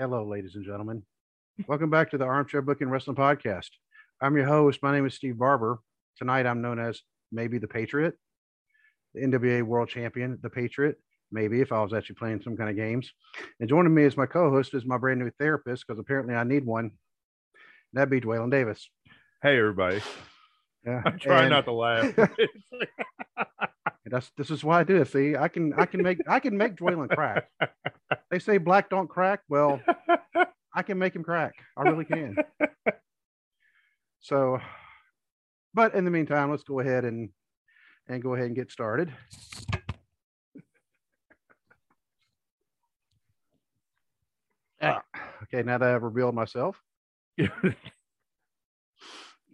Hello, 0.00 0.24
ladies 0.24 0.54
and 0.54 0.64
gentlemen. 0.64 1.02
Welcome 1.68 1.90
back 1.90 2.10
to 2.10 2.16
the 2.16 2.24
Armchair 2.24 2.62
Booking 2.62 2.88
Wrestling 2.88 3.16
Podcast. 3.16 3.68
I'm 4.22 4.34
your 4.34 4.46
host. 4.46 4.78
My 4.82 4.94
name 4.94 5.04
is 5.04 5.12
Steve 5.12 5.36
Barber. 5.36 5.78
Tonight 6.16 6.46
I'm 6.46 6.62
known 6.62 6.78
as 6.78 7.02
maybe 7.30 7.58
the 7.58 7.68
Patriot 7.68 8.14
the 9.12 9.20
NWA 9.20 9.62
World 9.62 9.90
Champion, 9.90 10.38
the 10.42 10.48
Patriot, 10.48 10.96
maybe 11.30 11.60
if 11.60 11.70
I 11.70 11.82
was 11.82 11.92
actually 11.92 12.14
playing 12.14 12.40
some 12.40 12.56
kind 12.56 12.70
of 12.70 12.76
games. 12.76 13.12
And 13.60 13.68
joining 13.68 13.92
me 13.92 14.06
as 14.06 14.16
my 14.16 14.24
co-host 14.24 14.72
is 14.72 14.86
my 14.86 14.96
brand 14.96 15.20
new 15.20 15.30
therapist 15.38 15.84
because 15.86 16.00
apparently 16.00 16.34
I 16.34 16.44
need 16.44 16.64
one. 16.64 16.92
That'd 17.92 18.08
be 18.08 18.22
Dwaylen 18.22 18.50
Davis. 18.50 18.88
Hey 19.42 19.58
everybody. 19.58 20.00
Yeah, 20.84 21.02
I'm 21.04 21.18
trying 21.18 21.44
and 21.44 21.50
not 21.50 21.64
to 21.66 21.72
laugh. 21.72 22.14
That's 24.06 24.30
this 24.36 24.50
is 24.50 24.64
why 24.64 24.80
I 24.80 24.84
do 24.84 24.96
it. 24.96 25.08
See, 25.08 25.36
I 25.36 25.48
can 25.48 25.72
I 25.74 25.86
can 25.86 26.02
make 26.02 26.18
I 26.28 26.40
can 26.40 26.56
make 26.56 26.76
Dwaylen 26.76 27.08
crack. 27.10 27.48
They 28.30 28.38
say 28.38 28.58
black 28.58 28.90
don't 28.90 29.08
crack. 29.08 29.40
Well, 29.48 29.80
I 30.74 30.82
can 30.82 30.98
make 30.98 31.14
him 31.14 31.22
crack. 31.22 31.52
I 31.76 31.82
really 31.82 32.04
can. 32.04 32.36
So, 34.20 34.58
but 35.74 35.94
in 35.94 36.04
the 36.04 36.10
meantime, 36.10 36.50
let's 36.50 36.64
go 36.64 36.80
ahead 36.80 37.04
and 37.04 37.30
and 38.08 38.22
go 38.22 38.34
ahead 38.34 38.46
and 38.46 38.56
get 38.56 38.72
started. 38.72 39.12
Ah, 44.82 45.02
okay, 45.42 45.62
now 45.62 45.78
that 45.78 45.94
I've 45.94 46.02
revealed 46.02 46.34
myself. 46.34 46.80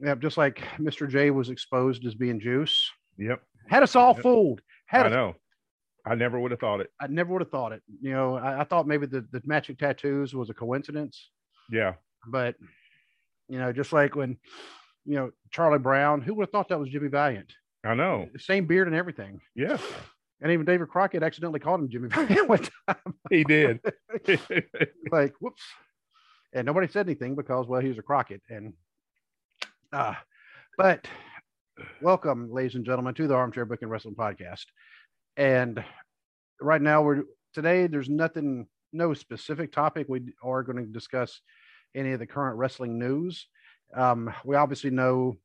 Yeah, 0.02 0.14
just 0.14 0.36
like 0.36 0.62
Mr. 0.78 1.08
J 1.08 1.30
was 1.30 1.48
exposed 1.50 2.05
as 2.06 2.14
being 2.14 2.41
juice. 2.41 2.91
yep. 3.19 3.42
Had 3.69 3.83
us 3.83 3.97
all 3.97 4.14
Yep. 4.14 4.22
fooled. 4.22 4.61
Had 4.86 5.06
I 5.06 5.08
us, 5.08 5.12
know. 5.12 5.34
I 6.06 6.14
never 6.14 6.38
would 6.38 6.53
have 6.53 6.61
thought 6.61 6.80
it. 6.80 6.91
I 7.00 7.08
never 7.08 7.33
would 7.33 7.42
have 7.42 7.50
thought 7.50 7.72
it. 7.72 7.83
You 8.00 8.12
know, 8.12 8.36
I, 8.36 8.61
I 8.61 8.64
thought 8.64 8.86
maybe 8.86 9.06
the, 9.06 9.27
the 9.33 9.42
matching 9.44 9.75
tattoos 9.77 10.34
was 10.34 10.50
a 10.50 10.55
coincidence, 10.55 11.30
Yeah. 11.70 11.94
but 12.28 12.55
you 13.48 13.58
know, 13.58 13.72
just 13.72 13.92
like 13.92 14.14
when, 14.14 14.36
you 15.05 15.14
know, 15.16 15.30
Charlie 15.50 15.78
Brown, 15.80 16.20
who 16.20 16.34
would 16.34 16.44
have 16.44 16.50
thought 16.50 16.69
that 16.69 16.78
was 16.78 16.88
Jimmy 16.91 17.08
Valiant? 17.08 17.53
I 17.84 17.94
know. 17.94 18.28
Same 18.38 18.66
beard 18.66 18.86
and 18.88 18.97
everything. 18.97 19.41
Yeah. 19.56 19.78
And 20.41 20.53
even 20.53 20.66
David 20.66 20.88
Crockett 20.88 21.22
accidentally 21.22 21.60
called 21.60 21.81
him 21.81 21.88
Jimmy 21.88 22.08
Valiant 22.10 22.48
one 22.48 22.60
time. 22.88 23.14
He 23.31 23.42
did. 23.44 23.81
like, 25.10 25.34
whoops. 25.41 25.62
And 26.53 26.66
nobody 26.66 26.86
said 26.88 27.06
anything 27.06 27.34
because, 27.34 27.66
well, 27.66 27.81
he 27.81 27.88
was 27.88 27.98
a 27.98 28.03
Crockett. 28.03 28.42
And, 28.48 28.72
uh, 29.97 30.14
but 30.77 31.08
welcome, 32.02 32.52
ladies 32.52 32.75
and 32.75 32.84
gentlemen, 32.84 33.14
to 33.14 33.27
the 33.27 33.34
Armchair 33.34 33.64
Booking 33.64 33.89
Wrestling 33.89 34.14
Podcast. 34.14 34.66
And 35.38 35.83
right 36.61 36.83
now, 36.83 37.00
we're 37.00 37.22
today, 37.55 37.86
there's 37.86 38.11
nothing, 38.11 38.66
no 38.92 39.14
specific 39.14 39.72
topic. 39.72 40.06
We 40.06 40.34
are 40.42 40.62
going 40.62 40.77
to 40.77 40.92
discuss 40.92 41.41
any 41.94 42.12
of 42.12 42.19
the 42.19 42.27
current 42.27 42.58
wrestling 42.58 42.98
news. 42.98 43.47
Um, 43.94 44.30
we 44.44 44.56
obviously 44.56 44.91
know 44.91 45.37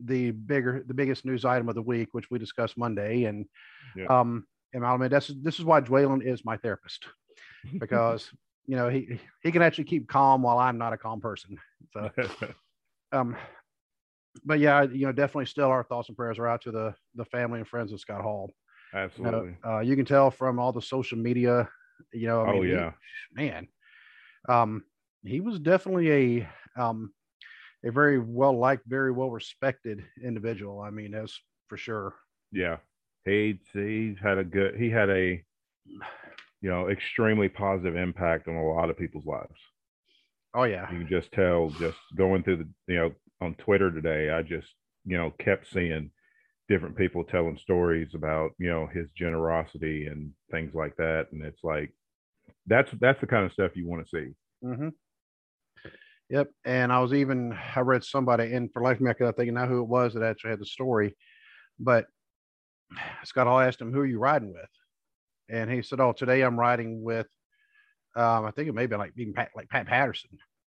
the 0.00 0.32
bigger, 0.32 0.82
the 0.84 0.94
biggest 0.94 1.24
news 1.24 1.44
item 1.44 1.68
of 1.68 1.76
the 1.76 1.82
week, 1.82 2.08
which 2.12 2.32
we 2.32 2.38
discussed 2.40 2.76
Monday. 2.76 3.24
And, 3.24 3.46
Yeah. 3.94 4.06
um, 4.06 4.44
and 4.72 4.84
admit, 4.84 5.12
this 5.12 5.30
is, 5.30 5.36
this 5.40 5.60
is 5.60 5.64
why 5.64 5.82
Dwaylen 5.82 6.26
is 6.26 6.44
my 6.44 6.56
therapist 6.56 7.06
because 7.78 8.28
you 8.66 8.76
know 8.76 8.88
he 8.88 9.18
he 9.42 9.50
can 9.50 9.62
actually 9.62 9.84
keep 9.84 10.08
calm 10.08 10.42
while 10.42 10.58
I'm 10.58 10.78
not 10.78 10.92
a 10.92 10.98
calm 10.98 11.20
person. 11.20 11.56
So 11.92 12.10
um, 13.12 13.36
but 14.44 14.58
yeah, 14.60 14.82
you 14.82 15.06
know, 15.06 15.12
definitely 15.12 15.46
still 15.46 15.68
our 15.68 15.84
thoughts 15.84 16.08
and 16.08 16.16
prayers 16.16 16.38
are 16.38 16.46
out 16.46 16.62
to 16.62 16.70
the 16.70 16.94
the 17.14 17.24
family 17.26 17.58
and 17.60 17.68
friends 17.68 17.92
of 17.92 18.00
Scott 18.00 18.22
Hall. 18.22 18.50
You, 18.92 18.98
know, 18.98 19.00
Absolutely. 19.00 19.56
uh, 19.66 19.80
you 19.80 19.96
can 19.96 20.04
tell 20.04 20.30
from 20.30 20.58
all 20.58 20.72
the 20.72 20.80
social 20.82 21.18
media, 21.18 21.68
you 22.12 22.26
know. 22.26 22.42
I 22.44 22.48
Oh, 22.48 22.52
mean, 22.54 22.64
he- 22.64 22.70
yeah. 22.70 22.92
man. 23.32 23.68
Um, 24.48 24.84
he 25.24 25.40
was 25.40 25.58
definitely 25.58 26.10
a 26.40 26.48
um 26.80 27.12
a 27.84 27.90
very 27.90 28.18
well 28.18 28.56
liked, 28.58 28.86
very 28.86 29.12
well 29.12 29.30
respected 29.30 30.04
individual. 30.22 30.80
I 30.80 30.90
mean, 30.90 31.14
as 31.14 31.36
for 31.68 31.76
sure. 31.76 32.14
Yeah. 32.52 32.78
He 33.24 33.60
he's 33.72 34.18
had 34.18 34.38
a 34.38 34.44
good 34.44 34.76
he 34.76 34.88
had 34.90 35.10
a 35.10 35.44
you 36.60 36.68
know 36.70 36.88
extremely 36.88 37.48
positive 37.48 37.96
impact 37.96 38.48
on 38.48 38.54
a 38.56 38.64
lot 38.64 38.90
of 38.90 38.96
people's 38.98 39.26
lives. 39.26 39.58
Oh 40.54 40.64
yeah, 40.64 40.90
You 40.90 40.98
can 41.00 41.08
just 41.08 41.30
tell 41.32 41.68
just 41.70 41.98
going 42.16 42.42
through 42.42 42.56
the 42.58 42.68
you 42.86 42.96
know 42.98 43.12
on 43.40 43.54
Twitter 43.54 43.90
today, 43.90 44.30
I 44.30 44.42
just 44.42 44.68
you 45.04 45.16
know 45.16 45.32
kept 45.38 45.70
seeing 45.72 46.10
different 46.68 46.96
people 46.96 47.24
telling 47.24 47.58
stories 47.58 48.14
about 48.14 48.50
you 48.58 48.68
know 48.68 48.86
his 48.86 49.06
generosity 49.16 50.06
and 50.06 50.32
things 50.50 50.74
like 50.74 50.96
that, 50.96 51.26
and 51.32 51.42
it's 51.44 51.62
like 51.62 51.92
that's 52.66 52.90
that's 53.00 53.20
the 53.20 53.26
kind 53.26 53.44
of 53.44 53.52
stuff 53.52 53.72
you 53.74 53.88
want 53.88 54.06
to 54.06 54.10
see. 54.10 54.66
Mm-hmm. 54.66 54.88
Yep. 56.30 56.50
And 56.64 56.92
I 56.92 57.00
was 57.00 57.14
even 57.14 57.56
I 57.74 57.80
read 57.80 58.04
somebody 58.04 58.52
in 58.52 58.68
for 58.68 58.82
life 58.82 59.00
me 59.00 59.10
I 59.10 59.32
think 59.32 59.52
now 59.52 59.66
who 59.66 59.80
it 59.80 59.88
was 59.88 60.14
that 60.14 60.22
actually 60.22 60.50
had 60.50 60.60
the 60.60 60.66
story, 60.66 61.16
but 61.78 62.06
Scott 63.24 63.46
Hall 63.46 63.60
asked 63.60 63.80
him, 63.80 63.92
"Who 63.92 64.00
are 64.00 64.06
you 64.06 64.18
riding 64.18 64.52
with?" 64.52 64.68
And 65.48 65.70
he 65.70 65.82
said, 65.82 66.00
"Oh, 66.00 66.12
today 66.12 66.42
I'm 66.42 66.58
riding 66.58 67.02
with, 67.02 67.26
um, 68.16 68.44
I 68.44 68.50
think 68.50 68.68
it 68.68 68.74
may 68.74 68.86
be 68.86 68.96
like 68.96 69.12
even 69.16 69.34
Pat, 69.34 69.50
like 69.56 69.68
Pat 69.68 69.86
Patterson." 69.86 70.30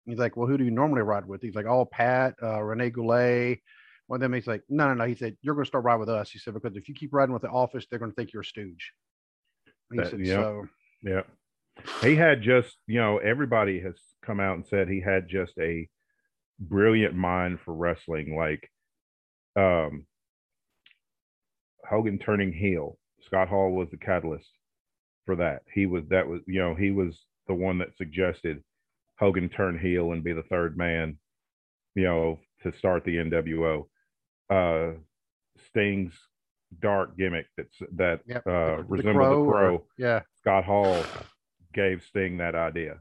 He's 0.06 0.18
like, 0.18 0.36
"Well, 0.36 0.48
who 0.48 0.58
do 0.58 0.64
you 0.64 0.70
normally 0.70 1.02
ride 1.02 1.26
with?" 1.26 1.42
He's 1.42 1.54
like, 1.54 1.66
"Oh, 1.66 1.84
Pat, 1.84 2.34
uh, 2.42 2.62
Rene 2.62 2.90
Goulet." 2.90 3.60
One 4.08 4.16
of 4.16 4.20
them, 4.20 4.32
he's 4.32 4.46
like, 4.48 4.62
"No, 4.68 4.88
no, 4.88 4.94
no." 4.94 5.04
He 5.04 5.14
said, 5.14 5.36
"You're 5.42 5.54
going 5.54 5.64
to 5.64 5.68
start 5.68 5.84
riding 5.84 6.00
with 6.00 6.08
us." 6.08 6.30
He 6.30 6.38
said, 6.38 6.54
"Because 6.54 6.76
if 6.76 6.88
you 6.88 6.94
keep 6.94 7.12
riding 7.12 7.32
with 7.32 7.42
the 7.42 7.48
office, 7.50 7.86
they're 7.88 7.98
going 8.00 8.10
to 8.10 8.14
think 8.14 8.32
you're 8.32 8.42
a 8.42 8.44
stooge." 8.44 8.92
He 9.90 9.98
That- 9.98 10.10
said, 10.10 10.20
yep. 10.26 10.40
"So." 10.40 10.66
Yeah. 11.02 11.22
He 12.02 12.14
had 12.16 12.42
just, 12.42 12.76
you 12.86 13.00
know, 13.00 13.18
everybody 13.18 13.80
has 13.80 13.94
come 14.22 14.40
out 14.40 14.56
and 14.56 14.66
said 14.66 14.88
he 14.88 15.00
had 15.00 15.28
just 15.28 15.56
a 15.58 15.88
brilliant 16.60 17.14
mind 17.14 17.60
for 17.60 17.74
wrestling. 17.74 18.36
Like 18.36 18.70
um 19.56 20.06
Hogan 21.88 22.18
turning 22.18 22.52
heel. 22.52 22.98
Scott 23.26 23.48
Hall 23.48 23.72
was 23.72 23.88
the 23.90 23.96
catalyst 23.96 24.50
for 25.26 25.36
that. 25.36 25.62
He 25.72 25.86
was 25.86 26.04
that 26.08 26.28
was, 26.28 26.40
you 26.46 26.60
know, 26.60 26.74
he 26.74 26.90
was 26.90 27.18
the 27.48 27.54
one 27.54 27.78
that 27.78 27.96
suggested 27.96 28.62
Hogan 29.18 29.48
turn 29.48 29.78
heel 29.78 30.12
and 30.12 30.24
be 30.24 30.32
the 30.32 30.42
third 30.44 30.76
man, 30.76 31.18
you 31.94 32.04
know, 32.04 32.38
to 32.62 32.72
start 32.76 33.04
the 33.04 33.16
NWO. 33.16 33.86
Uh 34.50 34.98
Sting's 35.68 36.14
dark 36.80 37.16
gimmick 37.18 37.46
that's 37.56 37.76
that 37.96 38.20
Yep. 38.26 38.46
uh 38.46 38.76
the 38.76 38.84
resembled 38.88 39.16
Crow 39.16 39.34
the 39.44 39.48
or- 39.48 39.52
crow. 39.52 39.86
yeah. 39.98 40.20
Scott 40.38 40.64
Hall 40.64 41.04
gave 41.74 42.02
Sting 42.02 42.38
that 42.38 42.54
idea. 42.54 43.00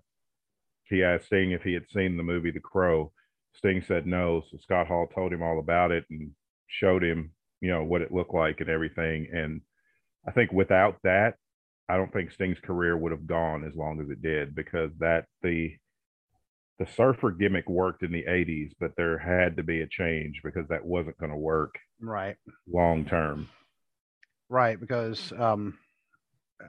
He 0.86 1.04
asked 1.04 1.28
Sting 1.28 1.52
if 1.52 1.64
he 1.64 1.74
had 1.74 1.90
seen 1.90 2.18
the 2.18 2.24
movie 2.24 2.52
The 2.52 2.60
Crow. 2.60 3.12
Sting 3.54 3.82
said 3.82 4.06
no. 4.06 4.42
So 4.50 4.58
Scott 4.58 4.88
Hall 4.88 5.08
told 5.08 5.32
him 5.34 5.42
all 5.42 5.60
about 5.60 5.92
it 5.92 6.06
and 6.10 6.32
showed 6.68 7.04
him, 7.04 7.34
you 7.62 7.70
know, 7.70 7.84
what 7.84 8.02
it 8.02 8.14
looked 8.14 8.34
like 8.34 8.60
and 8.62 8.70
everything. 8.70 9.28
And 9.34 9.62
I 10.28 10.32
think 10.32 10.52
without 10.52 10.98
that, 11.04 11.36
I 11.90 11.98
don't 11.98 12.12
think 12.14 12.32
Sting's 12.32 12.60
career 12.60 12.96
would 12.98 13.12
have 13.12 13.28
gone 13.28 13.66
as 13.66 13.75
long 13.75 14.00
as 14.02 14.10
it 14.10 14.22
did 14.22 14.56
because 14.56 14.92
that 15.00 15.25
the 15.42 15.75
the 16.83 16.92
surfer 16.94 17.30
gimmick 17.30 17.69
worked 17.69 18.01
in 18.01 18.12
the 18.12 18.24
80s, 18.28 18.72
but 18.80 18.92
there 18.98 19.18
had 19.18 19.56
to 19.57 19.63
be 19.63 19.81
a 19.81 19.88
change 19.88 20.42
because 20.44 20.68
that 20.69 20.83
wasn't 20.83 21.18
going 21.19 21.31
to 21.31 21.38
work 21.38 21.75
Right. 22.00 22.38
long 22.68 23.06
term. 23.06 23.48
Right, 24.50 24.80
because 24.80 25.31
um, 25.38 25.78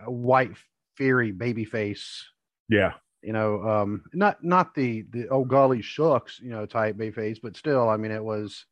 white 0.07 0.51
fiery 0.99 1.33
baby 1.33 1.65
face, 1.65 2.27
Yeah. 2.69 2.93
you 3.23 3.33
know, 3.33 3.63
um, 3.67 4.05
not 4.13 4.45
not 4.45 4.75
the 4.75 5.03
the 5.11 5.29
oh 5.31 5.45
golly 5.45 5.81
shucks, 5.81 6.39
you 6.41 6.51
know, 6.51 6.67
type 6.67 6.97
baby 6.99 7.13
face, 7.15 7.39
but 7.43 7.57
still, 7.57 7.89
I 7.89 7.97
mean, 7.97 8.11
it 8.13 8.23
was 8.23 8.67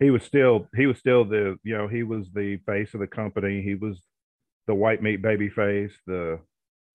he 0.00 0.10
was 0.10 0.22
still 0.22 0.66
he 0.74 0.86
was 0.86 0.98
still 0.98 1.24
the 1.26 1.58
you 1.62 1.76
know 1.76 1.88
he 1.88 2.02
was 2.04 2.26
the 2.34 2.56
face 2.66 2.94
of 2.94 3.00
the 3.00 3.06
company 3.06 3.62
he 3.62 3.74
was 3.74 4.02
the 4.66 4.74
white 4.74 5.02
meat 5.02 5.22
baby 5.22 5.48
face 5.48 5.92
the 6.06 6.38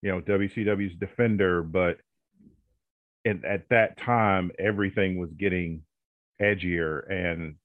you 0.02 0.10
know 0.10 0.20
wcw's 0.20 0.94
defender 0.96 1.62
but 1.64 1.98
and 3.24 3.44
at 3.44 3.68
that 3.70 3.96
time 3.98 4.50
everything 4.58 5.18
was 5.18 5.30
getting 5.32 5.82
edgier 6.40 7.08
and 7.10 7.56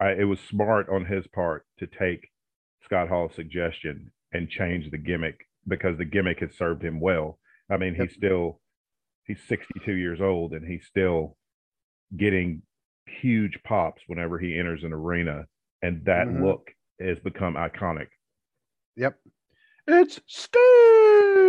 I, 0.00 0.12
it 0.12 0.24
was 0.24 0.40
smart 0.40 0.88
on 0.88 1.04
his 1.04 1.26
part 1.28 1.64
to 1.78 1.86
take 1.86 2.28
scott 2.84 3.08
hall's 3.08 3.34
suggestion 3.34 4.10
and 4.32 4.48
change 4.48 4.90
the 4.90 4.98
gimmick 4.98 5.46
because 5.68 5.96
the 5.98 6.04
gimmick 6.04 6.40
has 6.40 6.50
served 6.56 6.82
him 6.84 7.00
well. 7.00 7.38
I 7.70 7.76
mean, 7.78 7.94
he's 7.94 8.12
still 8.12 8.60
he's 9.26 9.38
62 9.48 9.92
years 9.92 10.20
old 10.20 10.52
and 10.52 10.66
he's 10.66 10.84
still 10.86 11.36
getting 12.16 12.62
huge 13.06 13.58
pops 13.64 14.02
whenever 14.06 14.38
he 14.38 14.58
enters 14.58 14.82
an 14.84 14.92
arena, 14.92 15.46
and 15.82 16.04
that 16.04 16.26
Mhm. 16.26 16.42
look 16.44 16.74
has 17.00 17.18
become 17.20 17.54
iconic. 17.54 18.08
Yep. 18.96 19.18
It's 19.86 20.20
Steve. 20.26 20.60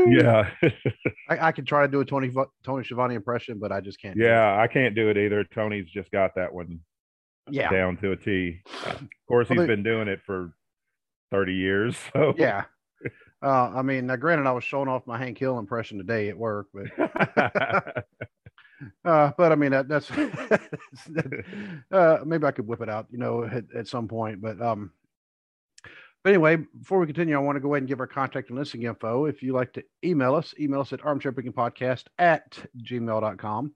Yeah, 0.08 0.50
I, 1.30 1.48
I 1.48 1.52
could 1.52 1.68
try 1.68 1.82
to 1.84 1.88
do 1.92 2.00
a 2.02 2.06
Tony 2.06 2.32
Tony 2.64 2.84
Schiavone 2.84 3.16
impression, 3.16 3.60
but 3.60 3.72
I 3.72 3.82
just 3.82 4.00
can't. 4.02 4.18
yeah, 4.18 4.60
I 4.60 4.68
can't 4.68 4.96
do 4.96 5.10
it 5.10 5.18
either. 5.18 5.44
Tony's 5.44 5.90
just 5.90 6.12
got 6.12 6.36
that 6.36 6.54
one 6.54 6.80
Yeah. 7.50 7.70
down 7.70 7.98
to 7.98 8.12
a 8.12 8.16
T. 8.16 8.60
Of 8.86 9.08
course, 9.28 9.48
he's 9.50 9.58
they- 9.58 9.66
been 9.66 9.84
doing 9.84 10.08
it 10.08 10.22
for 10.26 10.54
30 11.32 11.54
years. 11.54 11.98
So 12.14 12.34
Yeah. 12.38 12.66
Uh, 13.44 13.70
I 13.76 13.82
mean, 13.84 14.08
now 14.08 14.16
granted, 14.16 14.48
I 14.48 14.54
was 14.54 14.64
showing 14.64 14.88
off 14.88 15.06
my 15.06 15.20
Hank 15.20 15.38
Hill 15.38 15.60
impression 15.60 16.00
today 16.00 16.30
at 16.30 16.38
work, 16.38 16.68
but 16.74 16.88
uh, 19.06 19.32
but 19.38 19.52
I 19.52 19.56
mean 19.56 19.70
that, 19.72 19.88
that's 19.88 20.10
uh, 21.92 22.20
maybe 22.26 22.46
I 22.46 22.52
could 22.52 22.66
whip 22.66 22.82
it 22.82 22.90
out, 22.90 23.06
you 23.12 23.20
know, 23.20 23.44
at, 23.44 23.66
at 23.76 23.88
some 23.88 24.08
point. 24.08 24.42
But 24.42 24.60
um, 24.62 24.92
but 26.26 26.32
anyway, 26.32 26.56
before 26.56 26.98
we 26.98 27.06
continue, 27.06 27.36
I 27.36 27.40
want 27.40 27.56
to 27.56 27.60
go 27.60 27.76
ahead 27.76 27.84
and 27.84 27.88
give 27.88 28.00
our 28.00 28.08
contact 28.08 28.50
and 28.50 28.58
listing 28.58 28.82
info. 28.82 29.26
If 29.26 29.44
you 29.44 29.54
like 29.54 29.72
to 29.74 29.84
email 30.04 30.34
us, 30.34 30.56
email 30.60 30.82
us 30.82 30.92
at 30.92 31.02
armchairbookingpodcast 31.02 32.06
at 32.18 32.58
gmail.com. 32.82 33.76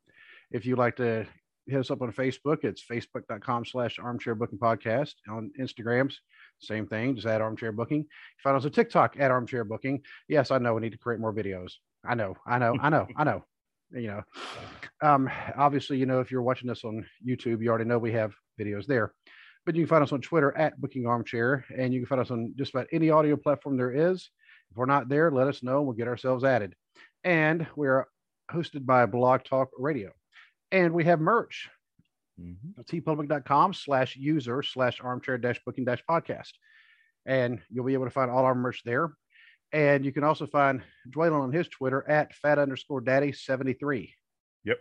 If 0.50 0.66
you 0.66 0.75
like 0.75 0.96
to 0.96 1.28
hit 1.68 1.80
us 1.80 1.92
up 1.92 2.01
on 2.01 2.12
Facebook, 2.12 2.63
it's 2.63 2.84
facebook.com 2.84 3.66
slash 3.66 4.00
armchair 4.00 4.34
booking 4.34 4.57
podcast. 4.57 5.13
On 5.30 5.51
Instagrams, 5.60 6.16
same 6.57 6.88
thing, 6.88 7.13
just 7.13 7.28
add 7.28 7.40
armchair 7.40 7.72
booking. 7.72 8.07
Find 8.44 8.57
us 8.57 8.66
on 8.66 8.72
TikTok 8.72 9.18
at 9.19 9.30
armchair 9.30 9.63
booking. 9.63 10.02
Yes, 10.28 10.50
I 10.50 10.57
know 10.57 10.74
we 10.74 10.81
need 10.81 10.94
to 10.94 10.98
create 10.98 11.22
more 11.22 11.31
videos. 11.31 11.74
I 12.04 12.16
know, 12.16 12.36
I 12.48 12.57
know, 12.57 12.75
I 12.81 12.90
know, 12.90 13.07
I 13.16 13.24
know. 13.25 13.45
You 13.92 14.06
know, 14.06 14.22
um, 15.02 15.31
obviously, 15.57 15.98
you 15.98 16.06
know, 16.06 16.19
if 16.19 16.30
you're 16.30 16.44
watching 16.44 16.68
this 16.68 16.84
on 16.84 17.04
YouTube, 17.28 17.63
you 17.63 17.69
already 17.69 17.86
know 17.86 17.98
we 17.98 18.12
have 18.12 18.36
videos 18.60 18.86
there. 18.86 19.13
But 19.65 19.75
you 19.75 19.83
can 19.83 19.89
find 19.89 20.03
us 20.03 20.11
on 20.11 20.21
Twitter 20.21 20.56
at 20.57 20.79
Booking 20.79 21.06
Armchair, 21.06 21.65
and 21.77 21.94
you 21.94 22.00
can 22.00 22.07
find 22.07 22.21
us 22.21 22.31
on 22.31 22.53
just 22.57 22.73
about 22.73 22.88
any 22.91 23.09
audio 23.09 23.35
platform 23.35 23.77
there 23.77 23.91
is. 24.11 24.29
If 24.71 24.77
we're 24.77 24.85
not 24.85 25.09
there, 25.09 25.29
let 25.31 25.47
us 25.47 25.61
know. 25.63 25.77
and 25.77 25.88
We'll 25.88 25.95
get 25.95 26.07
ourselves 26.07 26.44
added. 26.44 26.75
And 27.23 27.67
we're 27.75 28.06
hosted 28.51 28.85
by 28.85 29.06
Blog 29.06 29.44
Talk 29.44 29.69
Radio. 29.77 30.11
And 30.71 30.94
we 30.94 31.03
have 31.06 31.19
merch 31.19 31.69
Mhm. 32.39 32.56
teepublic.com 32.85 33.73
slash 33.73 34.15
user 34.15 34.63
slash 34.63 35.01
armchair 35.01 35.38
dash 35.38 35.61
booking 35.65 35.83
dash 35.85 36.03
podcast. 36.09 36.53
And 37.25 37.61
you'll 37.69 37.85
be 37.85 37.94
able 37.94 38.06
to 38.06 38.11
find 38.11 38.31
all 38.31 38.45
our 38.45 38.56
merch 38.56 38.81
there. 38.85 39.11
And 39.73 40.06
you 40.06 40.11
can 40.13 40.23
also 40.23 40.47
find 40.47 40.81
Dwaylen 41.09 41.41
on 41.41 41.51
his 41.51 41.67
Twitter 41.67 42.07
at 42.09 42.33
fat 42.33 42.57
underscore 42.57 43.01
daddy 43.01 43.33
73. 43.33 44.15
Yep. 44.63 44.79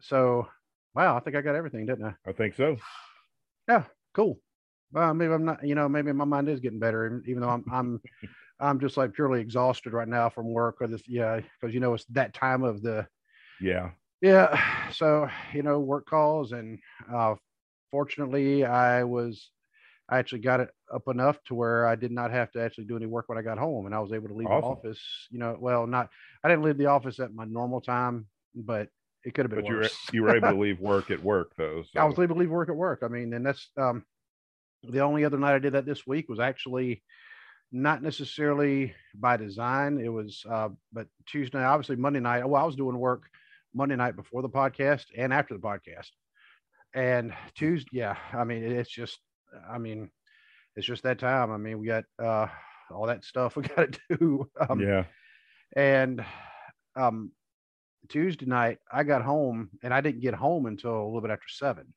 So, 0.00 0.48
wow, 0.94 1.16
I 1.16 1.20
think 1.20 1.36
I 1.36 1.40
got 1.42 1.54
everything, 1.54 1.86
didn't 1.86 2.06
I? 2.06 2.14
I 2.26 2.32
think 2.32 2.54
so. 2.54 2.78
Yeah, 3.68 3.84
cool. 4.14 4.40
Well, 4.92 5.14
maybe 5.14 5.32
I'm 5.32 5.44
not, 5.44 5.66
you 5.66 5.74
know, 5.74 5.88
maybe 5.88 6.12
my 6.12 6.24
mind 6.24 6.48
is 6.48 6.60
getting 6.60 6.78
better, 6.78 7.22
even- 7.26 7.40
though 7.40 7.48
I'm, 7.50 7.64
I'm, 7.70 8.02
I'm 8.60 8.80
just 8.80 8.96
like 8.96 9.14
purely 9.14 9.40
exhausted 9.40 9.92
right 9.92 10.08
now 10.08 10.30
from 10.30 10.52
work 10.52 10.78
or 10.80 10.88
this, 10.88 11.08
yeah, 11.08 11.40
because 11.40 11.74
you 11.74 11.80
know 11.80 11.94
it's 11.94 12.06
that 12.06 12.34
time 12.34 12.64
of 12.64 12.82
the, 12.82 13.08
Yeah. 13.58 13.94
yeah. 14.20 14.90
So, 14.90 15.28
you 15.52 15.62
know, 15.62 15.80
work 15.80 16.06
calls 16.06 16.52
and 16.52 16.78
uh 17.12 17.34
fortunately 17.90 18.64
I 18.64 19.04
was 19.04 19.52
I 20.08 20.18
actually 20.18 20.40
got 20.42 20.60
it 20.60 20.70
up 20.94 21.08
enough 21.08 21.42
to 21.44 21.54
where 21.54 21.86
I 21.86 21.96
did 21.96 22.12
not 22.12 22.30
have 22.32 22.52
to 22.52 22.60
actually 22.62 22.86
do 22.86 22.96
any 22.96 23.06
work 23.06 23.28
when 23.28 23.38
I 23.38 23.42
got 23.42 23.58
home 23.58 23.86
and 23.86 23.94
I 23.94 24.00
was 24.00 24.12
able 24.12 24.28
to 24.28 24.34
leave 24.34 24.52
Awesome. 24.52 24.52
the 24.52 24.60
office, 24.62 25.28
you 25.30 25.38
know, 25.40 25.56
well 25.60 25.86
not 25.86 26.10
I 26.44 26.48
didn't 26.50 26.64
leave 26.64 26.78
the 26.78 26.86
office 26.86 27.20
at 27.20 27.34
my 27.34 27.46
normal 27.46 27.80
time, 27.82 28.28
but 28.54 28.90
it 29.26 29.34
could 29.34 29.44
have 29.44 29.50
been 29.50 29.62
But 29.62 29.68
you 29.68 29.76
were 29.76 29.88
you 30.12 30.22
were 30.22 30.36
able 30.36 30.52
to 30.52 30.60
leave 30.60 30.80
work 30.80 31.10
at 31.10 31.22
work 31.22 31.52
though. 31.58 31.82
So. 31.82 32.00
I 32.00 32.04
was 32.04 32.16
able 32.18 32.36
to 32.36 32.40
leave 32.40 32.50
work 32.50 32.68
at 32.68 32.76
work. 32.76 33.00
I 33.02 33.08
mean, 33.08 33.32
and 33.34 33.44
that's 33.44 33.68
um 33.76 34.04
the 34.84 35.00
only 35.00 35.24
other 35.24 35.36
night 35.36 35.56
I 35.56 35.58
did 35.58 35.72
that 35.72 35.84
this 35.84 36.06
week 36.06 36.28
was 36.28 36.38
actually 36.38 37.02
not 37.72 38.04
necessarily 38.04 38.94
by 39.16 39.36
design. 39.36 39.98
It 39.98 40.08
was 40.08 40.44
uh 40.48 40.68
but 40.92 41.08
Tuesday, 41.26 41.62
obviously 41.62 41.96
Monday 41.96 42.20
night. 42.20 42.48
Well, 42.48 42.62
I 42.62 42.64
was 42.64 42.76
doing 42.76 42.96
work 42.96 43.24
Monday 43.74 43.96
night 43.96 44.14
before 44.14 44.42
the 44.42 44.48
podcast 44.48 45.06
and 45.18 45.34
after 45.34 45.54
the 45.54 45.60
podcast. 45.60 46.10
And 46.94 47.34
Tuesday, 47.56 47.90
yeah, 47.92 48.16
I 48.32 48.44
mean, 48.44 48.62
it's 48.62 48.90
just 48.90 49.18
I 49.68 49.78
mean, 49.78 50.08
it's 50.76 50.86
just 50.86 51.02
that 51.02 51.18
time. 51.18 51.50
I 51.50 51.56
mean, 51.56 51.80
we 51.80 51.88
got 51.88 52.04
uh 52.22 52.46
all 52.92 53.06
that 53.08 53.24
stuff 53.24 53.56
we 53.56 53.64
got 53.64 53.90
to 53.90 54.16
do. 54.16 54.48
Um, 54.70 54.78
yeah. 54.78 55.02
and 55.74 56.24
um 56.94 57.32
Tuesday 58.08 58.46
night 58.46 58.78
I 58.90 59.04
got 59.04 59.22
home 59.22 59.70
and 59.82 59.92
I 59.94 60.00
didn't 60.00 60.20
get 60.20 60.34
home 60.34 60.66
until 60.66 60.96
a 61.02 61.06
little 61.06 61.20
bit 61.20 61.30
after 61.30 61.48
seven. 61.48 61.94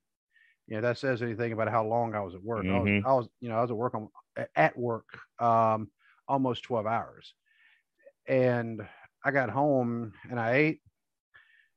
You 0.68 0.76
know, 0.78 0.82
that 0.82 0.98
says 1.00 1.22
anything 1.22 1.54
about 1.54 1.70
how 1.70 1.86
long 1.86 2.16
I 2.16 2.22
was 2.22 2.36
at 2.36 2.44
work. 2.44 2.68
I 2.70 2.80
was 2.80 2.92
Mhm. 2.92 3.04
I 3.06 3.14
was, 3.14 3.30
you 3.42 3.50
know, 3.50 3.58
I 3.58 3.62
was 3.62 3.72
at 3.72 3.78
work 3.78 3.96
on 3.96 4.10
at 4.56 4.78
work 4.78 5.20
um 5.40 5.92
almost 6.28 6.64
12 6.64 6.88
hours. 6.88 7.36
And 8.28 8.88
I 9.24 9.32
got 9.32 9.50
home 9.50 10.14
and 10.30 10.40
I 10.40 10.54
ate 10.56 10.82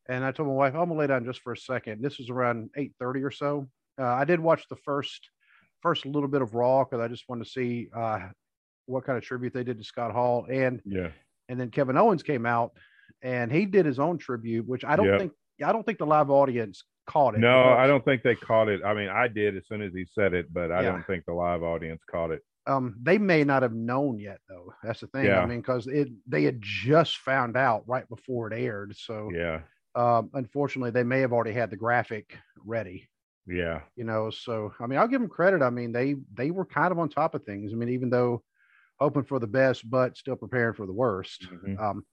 and 0.08 0.24
I 0.24 0.32
told 0.32 0.48
my 0.48 0.54
wife, 0.54 0.74
I'm 0.74 0.88
gonna 0.88 0.94
lay 0.94 1.06
down 1.06 1.24
just 1.24 1.40
for 1.40 1.52
a 1.52 1.56
second. 1.56 2.02
This 2.02 2.18
was 2.18 2.30
around 2.30 2.70
8:30 2.76 3.22
or 3.22 3.30
so. 3.30 3.68
Uh, 3.98 4.06
I 4.06 4.24
did 4.24 4.40
watch 4.40 4.66
the 4.68 4.76
first 4.76 5.30
first 5.80 6.06
little 6.06 6.28
bit 6.28 6.42
of 6.42 6.54
Raw 6.54 6.84
because 6.84 7.00
I 7.00 7.08
just 7.08 7.28
wanted 7.28 7.44
to 7.44 7.50
see 7.50 7.88
uh, 7.94 8.30
what 8.86 9.04
kind 9.04 9.18
of 9.18 9.24
tribute 9.24 9.52
they 9.54 9.64
did 9.64 9.78
to 9.78 9.84
Scott 9.84 10.12
Hall. 10.12 10.46
And 10.50 10.82
Yeah. 10.84 11.12
and 11.48 11.60
then 11.60 11.70
Kevin 11.70 11.96
Owens 11.98 12.22
came 12.22 12.46
out 12.46 12.76
and 13.22 13.50
he 13.52 13.66
did 13.66 13.86
his 13.86 13.98
own 13.98 14.18
tribute, 14.18 14.66
which 14.66 14.84
I 14.84 14.96
don't 14.96 15.06
Yep. 15.06 15.20
think 15.20 15.32
I 15.62 15.70
don't 15.72 15.84
think 15.84 15.98
the 15.98 16.06
live 16.06 16.30
audience 16.30 16.82
caught 17.06 17.34
it. 17.34 17.40
No, 17.40 17.62
I 17.64 17.86
don't 17.86 18.04
think 18.04 18.22
they 18.22 18.34
caught 18.34 18.68
it. 18.68 18.82
I 18.84 18.94
mean, 18.94 19.08
I 19.08 19.28
did 19.28 19.56
as 19.56 19.66
soon 19.68 19.82
as 19.82 19.92
he 19.92 20.04
said 20.06 20.34
it, 20.34 20.52
but 20.52 20.72
I 20.72 20.82
Yeah. 20.82 20.92
don't 20.92 21.06
think 21.06 21.24
the 21.24 21.34
live 21.34 21.62
audience 21.62 22.02
caught 22.10 22.30
it. 22.30 22.42
Um, 22.66 22.96
they 23.02 23.18
may 23.18 23.42
not 23.44 23.62
have 23.62 23.74
known 23.74 24.18
yet 24.18 24.40
though. 24.48 24.72
That's 24.82 25.00
the 25.00 25.08
thing. 25.08 25.26
Yeah. 25.26 25.40
I 25.40 25.46
mean, 25.46 25.60
because 25.60 25.86
it 25.88 26.08
they 26.26 26.44
had 26.44 26.60
just 26.60 27.18
found 27.18 27.56
out 27.56 27.86
right 27.86 28.08
before 28.08 28.50
it 28.50 28.56
aired. 28.58 28.96
So 28.96 29.30
Yeah. 29.32 29.62
um, 29.94 30.30
unfortunately, 30.34 30.90
they 30.90 31.02
may 31.04 31.20
have 31.20 31.32
already 31.32 31.52
had 31.52 31.70
the 31.70 31.76
graphic 31.76 32.38
ready. 32.64 33.08
Yeah. 33.46 33.82
You 33.96 34.04
know, 34.04 34.30
so 34.30 34.72
I 34.80 34.86
mean, 34.86 34.98
I'll 34.98 35.08
give 35.08 35.20
them 35.20 35.28
credit. 35.28 35.60
I 35.62 35.70
mean, 35.70 35.92
they 35.92 36.14
they 36.34 36.50
were 36.50 36.64
kind 36.64 36.92
of 36.92 36.98
on 36.98 37.08
top 37.08 37.34
of 37.34 37.44
things. 37.44 37.72
I 37.72 37.76
mean, 37.76 37.88
even 37.90 38.10
though 38.10 38.42
hoping 39.00 39.24
for 39.24 39.40
the 39.40 39.46
best, 39.48 39.88
but 39.90 40.16
still 40.16 40.36
preparing 40.36 40.74
for 40.74 40.86
the 40.86 40.92
worst. 40.92 41.48
Mhm. 41.50 41.78
Um, 41.80 42.06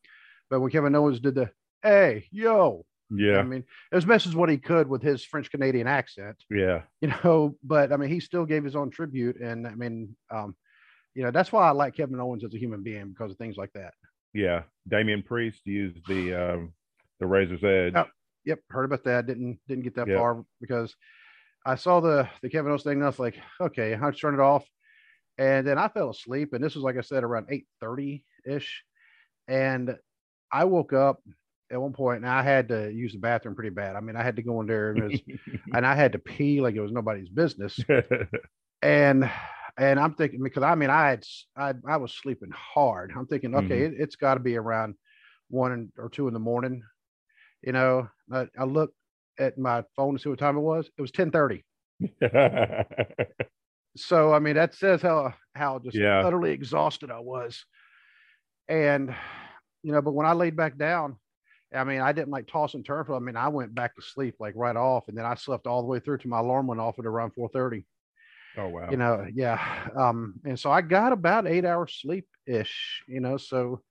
but 0.50 0.60
when 0.60 0.72
Kevin 0.72 0.96
Owens 0.96 1.20
did 1.20 1.36
the 1.36 1.50
hey 1.84 2.28
yo, 2.32 2.86
yeah. 3.10 3.38
I 3.38 3.44
mean, 3.44 3.64
as 3.92 4.06
best 4.06 4.28
as 4.28 4.36
what 4.36 4.50
he 4.50 4.58
could 4.58 4.88
with 4.88 5.02
his 5.02 5.24
French 5.24 5.50
Canadian 5.50 5.88
accent, 5.88 6.38
Yeah. 6.50 6.84
you 7.02 7.08
know, 7.24 7.56
but 7.64 7.92
I 7.92 7.98
mean, 7.98 8.10
he 8.10 8.20
still 8.20 8.46
gave 8.46 8.64
his 8.64 8.76
own 8.76 8.90
tribute. 8.92 9.40
And 9.40 9.66
I 9.68 9.74
mean, 9.76 10.16
um, 10.30 10.56
you 11.16 11.24
know, 11.24 11.32
that's 11.32 11.52
why 11.52 11.68
I 11.68 11.72
like 11.72 11.96
Kevin 11.96 12.20
Owens 12.20 12.44
as 12.44 12.54
a 12.54 12.58
human 12.60 12.84
being 12.84 13.10
because 13.10 13.32
of 13.32 13.38
things 13.38 13.58
like 13.58 13.72
that. 13.74 13.94
Yeah. 14.34 14.64
Damian 14.88 15.24
Priest 15.24 15.62
used 15.66 15.98
the 16.08 16.34
um 16.36 16.74
the 17.20 17.26
razor's 17.28 17.64
edge. 17.64 17.94
Oh. 17.96 18.06
Yep. 18.46 18.60
Heard 18.70 18.86
about 18.86 19.04
that. 19.04 19.26
Didn't, 19.28 19.60
didn't 19.68 19.84
get 19.84 19.96
that 19.96 20.08
Yep. 20.08 20.18
far 20.18 20.46
because 20.62 20.96
I 21.66 21.76
saw 21.76 22.00
the, 22.00 22.30
the 22.42 22.50
Kevin 22.50 22.70
Owens 22.72 22.84
thing. 22.84 22.94
And 22.94 23.04
I 23.04 23.08
was 23.08 23.20
like, 23.20 23.38
okay, 23.62 23.98
I 24.02 24.12
turned 24.12 24.36
it 24.36 24.40
off. 24.42 24.66
And 25.38 25.66
then 25.68 25.78
I 25.78 25.88
fell 25.90 26.10
asleep. 26.12 26.54
And 26.54 26.64
this 26.64 26.76
was, 26.76 26.84
like 26.84 26.98
I 26.98 27.02
said, 27.02 27.24
around 27.24 27.48
830 27.50 28.24
ish. 28.46 28.84
And 29.48 29.98
I 30.52 30.66
woke 30.66 30.94
up 30.94 31.22
at 31.72 31.82
one 31.82 31.94
point 31.94 32.24
and 32.24 32.30
I 32.30 32.42
had 32.42 32.70
to 32.70 32.92
use 32.92 33.14
the 33.14 33.20
bathroom 33.20 33.56
pretty 33.56 33.70
bad. 33.70 33.96
I 33.96 34.00
mean, 34.00 34.16
I 34.16 34.24
had 34.24 34.36
to 34.38 34.42
go 34.42 34.60
in 34.62 34.68
there 34.68 34.92
and, 34.92 35.04
was, 35.12 35.22
and 35.74 35.86
I 35.86 35.96
had 35.96 36.14
to 36.14 36.20
pee 36.20 36.62
like 36.62 36.76
it 36.76 36.82
was 36.82 36.92
nobody's 36.92 37.30
business. 37.30 37.80
and 38.82 39.30
and 39.78 40.00
I'm 40.00 40.14
thinking 40.14 40.44
because 40.44 40.64
I 40.64 40.76
mean 40.76 40.90
I 40.90 41.10
had 41.10 41.24
I 41.56 41.74
I 41.88 41.98
was 41.98 42.14
sleeping 42.14 42.52
hard. 42.52 43.14
I'm 43.16 43.28
thinking 43.28 43.56
okay, 43.56 43.82
mm-hmm. 43.82 43.94
it, 43.96 44.02
it's 44.02 44.16
got 44.16 44.34
to 44.36 44.40
be 44.40 44.56
around 44.58 44.96
one 45.50 45.92
or 45.98 46.10
two 46.10 46.28
in 46.28 46.34
the 46.34 46.40
morning. 46.40 46.84
You 47.62 47.74
know, 47.74 48.10
I, 48.32 48.48
I 48.58 48.64
looked 48.64 48.96
at 49.38 49.58
my 49.58 49.84
phone 49.96 50.16
to 50.16 50.20
see 50.22 50.30
what 50.30 50.40
time 50.40 50.58
it 50.58 50.62
was. 50.62 50.90
It 50.98 51.02
was 51.02 51.12
10:30. 51.12 51.64
So 53.98 54.34
I 54.34 54.40
mean 54.40 54.56
that 54.56 54.76
says 54.76 55.02
how 55.02 55.34
how 55.56 55.80
just 55.80 55.98
Yeah. 55.98 56.20
utterly 56.26 56.52
exhausted 56.52 57.12
I 57.12 57.20
was. 57.20 57.66
And 58.68 59.16
you 59.84 59.92
know, 59.92 60.02
but 60.02 60.14
when 60.14 60.26
I 60.26 60.34
laid 60.34 60.56
back 60.56 60.78
down, 60.78 61.18
I 61.74 61.84
mean 61.84 62.02
I 62.02 62.12
didn't 62.12 62.32
like 62.32 62.48
toss 62.48 62.74
and 62.74 62.86
turn. 62.86 63.06
For, 63.06 63.16
I 63.16 63.20
mean 63.20 63.36
I 63.36 63.48
went 63.48 63.76
back 63.76 63.96
to 63.96 64.02
sleep 64.02 64.36
like 64.40 64.54
right 64.56 64.76
off, 64.76 65.08
and 65.08 65.18
then 65.18 65.26
I 65.26 65.36
slept 65.36 65.68
all 65.68 65.82
the 65.82 65.88
way 65.88 66.00
through 66.00 66.18
to 66.20 66.28
my 66.28 66.40
alarm 66.40 66.68
went 66.68 66.82
off 66.82 67.00
at 67.00 67.06
around 67.06 67.32
4:30 67.36 67.86
oh 68.58 68.68
wow. 68.68 68.88
you 68.90 68.98
know 68.98 69.26
yeah 69.34 69.60
um 69.96 70.36
and 70.46 70.60
so 70.60 70.72
i 70.72 70.82
got 70.82 71.14
about 71.14 71.48
eight 71.48 71.66
hours 71.66 71.98
sleep 72.02 72.28
ish 72.46 73.04
you 73.08 73.20
know 73.20 73.38
so 73.38 73.82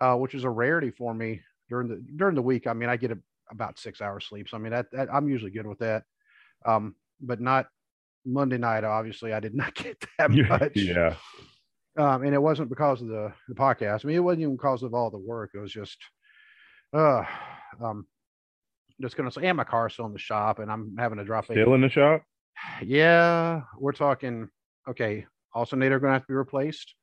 uh 0.00 0.14
which 0.14 0.34
is 0.34 0.44
a 0.44 0.50
rarity 0.50 0.90
for 0.90 1.14
me 1.14 1.40
during 1.68 1.88
the 1.88 2.02
during 2.16 2.34
the 2.34 2.42
week 2.42 2.66
i 2.66 2.72
mean 2.72 2.88
i 2.88 2.96
get 2.96 3.12
a, 3.12 3.18
about 3.50 3.78
six 3.78 4.00
hours 4.00 4.24
sleep 4.26 4.48
so 4.48 4.56
i 4.56 4.60
mean 4.60 4.72
that, 4.72 4.86
that 4.92 5.08
i'm 5.12 5.28
usually 5.28 5.50
good 5.50 5.66
with 5.66 5.78
that 5.78 6.04
um 6.66 6.94
but 7.20 7.40
not 7.40 7.66
monday 8.24 8.58
night 8.58 8.84
obviously 8.84 9.32
i 9.32 9.40
did 9.40 9.54
not 9.54 9.74
get 9.74 10.02
that 10.18 10.30
much 10.30 10.72
yeah. 10.74 11.14
Um, 12.00 12.22
and 12.22 12.34
it 12.34 12.42
wasn't 12.42 12.68
because 12.68 13.02
of 13.02 13.08
the, 13.08 13.32
the 13.48 13.54
podcast. 13.54 14.04
I 14.04 14.08
mean, 14.08 14.16
it 14.16 14.20
wasn't 14.20 14.42
even 14.42 14.56
because 14.56 14.82
of 14.82 14.94
all 14.94 15.10
the 15.10 15.18
work. 15.18 15.50
It 15.54 15.58
was 15.58 15.72
just, 15.72 15.98
uh, 16.92 17.24
um, 17.82 18.06
just 19.00 19.16
gonna 19.16 19.30
say, 19.30 19.46
and 19.46 19.56
my 19.56 19.64
car's 19.64 19.92
still 19.92 20.06
in 20.06 20.12
the 20.12 20.18
shop, 20.18 20.58
and 20.58 20.70
I'm 20.70 20.96
having 20.98 21.18
to 21.18 21.24
drop 21.24 21.44
Still 21.44 21.74
in 21.74 21.80
the 21.80 21.88
shop? 21.88 22.22
Yeah, 22.82 23.62
we're 23.78 23.92
talking. 23.92 24.48
Okay, 24.88 25.26
alternator 25.54 25.98
going 26.00 26.10
to 26.10 26.14
have 26.14 26.22
to 26.22 26.28
be 26.28 26.34
replaced, 26.34 26.94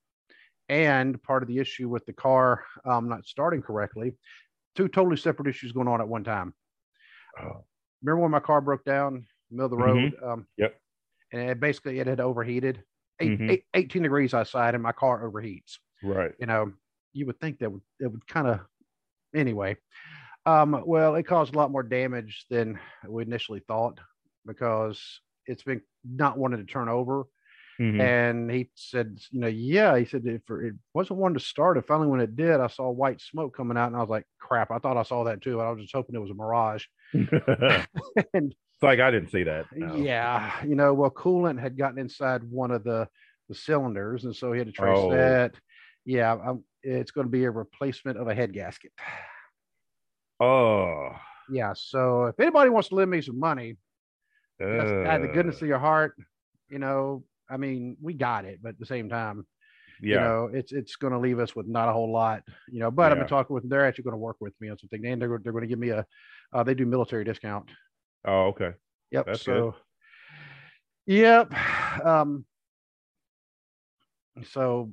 and 0.70 1.22
part 1.24 1.44
of 1.44 1.50
the 1.50 1.60
issue 1.60 1.89
with 1.89 2.06
the 2.06 2.13
car 2.13 2.63
um, 2.86 3.08
not 3.08 3.25
starting 3.25 3.62
correctly, 3.62 4.13
two 4.75 4.88
totally 4.88 5.18
separate 5.18 5.48
issues 5.48 5.72
going 5.72 5.88
on 5.88 6.01
at 6.01 6.08
one 6.08 6.24
time. 6.24 6.54
Oh. 7.39 7.66
Remember 8.04 8.22
when 8.22 8.32
my 8.32 8.39
car 8.39 8.62
broke 8.62 8.86
down 8.86 9.16
in 9.16 9.25
the 9.51 9.56
middle 9.56 9.66
of 9.66 9.72
the 9.72 9.77
road? 9.77 10.13
Um, 10.24 10.48
Yep. 10.58 10.75
And 11.34 11.50
it 11.50 11.60
basically 11.60 12.00
it 12.00 12.08
had 12.08 12.22
overheated. 12.22 12.84
Eight, 13.20 13.40
Mhm. 13.40 13.52
eight, 13.52 13.64
18 13.74 14.04
degrees 14.04 14.34
outside, 14.34 14.74
and 14.76 14.84
my 14.84 14.92
car 14.92 15.28
overheats. 15.28 15.80
Right. 16.04 16.34
You 16.40 16.46
know, 16.46 16.74
you 17.14 17.26
would 17.26 17.40
think 17.40 17.60
that 17.60 17.72
would 17.72 17.82
it 18.00 18.08
would 18.12 18.28
kind 18.28 18.48
of 18.48 18.62
anyway. 19.36 19.78
Um, 20.46 20.84
well, 20.86 21.16
it 21.16 21.24
caused 21.24 21.54
a 21.54 21.58
lot 21.58 21.72
more 21.72 21.84
damage 21.84 22.46
than 22.50 22.80
we 23.08 23.24
initially 23.24 23.60
thought 23.62 24.00
because 24.46 25.22
it's 25.46 25.64
been 25.64 25.82
not 26.06 26.38
wanting 26.38 26.60
to 26.66 26.72
turn 26.72 26.90
over. 26.90 27.26
Mhm. 27.80 28.00
And 28.00 28.52
he 28.52 28.72
said, 28.76 29.20
you 29.32 29.40
know, 29.40 29.48
yeah, 29.48 29.98
he 29.98 30.06
said 30.06 30.26
if 30.26 30.50
it 30.50 30.76
wasn't 30.94 31.20
wanting 31.20 31.38
to 31.38 31.44
start. 31.44 31.78
And 31.78 31.86
finally, 31.86 32.08
when 32.08 32.22
it 32.22 32.36
did, 32.36 32.60
I 32.60 32.68
saw 32.68 32.90
white 32.90 33.22
smoke 33.22 33.56
coming 33.56 33.78
out, 33.78 33.88
and 33.88 33.96
I 33.96 34.00
was 34.00 34.10
like, 34.10 34.26
crap, 34.40 34.72
I 34.72 34.80
thought 34.80 34.98
I 34.98 35.04
saw 35.04 35.24
that 35.26 35.42
too. 35.42 35.58
But 35.58 35.68
I 35.68 35.72
was 35.72 35.82
just 35.82 35.94
hoping 35.96 36.16
it 36.16 36.20
was 36.20 36.32
a 36.32 36.34
mirage. 36.34 36.86
and 38.34 38.56
like 38.81 39.00
I 39.00 39.12
didn't 39.12 39.29
see 39.31 39.43
that. 39.43 39.65
no. 39.75 39.96
yeah, 39.96 40.63
you 40.65 40.75
know, 40.75 40.93
well, 40.93 41.10
coolant 41.12 41.60
had 41.60 41.77
gotten 41.77 42.00
inside 42.00 42.43
one 42.43 42.72
of 42.72 42.84
the 42.84 43.07
the 43.50 43.55
cylinders, 43.55 44.25
and 44.25 44.36
so 44.36 44.51
he 44.51 44.57
had 44.60 44.67
to 44.67 44.74
trace 44.74 44.98
Oh. 45.00 45.10
that. 45.12 45.53
Yeah, 46.05 46.34
um, 46.34 46.63
it's 46.84 47.12
going 47.12 47.27
to 47.27 47.31
be 47.31 47.46
a 47.46 47.51
replacement 47.51 48.17
of 48.17 48.27
a 48.27 48.36
head 48.36 48.53
gasket. 48.53 48.91
Oh. 50.39 51.10
Yeah, 51.50 51.74
so 51.75 52.25
if 52.25 52.39
anybody 52.39 52.69
wants 52.69 52.89
to 52.89 52.96
lend 52.96 53.10
me 53.12 53.22
some 53.22 53.39
money, 53.39 53.77
just 54.60 54.93
out 54.93 55.22
of 55.22 55.22
the 55.22 55.34
goodness 55.34 55.62
uh, 55.62 55.65
of 55.65 55.69
your 55.69 55.79
heart, 55.79 56.15
you 56.69 56.79
know, 56.79 57.24
I 57.50 57.57
mean, 57.57 57.96
we 58.01 58.13
got 58.13 58.46
it, 58.46 58.60
but 58.62 58.69
at 58.69 58.79
the 58.79 58.86
same 58.86 59.07
time, 59.07 59.46
yeah. 60.01 60.15
you 60.15 60.19
know, 60.19 60.50
it's 60.53 60.72
it's 60.74 60.96
going 60.98 61.13
to 61.13 61.19
leave 61.19 61.39
us 61.39 61.55
with 61.55 61.67
not 61.67 61.88
a 61.88 61.93
whole 61.93 62.12
lot, 62.12 62.43
you 62.67 62.79
know. 62.79 62.91
But 62.91 63.12
I've 63.12 63.17
Yeah. 63.17 63.24
been 63.24 63.29
talking 63.29 63.53
with 63.53 63.63
them; 63.63 63.69
they're 63.69 63.86
actually 63.86 64.03
going 64.03 64.13
to 64.15 64.17
work 64.19 64.38
with 64.41 64.53
me 64.60 64.69
on 64.69 64.77
something, 64.77 65.05
and 65.05 65.22
they're 65.22 65.39
they're 65.41 65.53
going 65.53 65.62
to 65.63 65.67
give 65.67 65.79
me 65.79 65.89
a, 65.89 66.05
uh, 66.53 66.63
they 66.63 66.74
do 66.74 66.86
military 66.86 67.24
discount. 67.24 67.69
Oh, 68.26 68.48
okay. 68.48 68.72
Yep. 69.12 69.26
That's 69.26 69.44
good. 69.44 69.74
so, 69.74 69.76
yep. 71.06 71.54
Um. 72.06 72.46
So, 74.52 74.92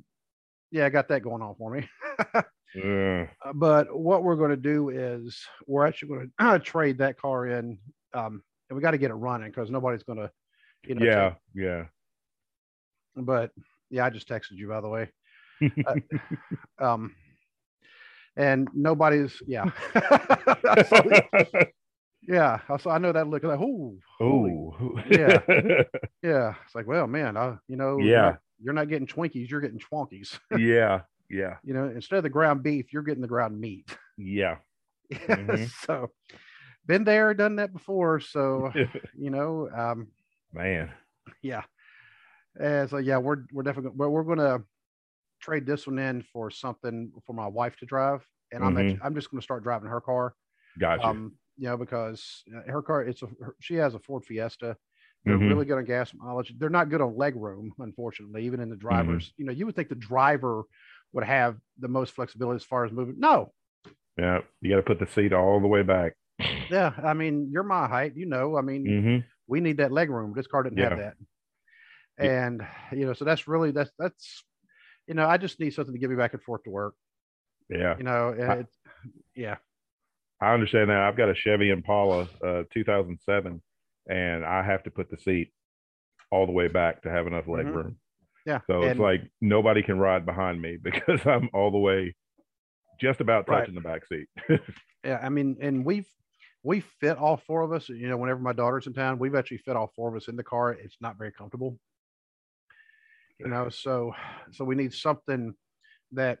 yeah, 0.71 0.85
I 0.85 0.89
got 0.89 1.07
that 1.09 1.21
going 1.21 1.41
on 1.41 1.55
for 1.55 1.71
me. 1.71 1.87
Uh, 2.33 2.41
Uh, 2.83 3.53
but 3.53 3.97
what 3.97 4.23
we're 4.23 4.35
going 4.35 4.49
to 4.49 4.57
do 4.57 4.89
is 4.89 5.41
we're 5.65 5.85
actually 5.85 6.09
going 6.09 6.31
to 6.39 6.59
trade 6.63 6.97
that 6.97 7.17
car 7.17 7.47
in, 7.47 7.77
um, 8.13 8.43
and 8.69 8.75
we 8.75 8.81
got 8.81 8.91
to 8.91 8.97
get 8.97 9.11
it 9.11 9.15
running 9.15 9.49
because 9.49 9.71
nobody's 9.71 10.03
going 10.03 10.19
to, 10.19 10.29
you 10.85 10.95
know. 10.95 11.05
yeah. 11.05 11.33
Yeah. 11.53 11.85
but 13.15 13.51
yeah, 13.89 14.05
I 14.05 14.09
just 14.09 14.27
texted 14.27 14.57
you 14.57 14.67
by 14.67 14.81
the 14.81 14.89
way. 14.89 15.09
Um, 16.79 17.15
and 18.35 18.67
nobody's, 18.73 19.41
yeah, 19.47 19.71
yeah. 22.27 22.59
So 22.79 22.89
I 22.89 22.97
know 22.97 23.11
that 23.11 23.27
look 23.27 23.43
like, 23.43 23.59
oh, 23.59 23.97
Oh. 24.19 24.99
Yeah. 25.09 25.41
yeah. 26.23 26.53
It's 26.65 26.75
like, 26.75 26.87
well, 26.87 27.07
man, 27.07 27.37
I, 27.37 27.57
you 27.67 27.75
know, 27.75 27.97
you're 27.97 28.07
Yeah. 28.07 28.21
not- 28.21 28.39
you're 28.61 28.73
not 28.73 28.87
getting 28.87 29.05
Twinkies, 29.07 29.49
you're 29.49 29.59
getting 29.59 29.79
Twonkies. 29.79 30.39
yeah. 30.57 31.01
Yeah. 31.29 31.57
you 31.63 31.73
know, 31.73 31.85
instead 31.89 32.17
of 32.17 32.23
the 32.23 32.29
ground 32.29 32.63
beef, 32.63 32.93
you're 32.93 33.03
getting 33.03 33.21
the 33.21 33.27
ground 33.27 33.59
meat. 33.59 33.89
Yeah. 34.17 34.57
Mhm. 35.11 35.69
so, 35.85 36.11
been 36.85 37.03
there, 37.03 37.33
done 37.33 37.57
that 37.57 37.73
before. 37.73 38.19
So, 38.21 38.71
you 39.17 39.29
know, 39.29 39.69
um, 39.75 40.07
Man. 40.53 40.89
yeah. 41.41 41.63
And 42.57 42.89
so, 42.89 42.97
yeah, 42.97 43.17
we're 43.17 43.43
we're 43.51 43.63
definitely 43.63 43.91
but 43.95 44.09
we're 44.11 44.23
gonna 44.23 44.63
trade 45.41 45.65
this 45.65 45.85
one 45.85 45.99
in 45.99 46.21
for 46.21 46.49
something 46.49 47.11
for 47.25 47.33
my 47.33 47.45
wife 47.47 47.75
to 47.77 47.85
drive, 47.85 48.25
and 48.53 48.63
I'm 48.63 48.75
Mhm. 48.75 48.79
actually, 48.91 48.99
I'm 49.03 49.15
just 49.15 49.29
gonna 49.29 49.41
start 49.41 49.63
driving 49.63 49.89
her 49.89 49.99
car. 49.99 50.33
Gotcha. 50.79 51.05
Um, 51.05 51.35
you 51.57 51.67
know, 51.69 51.77
because 51.77 52.43
uh, 52.55 52.71
her 52.71 52.81
car, 52.81 53.03
it's 53.03 53.21
a 53.23 53.27
her, 53.41 53.55
she 53.59 53.75
has 53.75 53.93
a 53.95 53.99
Ford 53.99 54.25
Fiesta. 54.25 54.77
They're 55.25 55.37
Mhm. 55.37 55.49
really 55.49 55.65
good 55.65 55.77
on 55.77 55.85
gas 55.85 56.13
mileage. 56.13 56.53
They're 56.57 56.69
not 56.69 56.89
good 56.89 57.01
on 57.01 57.17
leg 57.17 57.35
room, 57.35 57.73
unfortunately. 57.79 58.45
Even 58.45 58.59
in 58.59 58.69
the 58.69 58.75
Mm-hmm. 58.91 59.17
drivers, 59.17 59.33
you 59.37 59.45
know, 59.45 59.51
you 59.51 59.65
would 59.65 59.75
think 59.75 59.89
the 59.89 59.95
driver 59.95 60.63
would 61.13 61.23
have 61.23 61.57
the 61.79 61.87
most 61.87 62.13
flexibility 62.13 62.57
as 62.57 62.63
far 62.63 62.85
as 62.85 62.91
moving. 62.91 63.15
No, 63.19 63.53
yeah. 64.17 64.39
You 64.61 64.69
got 64.71 64.77
to 64.77 64.81
put 64.83 64.99
the 64.99 65.07
seat 65.07 65.33
all 65.33 65.59
the 65.59 65.67
way 65.67 65.83
back. 65.83 66.13
yeah, 66.69 66.93
I 67.03 67.13
mean, 67.13 67.49
you're 67.51 67.63
my 67.63 67.87
height, 67.87 68.13
you 68.15 68.25
know. 68.25 68.57
I 68.57 68.61
mean, 68.61 68.83
hmm 68.83 69.19
we 69.47 69.61
need 69.61 69.77
that 69.77 69.91
leg 69.91 70.09
room. 70.09 70.33
This 70.35 70.47
car 70.47 70.63
didn't 70.63 70.79
have 70.79 70.95
that. 70.95 71.15
And 72.17 72.65
you 72.91 73.05
know, 73.05 73.13
so 73.13 73.25
that's 73.25 73.47
really 73.47 73.71
that's 73.71 73.91
that's 73.99 74.43
you 75.07 75.13
know, 75.13 75.27
I 75.27 75.37
just 75.37 75.59
need 75.59 75.71
something 75.73 75.93
to 75.93 75.99
get 75.99 76.09
me 76.09 76.15
back 76.15 76.33
and 76.33 76.41
forth 76.41 76.63
to 76.63 76.71
work. 76.71 76.95
Yeah. 77.69 77.95
You 77.97 78.03
know, 78.03 78.35
I- 78.41 78.65
yeah, 79.35 79.57
I 80.45 80.53
understand 80.53 80.91
that. 80.91 80.97
I've 80.99 81.17
got 81.17 81.29
a 81.29 81.33
Chevy 81.33 81.71
Impala, 81.71 82.27
uh, 82.45 82.63
2007, 82.71 83.61
and 84.07 84.45
I 84.45 84.61
have 84.61 84.83
to 84.83 84.91
put 84.91 85.09
the 85.09 85.17
seat 85.17 85.51
all 86.31 86.45
the 86.45 86.51
way 86.51 86.67
back 86.67 87.01
to 87.01 87.09
have 87.09 87.25
enough 87.25 87.47
leg 87.47 87.65
Mhm. 87.65 87.73
room. 87.73 87.99
yeah. 88.45 88.59
So 88.67 88.83
it's 88.83 88.99
like 88.99 89.21
nobody 89.41 89.81
can 89.81 89.97
ride 89.97 90.23
behind 90.23 90.61
me 90.61 90.77
because 90.83 91.25
I'm 91.25 91.49
all 91.51 91.71
the 91.71 91.79
way, 91.79 92.15
just 93.01 93.21
about 93.21 93.47
Right. 93.49 93.61
touching 93.61 93.73
the 93.73 93.81
back 93.81 94.05
seat. 94.05 94.27
yeah, 95.03 95.19
I 95.19 95.29
mean, 95.29 95.57
and 95.61 95.83
we've 95.83 96.07
we 96.61 96.81
fit 96.81 97.17
all 97.17 97.37
four 97.37 97.61
of 97.63 97.71
us. 97.71 97.89
You 97.89 98.07
know, 98.07 98.17
whenever 98.17 98.39
my 98.39 98.53
daughter's 98.53 98.85
in 98.85 98.93
town, 98.93 99.17
we've 99.17 99.35
actually 99.35 99.57
fit 99.59 99.75
all 99.75 99.87
four 99.95 100.09
of 100.09 100.15
us 100.15 100.27
in 100.27 100.35
the 100.35 100.43
car. 100.43 100.73
It's 100.73 100.97
not 101.01 101.17
very 101.17 101.31
comfortable. 101.31 101.79
You 103.39 103.47
know, 103.47 103.69
so 103.69 104.13
so 104.51 104.63
we 104.63 104.75
need 104.75 104.93
something 104.93 105.55
that 106.11 106.39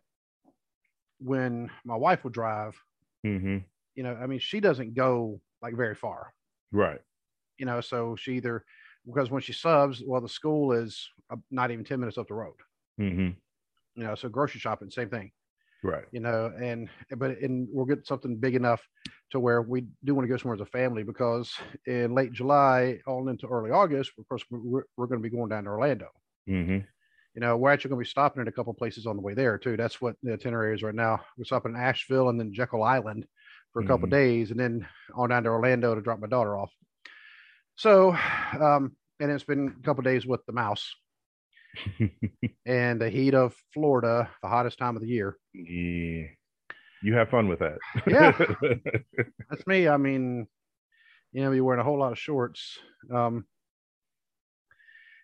when 1.19 1.71
my 1.83 1.95
wife 1.95 2.23
will 2.23 2.31
drive, 2.31 2.79
hmm 3.23 3.57
you 3.95 4.03
know, 4.03 4.17
I 4.21 4.27
mean, 4.27 4.39
she 4.39 4.59
doesn't 4.59 4.93
go 4.93 5.39
like 5.61 5.75
very 5.75 5.95
far. 5.95 6.33
Right. 6.71 6.99
You 7.57 7.65
know, 7.65 7.81
so 7.81 8.15
she 8.15 8.33
either 8.33 8.65
because 9.05 9.29
when 9.29 9.41
she 9.41 9.53
subs, 9.53 10.03
well, 10.05 10.21
the 10.21 10.29
school 10.29 10.71
is 10.71 11.09
uh, 11.29 11.37
not 11.51 11.71
even 11.71 11.85
ten 11.85 11.99
minutes 11.99 12.17
up 12.17 12.27
the 12.27 12.33
road. 12.33 12.55
hmm 12.97 13.29
You 13.95 14.03
know, 14.03 14.15
so 14.15 14.29
grocery 14.29 14.59
shopping, 14.59 14.89
same 14.89 15.09
thing. 15.09 15.31
Right. 15.83 16.05
you 16.11 16.19
know, 16.19 16.51
and 16.59 16.89
but 17.15 17.37
and 17.39 17.67
we'll 17.71 17.85
get 17.85 18.07
something 18.07 18.37
big 18.37 18.55
enough 18.55 18.81
to 19.29 19.39
where 19.39 19.61
we 19.61 19.85
do 20.03 20.15
want 20.15 20.25
to 20.25 20.29
go 20.29 20.37
somewhere 20.37 20.55
as 20.55 20.61
a 20.61 20.65
family 20.65 21.03
because 21.03 21.53
in 21.85 22.15
late 22.15 22.31
July, 22.33 22.99
all 23.05 23.29
into 23.29 23.47
early 23.47 23.69
August, 23.69 24.11
of 24.17 24.27
course, 24.27 24.43
we're, 24.49 24.83
we're 24.97 25.05
going 25.05 25.21
to 25.21 25.29
be 25.29 25.35
going 25.35 25.49
down 25.49 25.65
to 25.65 25.69
Orlando. 25.69 26.07
hmm 26.47 26.79
You 27.35 27.41
know, 27.41 27.55
we're 27.55 27.71
actually 27.71 27.89
going 27.89 27.99
to 27.99 28.07
be 28.07 28.09
stopping 28.09 28.41
at 28.41 28.47
a 28.47 28.51
couple 28.51 28.73
places 28.73 29.05
on 29.05 29.15
the 29.15 29.21
way 29.21 29.35
there 29.35 29.59
too. 29.59 29.77
That's 29.77 30.01
what 30.01 30.15
the 30.23 30.33
itinerary 30.33 30.73
is 30.73 30.81
right 30.81 30.95
now. 30.95 31.19
We're 31.37 31.45
stopping 31.45 31.75
in 31.75 31.79
Asheville 31.79 32.29
and 32.29 32.39
then 32.39 32.51
Jekyll 32.53 32.81
Island 32.81 33.27
for 33.75 33.81
a 33.81 33.85
couple 33.87 34.07
Mhm. 34.07 34.11
days, 34.11 34.51
and 34.51 34.59
then 34.59 34.87
on 35.13 35.27
down 35.31 35.43
to 35.43 35.49
Orlando 35.49 35.93
to 35.95 36.01
drop 36.01 36.19
my 36.21 36.27
daughter 36.27 36.57
off. 36.57 36.71
So, 37.75 38.13
um, 38.57 38.95
and 39.19 39.29
it's 39.29 39.43
been 39.43 39.75
a 39.77 39.83
couple 39.83 40.01
days 40.01 40.25
with 40.25 40.45
the 40.45 40.53
mouse 40.53 40.95
and 42.65 43.01
the 43.01 43.09
heat 43.09 43.33
of 43.33 43.53
Florida, 43.73 44.29
the 44.41 44.47
hottest 44.47 44.77
time 44.79 44.95
of 44.95 45.01
the 45.01 45.09
year. 45.09 45.37
yeah. 45.53 46.27
You 47.01 47.13
have 47.15 47.29
fun 47.29 47.49
with 47.49 47.59
that. 47.59 47.79
Yeah. 48.07 48.31
That's 49.49 49.67
me. 49.67 49.89
I 49.89 49.97
mean, 49.97 50.47
you 51.33 51.43
know, 51.43 51.51
you're 51.51 51.65
wearing 51.65 51.81
a 51.81 51.83
whole 51.83 51.99
lot 51.99 52.13
of 52.13 52.17
shorts. 52.17 52.79
Um, 53.13 53.45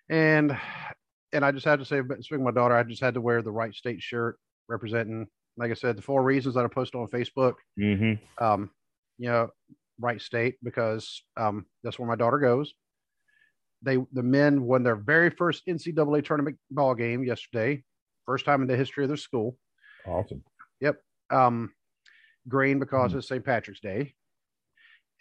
and 0.10 0.56
and 1.32 1.46
I 1.46 1.52
just 1.54 1.66
had 1.66 1.80
to 1.80 1.86
say, 1.86 2.00
of 2.00 2.42
my 2.42 2.52
daughter, 2.52 2.76
I 2.76 2.84
just 2.84 3.02
had 3.02 3.14
to 3.14 3.22
wear 3.22 3.42
the 3.42 3.52
Wright 3.54 3.74
State 3.74 4.02
shirt 4.02 4.38
representing, 4.68 5.28
like 5.58 5.72
I 5.72 5.76
said, 5.76 5.98
the 5.98 6.02
four 6.02 6.24
reasons 6.24 6.56
that 6.56 6.66
I 6.66 6.68
posted 6.68 7.00
on 7.00 7.08
Facebook. 7.08 7.56
hmm 7.78 8.14
Um, 8.44 8.72
you 9.18 9.30
know, 9.30 9.50
Wright 10.00 10.22
State 10.22 10.56
because 10.64 11.24
um, 11.38 11.66
that's 11.84 12.00
where 12.00 12.08
my 12.08 12.16
daughter 12.16 12.40
goes. 12.40 12.74
They 13.84 13.98
the 14.14 14.24
men 14.24 14.64
won 14.64 14.84
their 14.84 14.96
very 14.96 15.30
first 15.30 15.66
NCAA 15.68 16.24
tournament 16.24 16.58
ball 16.70 16.96
game 16.96 17.24
yesterday, 17.24 17.84
first 18.26 18.46
time 18.46 18.62
in 18.62 18.68
the 18.68 18.78
history 18.78 19.04
of 19.04 19.10
their 19.10 19.18
school. 19.18 19.58
Awesome. 20.06 20.44
Yep. 20.80 21.02
Um, 21.30 21.74
green 22.48 22.80
because 22.80 23.14
Mhm. 23.14 23.18
it's 23.18 23.28
St. 23.28 23.44
Patrick's 23.46 23.80
Day, 23.80 24.14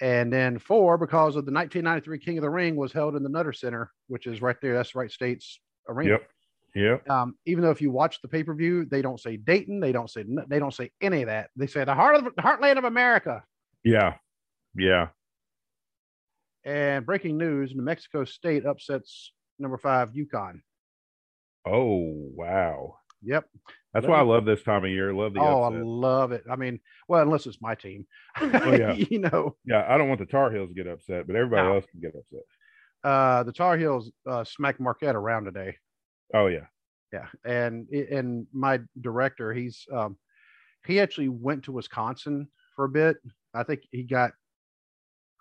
and 0.01 0.33
then 0.33 0.59
four 0.59 0.97
because 0.99 1.37
of 1.37 1.45
the 1.45 1.53
1993 1.53 2.19
King 2.19 2.39
of 2.39 2.43
the 2.43 2.51
Ring 2.51 2.77
was 2.77 2.93
held 2.93 3.17
in 3.17 3.23
the 3.23 3.29
Nutter 3.29 3.53
Center, 3.53 3.91
which 4.09 4.27
is 4.27 4.41
right 4.41 4.57
there. 4.63 4.75
That's 4.75 4.95
Wright 4.95 5.11
State's 5.11 5.61
arena. 5.89 6.13
Yep. 6.13 6.31
Yep. 6.75 7.09
Um, 7.11 7.35
even 7.47 7.62
though 7.65 7.71
if 7.71 7.81
you 7.83 7.91
watch 7.91 8.21
the 8.23 8.29
pay 8.29 8.45
per 8.45 8.55
view, 8.55 8.85
they 8.85 9.03
don't 9.03 9.19
say 9.21 9.37
Dayton, 9.37 9.81
they 9.81 9.93
don't 9.93 10.09
say 10.11 10.25
they 10.49 10.59
don't 10.59 10.75
say 10.75 10.91
any 11.00 11.23
of 11.23 11.29
that. 11.29 11.50
They 11.57 11.67
say 11.67 11.85
the 11.85 11.95
heart 11.95 12.17
of 12.17 12.25
the 12.25 12.31
heartland 12.43 12.79
of 12.79 12.85
America. 12.85 13.43
Yeah. 13.85 14.15
Yeah. 14.77 15.09
And 16.65 17.07
breaking 17.07 17.39
news: 17.39 17.75
New 17.75 17.83
Mexico 17.83 18.25
State 18.25 18.67
upsets 18.67 19.33
number 19.59 19.79
five 19.79 20.12
UConn. 20.12 20.61
Oh 21.67 22.12
wow. 22.35 22.97
Yep. 23.23 23.47
That's 23.93 24.07
why 24.07 24.19
I 24.19 24.23
love 24.23 24.45
this 24.45 24.62
time 24.62 24.85
of 24.85 24.91
year. 24.91 25.12
Love 25.12 25.35
the 25.35 25.41
oh, 25.41 25.65
upset. 25.65 25.81
I 25.81 25.83
love 25.85 26.33
it. 26.33 26.45
I 26.50 26.57
mean, 26.57 26.81
well, 27.09 27.21
unless 27.23 27.47
it's 27.47 27.61
my 27.61 27.75
team. 27.75 28.07
Oh, 28.41 28.73
yeah. 28.73 28.93
you 29.11 29.19
know, 29.19 29.57
Yeah, 29.67 29.85
I 29.87 29.99
don't 29.99 30.09
want 30.09 30.21
the 30.21 30.27
Tar 30.27 30.50
Heels 30.50 30.69
to 30.71 30.75
get 30.75 30.87
upset, 30.87 31.27
but 31.27 31.35
everybody 31.37 31.67
No. 31.69 31.75
else 31.75 31.85
can 31.91 32.00
get 32.00 32.15
upset. 32.15 32.41
uh, 33.05 33.43
the 33.43 33.53
Tar 33.53 33.77
Heels 33.77 34.11
uh, 34.27 34.45
smacked 34.45 34.81
Marquette 34.81 35.17
around 35.17 35.45
today. 35.45 35.77
Oh 36.35 36.47
yeah. 36.47 36.67
Yeah, 37.13 37.27
and 37.45 37.89
and 37.89 38.47
my 38.53 38.81
director, 39.01 39.53
he's 39.53 39.85
um, 39.93 40.17
he 40.87 41.01
actually 41.01 41.29
went 41.29 41.65
to 41.65 41.73
Wisconsin 41.73 42.49
for 42.77 42.85
a 42.85 42.89
bit. 42.89 43.17
I 43.53 43.65
think 43.65 43.81
he 43.91 44.05
got, 44.05 44.31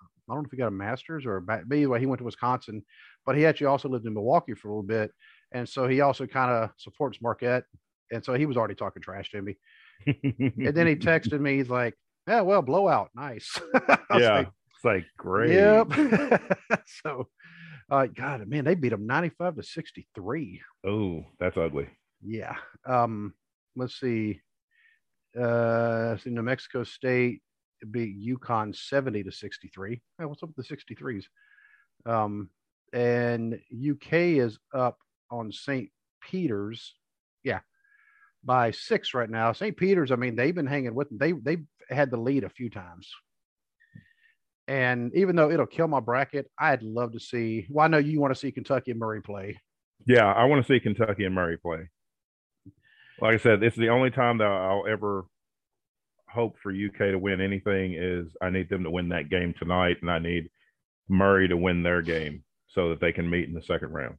I 0.01 0.33
don't 0.33 0.39
know 0.39 0.45
if 0.45 0.51
he 0.51 0.57
got 0.57 0.67
a 0.67 0.71
master's 0.71 1.27
or 1.27 1.37
a, 1.37 1.41
but 1.41 1.61
anyway, 1.71 1.99
he 1.99 2.07
went 2.07 2.17
to 2.19 2.25
Wisconsin, 2.25 2.83
but 3.23 3.37
he 3.37 3.45
actually 3.45 3.67
also 3.67 3.87
lived 3.87 4.07
in 4.07 4.15
Milwaukee 4.15 4.55
for 4.55 4.69
a 4.69 4.71
little 4.71 4.83
bit, 4.83 5.11
and 5.51 5.69
so 5.69 5.87
he 5.87 6.01
also 6.01 6.25
kind 6.25 6.51
of 6.51 6.71
supports 6.77 7.21
Marquette, 7.21 7.65
and 8.11 8.25
so 8.25 8.33
he 8.33 8.47
was 8.47 8.57
already 8.57 8.75
talking 8.75 9.01
trash 9.01 9.29
to 9.31 9.41
me. 9.41 9.55
And 10.07 10.75
then 10.75 10.87
he 10.87 10.95
texted 10.95 11.39
me, 11.39 11.57
he's 11.57 11.69
like, 11.69 11.95
"Yeah, 12.27 12.41
well, 12.41 12.61
blowout, 12.63 13.09
nice." 13.15 13.59
Yeah. 14.11 14.37
like, 14.37 14.47
it's 14.75 14.85
like 14.85 15.05
great. 15.17 15.53
Yep. 15.53 15.91
so, 17.05 17.27
uh, 17.89 18.07
God, 18.07 18.47
man, 18.47 18.65
they 18.65 18.75
beat 18.75 18.89
them 18.89 19.07
ninety-five 19.07 19.55
to 19.55 19.63
sixty-three. 19.63 20.61
Oh, 20.85 21.25
that's 21.39 21.57
ugly. 21.57 21.87
Yeah. 22.21 22.55
Um, 22.85 23.33
let's 23.75 23.99
see. 23.99 24.41
Uh, 25.39 26.17
see, 26.17 26.31
New 26.31 26.41
Mexico 26.41 26.83
State 26.83 27.41
beat 27.91 28.19
UConn 28.19 28.75
70 28.75 29.23
to 29.23 29.31
63. 29.31 30.01
Hey, 30.17 30.25
what's 30.25 30.43
up 30.43 30.49
with 30.55 30.67
the 30.67 30.75
63s? 30.75 31.25
Um, 32.05 32.49
and 32.91 33.53
UK 33.73 34.13
is 34.13 34.57
up 34.73 34.97
on 35.31 35.51
St. 35.51 35.89
Peter's. 36.21 36.95
Yeah. 37.43 37.59
By 38.43 38.71
six 38.71 39.13
right 39.13 39.29
now. 39.29 39.51
St. 39.53 39.75
Peter's, 39.75 40.11
I 40.11 40.15
mean, 40.15 40.35
they've 40.35 40.55
been 40.55 40.67
hanging 40.67 40.95
with 40.95 41.09
them. 41.09 41.17
They 41.17 41.33
they've 41.33 41.65
had 41.89 42.09
the 42.09 42.17
lead 42.17 42.43
a 42.43 42.49
few 42.49 42.69
times. 42.69 43.09
And 44.69 45.11
even 45.15 45.35
though 45.35 45.49
it'll 45.49 45.65
kill 45.65 45.87
my 45.87 45.99
bracket, 45.99 46.49
I'd 46.59 46.83
love 46.83 47.13
to 47.13 47.19
see. 47.19 47.65
Well, 47.69 47.85
I 47.85 47.87
know 47.87 47.97
you 47.97 48.21
want 48.21 48.33
to 48.35 48.39
see 48.39 48.51
Kentucky 48.51 48.91
and 48.91 48.99
Murray 48.99 49.19
play. 49.19 49.59
Yeah, 50.05 50.31
I 50.31 50.45
want 50.45 50.63
to 50.63 50.71
see 50.71 50.79
Kentucky 50.79 51.25
and 51.25 51.33
Murray 51.33 51.57
play. 51.57 51.89
Like 53.19 53.33
I 53.33 53.37
said, 53.37 53.59
this 53.59 53.73
is 53.73 53.79
the 53.79 53.89
only 53.89 54.11
time 54.11 54.37
that 54.37 54.47
I'll 54.47 54.85
ever 54.87 55.25
hope 56.29 56.57
for 56.61 56.71
UK 56.71 56.97
to 57.11 57.15
win 57.17 57.41
anything 57.41 57.95
is 57.95 58.27
I 58.41 58.51
need 58.51 58.69
them 58.69 58.83
to 58.83 58.91
win 58.91 59.09
that 59.09 59.29
game 59.29 59.55
tonight, 59.57 59.97
and 60.01 60.11
I 60.11 60.19
need 60.19 60.49
Murray 61.09 61.47
to 61.47 61.57
win 61.57 61.81
their 61.81 62.03
game 62.03 62.43
so 62.67 62.89
that 62.89 63.01
they 63.01 63.11
can 63.11 63.27
meet 63.27 63.47
in 63.49 63.55
the 63.55 63.63
second 63.63 63.91
round. 63.91 64.17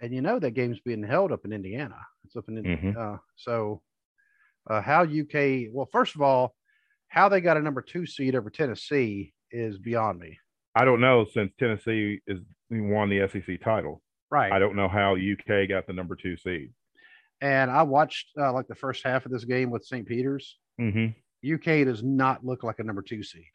and 0.00 0.12
you 0.12 0.20
know 0.22 0.38
that 0.40 0.50
game's 0.52 0.80
being 0.80 1.02
held 1.02 1.30
up 1.30 1.44
in 1.44 1.52
Indiana. 1.52 1.94
It's 2.24 2.34
up 2.34 2.48
in 2.48 2.56
Mhm. 2.60 2.96
uh, 2.96 3.18
so 3.36 3.82
uh, 4.68 4.80
how 4.80 5.02
UK. 5.04 5.68
Well, 5.70 5.86
first 5.92 6.16
of 6.16 6.22
all, 6.22 6.56
how 7.08 7.28
they 7.28 7.40
got 7.40 7.56
a 7.56 7.60
number 7.62 7.82
two 7.82 8.04
seed 8.06 8.34
over 8.34 8.50
Tennessee 8.50 9.32
is 9.52 9.78
beyond 9.78 10.18
me. 10.18 10.38
I 10.74 10.84
don't 10.84 11.00
know 11.00 11.26
since 11.32 11.52
Tennessee 11.58 12.20
is 12.26 12.40
won 12.70 13.10
the 13.10 13.28
SEC 13.28 13.60
title. 13.62 14.02
Right. 14.30 14.50
I 14.52 14.58
don't 14.58 14.76
know 14.76 14.88
how 14.88 15.14
UK 15.14 15.68
got 15.68 15.86
the 15.86 15.92
number 15.92 16.16
two 16.16 16.36
seed. 16.36 16.70
and 17.40 17.70
I 17.70 17.82
watched 17.82 18.28
uh, 18.40 18.52
like 18.52 18.66
the 18.68 18.74
first 18.74 19.04
half 19.04 19.26
of 19.26 19.32
this 19.32 19.44
game 19.44 19.70
with 19.70 19.84
St. 19.84 20.06
Peter's. 20.06 20.58
Mm-hmm. 20.80 21.52
UK 21.54 21.84
does 21.86 22.02
not 22.02 22.44
look 22.44 22.62
like 22.62 22.78
a 22.78 22.84
number 22.84 23.02
two 23.02 23.22
seed. 23.22 23.50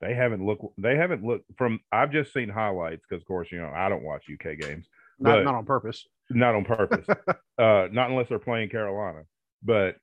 They 0.00 0.14
haven't 0.14 0.44
looked. 0.44 0.64
They 0.76 0.96
haven't 0.96 1.24
looked 1.24 1.46
from. 1.56 1.80
I've 1.90 2.12
just 2.12 2.32
seen 2.32 2.48
highlights 2.48 3.02
because, 3.08 3.22
of 3.22 3.26
course, 3.26 3.48
you 3.50 3.58
know 3.58 3.72
I 3.74 3.88
don't 3.88 4.02
watch 4.04 4.24
UK 4.32 4.58
games. 4.58 4.86
Not, 5.20 5.42
not 5.44 5.54
on 5.56 5.64
purpose. 5.64 6.06
not 6.30 6.54
on 6.54 6.64
purpose 6.64 7.04
uh 7.58 7.88
not 7.90 8.08
unless 8.10 8.28
they're 8.28 8.38
playing 8.38 8.68
carolina 8.68 9.22
but 9.64 9.96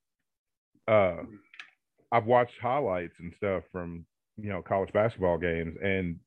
uh 0.90 1.20
i've 2.12 2.26
watched 2.26 2.60
highlights 2.62 3.14
and 3.20 3.34
stuff 3.38 3.64
from 3.72 4.06
you 4.38 4.50
know 4.50 4.62
college 4.62 4.92
basketball 4.94 5.38
games 5.38 5.76
and 5.82 6.20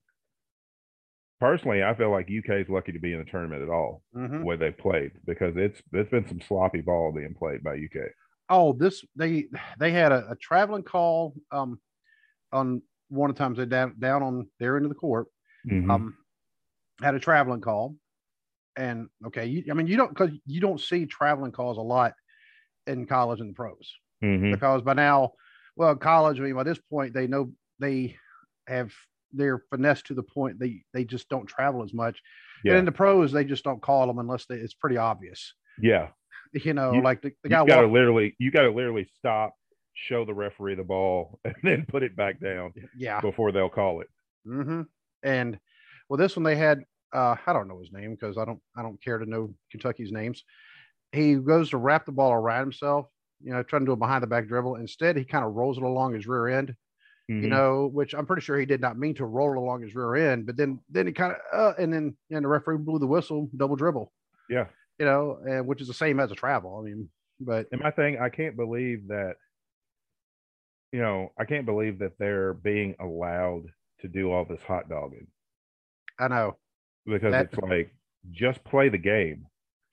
personally 1.40 1.82
i 1.82 1.94
feel 1.94 2.10
like 2.10 2.26
uk 2.26 2.48
is 2.50 2.68
lucky 2.68 2.92
to 2.92 2.98
be 2.98 3.12
in 3.12 3.18
the 3.18 3.24
tournament 3.30 3.62
at 3.62 3.68
all 3.68 4.02
Mhm. 4.12 4.40
the 4.40 4.46
way 4.46 4.56
they've 4.56 4.78
played 4.78 5.12
because 5.24 5.54
it's 5.56 5.80
it's 5.92 6.10
been 6.10 6.26
some 6.26 6.40
sloppy 6.40 6.80
ball 6.80 7.12
being 7.12 7.34
played 7.34 7.62
by 7.62 7.72
uk 7.74 8.10
Oh, 8.50 8.72
this 8.72 9.04
they 9.14 9.48
they 9.78 9.90
had 9.92 10.10
a, 10.12 10.30
a 10.30 10.36
traveling 10.36 10.82
call 10.82 11.34
um 11.50 11.80
on 12.52 12.82
one 13.08 13.30
of 13.30 13.36
the 13.36 13.40
times 13.44 13.58
they 13.58 13.66
down 13.66 13.98
down 13.98 14.22
on 14.22 14.50
their 14.60 14.76
end 14.76 14.86
of 14.86 14.90
the 14.90 14.96
court. 14.96 15.28
Mhm. 15.64 15.88
um, 15.90 16.18
had 17.02 17.14
a 17.14 17.20
traveling 17.20 17.60
call, 17.62 17.96
and 18.76 19.08
okay, 19.26 19.46
you, 19.46 19.64
I 19.70 19.74
mean 19.74 19.86
you 19.88 19.96
don't 19.96 20.10
because 20.10 20.32
you 20.46 20.60
don't 20.60 20.80
see 20.80 21.06
traveling 21.06 21.52
calls 21.52 21.78
a 21.78 21.82
lot 21.82 22.14
in 22.86 23.06
college 23.06 23.40
and 23.40 23.50
the 23.50 23.54
pros 23.54 23.92
Mhm. 24.20 24.54
because 24.54 24.82
by 24.82 24.94
now, 24.94 25.32
well, 25.76 25.96
college, 25.96 26.40
I 26.40 26.44
mean 26.44 26.54
by 26.56 26.64
this 26.64 26.80
point 26.80 27.14
they 27.14 27.26
know 27.28 27.52
they 27.78 28.16
have 28.66 28.92
they're 29.32 29.62
finesse 29.70 30.02
to 30.02 30.14
the 30.14 30.22
point 30.22 30.58
they 30.58 30.82
they 30.94 31.04
just 31.04 31.28
don't 31.28 31.46
travel 31.46 31.82
as 31.82 31.92
much. 31.92 32.20
yeah 32.64 32.72
And 32.72 32.80
in 32.80 32.84
the 32.84 32.92
pros, 32.92 33.30
they 33.32 33.44
just 33.44 33.64
don't 33.64 33.82
call 33.82 34.06
them 34.06 34.18
unless 34.18 34.46
they, 34.46 34.56
it's 34.56 34.74
pretty 34.74 34.96
obvious. 34.96 35.52
yeah 35.80 36.08
You 36.52 36.72
know, 36.74 36.92
You- 36.94 37.02
like 37.02 37.20
the, 37.22 37.32
the 37.42 37.50
you 37.50 37.66
gotta 37.66 37.86
literally 37.86 38.34
you 38.38 38.50
gotta 38.50 38.70
literally 38.70 39.06
stop 39.18 39.54
show 39.94 40.24
the 40.24 40.32
referee 40.34 40.76
the 40.76 40.84
ball 40.84 41.40
and 41.44 41.56
then 41.62 41.84
put 41.86 42.02
it 42.02 42.14
back 42.16 42.40
down 42.40 42.72
yeah. 42.96 43.20
before 43.20 43.52
they'll 43.52 43.68
call 43.68 44.00
it 44.00 44.08
Mm-hmm. 44.46 44.82
And 45.24 45.58
well, 46.08 46.16
this 46.16 46.36
one 46.36 46.44
they 46.44 46.56
had 46.56 46.84
uh, 47.12 47.36
I 47.46 47.52
don't 47.52 47.68
know 47.68 47.80
his 47.80 47.92
name 47.92 48.12
because 48.12 48.38
I 48.38 48.44
don't 48.46 48.60
I 48.76 48.82
don't 48.82 49.02
care 49.02 49.18
to 49.18 49.26
know 49.28 49.52
Kentucky's 49.70 50.12
names. 50.12 50.42
He 51.12 51.34
goes 51.34 51.70
to 51.70 51.76
wrap 51.78 52.06
the 52.06 52.12
ball 52.12 52.32
around 52.32 52.60
himself, 52.60 53.06
you 53.42 53.52
know, 53.52 53.62
trying 53.62 53.82
to 53.82 53.86
do 53.86 53.92
a 53.92 53.96
behind 53.96 54.22
the 54.22 54.26
back 54.26 54.46
dribble. 54.46 54.76
Instead, 54.76 55.16
he 55.16 55.24
kind 55.24 55.44
of 55.44 55.54
rolls 55.54 55.76
it 55.78 55.82
along 55.82 56.14
his 56.14 56.26
rear 56.26 56.48
end, 56.48 56.74
you 57.28 57.42
Mhm. 57.42 57.48
know, 57.48 57.86
which 57.88 58.14
I'm 58.14 58.24
pretty 58.26 58.40
sure 58.42 58.58
he 58.58 58.64
did 58.66 58.80
not 58.80 58.98
mean 58.98 59.14
to 59.16 59.26
roll 59.26 59.58
along 59.58 59.82
his 59.82 59.94
rear 59.94 60.14
end. 60.32 60.46
But 60.46 60.56
then 60.56 60.80
then 60.88 61.06
he 61.06 61.12
kind 61.12 61.32
of 61.34 61.38
uh, 61.52 61.74
and 61.78 61.92
then 61.92 62.16
and 62.30 62.44
the 62.44 62.48
referee 62.48 62.78
blew 62.78 62.98
the 62.98 63.06
whistle, 63.06 63.50
double 63.56 63.76
dribble, 63.76 64.12
yeah 64.48 64.68
you 64.98 65.04
know, 65.06 65.38
and 65.48 65.64
which 65.66 65.80
is 65.80 65.86
the 65.86 65.94
same 65.94 66.18
as 66.18 66.32
a 66.32 66.34
travel. 66.34 66.76
I 66.78 66.82
mean, 66.82 67.08
but 67.38 67.68
And 67.70 67.80
my 67.80 67.90
thing, 67.92 68.18
I 68.18 68.28
can't 68.30 68.56
believe 68.56 69.06
that, 69.08 69.36
you 70.92 71.00
know, 71.00 71.32
I 71.38 71.44
can't 71.44 71.66
believe 71.66 71.98
that 72.00 72.18
they're 72.18 72.54
being 72.54 72.96
allowed 72.98 73.64
to 74.00 74.08
do 74.08 74.32
all 74.32 74.44
this 74.44 74.62
hot 74.62 74.88
dogging 74.88 75.28
I 76.18 76.28
know. 76.28 76.56
because 77.06 77.30
That- 77.32 77.52
it's 77.52 77.62
like 77.62 77.94
just 78.30 78.64
play 78.64 78.88
the 78.88 78.98
game. 78.98 79.46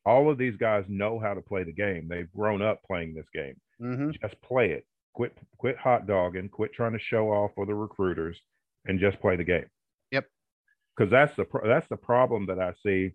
All 0.05 0.29
of 0.29 0.37
these 0.37 0.55
guys 0.57 0.85
know 0.87 1.19
how 1.19 1.33
to 1.33 1.41
play 1.41 1.63
the 1.63 1.71
game. 1.73 2.07
They've 2.07 2.31
grown 2.31 2.61
up 2.61 2.81
playing 2.83 3.13
this 3.13 3.29
game. 3.33 3.59
hmm 3.79 4.11
Just 4.21 4.39
play 4.41 4.71
it. 4.71 4.85
Quit 5.15 5.37
quit 5.57 5.77
hot 5.77 6.05
dogging. 6.07 6.49
Quit 6.49 6.73
trying 6.73 6.93
to 6.93 6.99
show 6.99 7.29
off 7.31 7.51
for 7.55 7.65
the 7.65 7.73
recruiters, 7.73 8.39
and 8.85 8.99
just 8.99 9.19
play 9.21 9.35
the 9.37 9.43
game. 9.43 9.65
Yep. 10.11 10.25
Because 10.95 11.09
that's 11.09 11.35
the 11.35 11.45
pro- 11.45 11.67
that's 11.67 11.87
the 11.87 11.97
problem 11.97 12.45
that 12.47 12.59
I 12.59 12.73
see. 12.83 13.13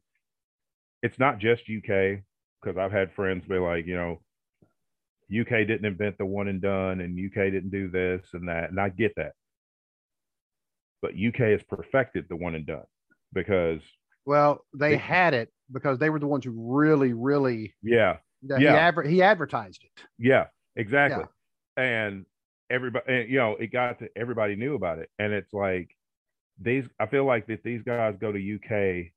It's 1.02 1.18
not 1.18 1.38
just 1.38 1.62
UK. 1.68 2.22
Because 2.62 2.76
I've 2.76 2.92
had 2.92 3.12
friends 3.12 3.46
be 3.46 3.56
like, 3.58 3.86
you 3.86 3.96
know, 3.96 4.20
UK 5.30 5.66
didn't 5.66 5.86
invent 5.86 6.18
the 6.18 6.26
one 6.26 6.48
and 6.48 6.60
done, 6.60 7.00
and 7.00 7.18
UK 7.18 7.50
didn't 7.50 7.70
do 7.70 7.88
this 7.90 8.26
and 8.34 8.48
that, 8.48 8.68
and 8.70 8.78
I 8.80 8.88
get 8.90 9.14
that. 9.16 9.32
But 11.02 11.12
UK 11.14 11.36
has 11.52 11.62
perfected 11.62 12.26
the 12.28 12.36
one 12.36 12.54
and 12.54 12.66
done 12.66 12.84
because 13.32 13.80
Well, 14.26 14.64
they 14.74 14.90
They- 14.90 14.96
had 14.98 15.32
it 15.34 15.50
because 15.72 15.98
they 15.98 16.10
were 16.10 16.18
the 16.18 16.26
ones 16.26 16.44
who 16.44 16.52
really, 16.74 17.12
really 17.14 17.74
yeah, 17.82 18.18
he, 18.42 18.64
Yeah. 18.64 18.74
adver- 18.74 19.02
he 19.04 19.22
advertised 19.22 19.82
it. 19.84 20.04
Yeah, 20.18 20.48
exactly. 20.76 21.24
And 21.76 22.26
everybody, 22.70 23.04
and, 23.12 23.28
you 23.30 23.38
know, 23.38 23.56
it 23.56 23.68
got 23.72 23.98
to 24.00 24.08
everybody 24.16 24.56
knew 24.56 24.74
about 24.74 24.98
it, 24.98 25.08
and 25.18 25.32
it's 25.32 25.52
like 25.52 25.88
these. 26.60 26.84
I 26.98 27.06
feel 27.06 27.24
like 27.24 27.46
that 27.46 27.62
these 27.62 27.82
guys 27.82 28.16
go 28.20 28.32
to 28.32 28.38
UK 28.38 29.12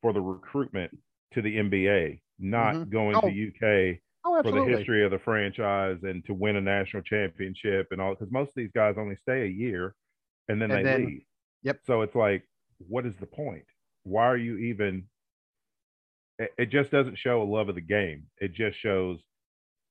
for 0.00 0.12
the 0.12 0.20
recruitment 0.20 0.96
to 1.34 1.42
the 1.42 1.56
NBA, 1.56 2.20
not 2.38 2.74
Mhm. 2.74 2.90
going 2.90 3.16
Oh, 3.16 3.20
to 3.22 3.30
UK 3.30 4.00
Oh, 4.24 4.42
for 4.42 4.50
the 4.52 4.64
history 4.64 5.04
of 5.04 5.10
the 5.10 5.18
franchise 5.20 6.02
and 6.02 6.24
to 6.26 6.34
win 6.34 6.56
a 6.56 6.60
national 6.60 7.02
championship 7.02 7.88
and 7.90 8.00
all. 8.00 8.14
Because 8.14 8.30
most 8.30 8.48
of 8.48 8.54
these 8.56 8.70
guys 8.72 8.96
only 8.98 9.16
stay 9.16 9.42
a 9.42 9.46
year, 9.46 9.94
and 10.48 10.60
then 10.60 10.70
And 10.70 10.78
they 10.86 10.90
then- 10.90 11.06
leave. 11.06 11.24
yep. 11.62 11.80
So 11.84 12.02
it's 12.02 12.14
like, 12.14 12.46
what 12.78 13.06
is 13.06 13.16
the 13.16 13.26
point? 13.26 13.64
Why 14.04 14.26
are 14.26 14.36
you 14.36 14.58
even? 14.58 15.08
It, 16.38 16.52
it 16.58 16.66
just 16.70 16.90
doesn't 16.90 17.16
show 17.18 17.40
a 17.42 17.44
love 17.44 17.68
of 17.68 17.74
the 17.76 17.80
game. 17.80 18.28
It 18.40 18.52
just 18.52 18.78
shows 18.78 19.22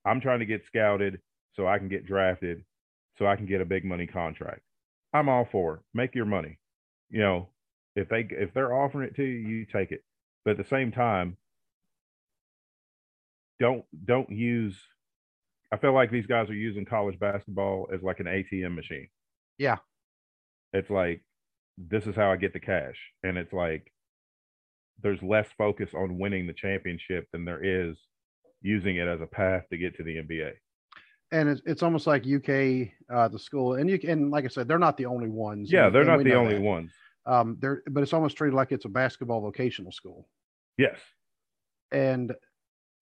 I'm 0.06 0.22
trying 0.22 0.40
to 0.40 0.46
get 0.46 0.66
scouted 0.66 1.20
so 1.54 1.68
I 1.68 1.78
can 1.78 1.90
get 1.90 2.06
drafted, 2.06 2.64
so 3.18 3.28
I 3.28 3.36
can 3.36 3.46
get 3.46 3.62
a 3.62 3.66
big 3.66 3.86
money 3.86 4.08
contract. 4.08 4.62
I'm 5.14 5.30
all 5.30 5.48
for 5.52 5.76
it. 5.76 5.80
Make 5.94 6.16
your 6.16 6.26
money. 6.26 6.58
You 7.10 7.20
know, 7.20 7.50
if 7.96 8.10
they 8.10 8.26
if 8.30 8.54
they're 8.54 8.74
offering 8.74 9.08
it 9.08 9.16
to 9.18 9.24
you, 9.24 9.48
you 9.48 9.66
take 9.66 9.92
it. 9.92 10.04
But 10.46 10.52
at 10.52 10.58
the 10.58 10.70
same 10.70 10.92
time, 10.92 11.38
don't 13.60 13.84
don't 14.06 14.30
use. 14.30 14.80
I 15.72 15.78
feel 15.78 15.94
like 15.94 16.12
these 16.12 16.26
guys 16.26 16.50
are 16.50 16.56
using 16.56 16.86
college 16.86 17.20
basketball 17.20 17.88
as 17.94 18.02
like 18.02 18.20
an 18.20 18.26
ATM 18.26 18.76
machine. 18.76 19.08
Yeah. 19.58 19.78
It's 20.74 20.90
like 20.90 21.22
this 21.78 22.08
is 22.08 22.16
how 22.16 22.32
I 22.32 22.38
get 22.38 22.54
the 22.54 22.60
cash, 22.60 22.98
and 23.24 23.38
it's 23.38 23.54
like 23.54 23.92
there's 25.04 25.22
less 25.22 25.48
focus 25.58 25.92
on 25.94 26.20
winning 26.20 26.48
the 26.48 26.54
championship 26.54 27.28
than 27.32 27.46
there 27.46 27.64
is 27.64 27.98
using 28.62 28.98
it 28.98 29.08
as 29.08 29.22
a 29.22 29.26
path 29.26 29.64
to 29.70 29.78
get 29.78 29.96
to 29.98 30.04
the 30.04 30.18
NBA. 30.18 30.52
And 31.32 31.48
it's, 31.50 31.62
it's 31.66 31.82
almost 31.84 32.08
like 32.08 32.24
UK, 32.26 32.90
uh, 33.14 33.28
the 33.30 33.40
school, 33.40 33.76
and 33.76 33.90
you 33.90 33.98
can, 33.98 34.30
like 34.30 34.44
I 34.46 34.50
said, 34.50 34.68
they're 34.68 34.78
not 34.80 34.98
the 34.98 35.06
only 35.06 35.30
ones. 35.30 35.72
Yeah, 35.72 35.86
and- 35.88 35.96
they're 35.96 36.02
and 36.02 36.12
not 36.12 36.24
the 36.24 36.34
only 36.36 36.56
that. 36.56 36.62
ones. 36.62 36.92
Um, 37.26 37.58
they're, 37.62 37.84
but 37.90 38.02
it's 38.04 38.14
almost 38.14 38.36
treated 38.36 38.56
like 38.56 38.72
it's 38.72 38.86
a 38.86 38.90
basketball 38.90 39.42
vocational 39.42 39.92
school. 39.92 40.28
Yes, 40.78 40.98
And 41.92 42.34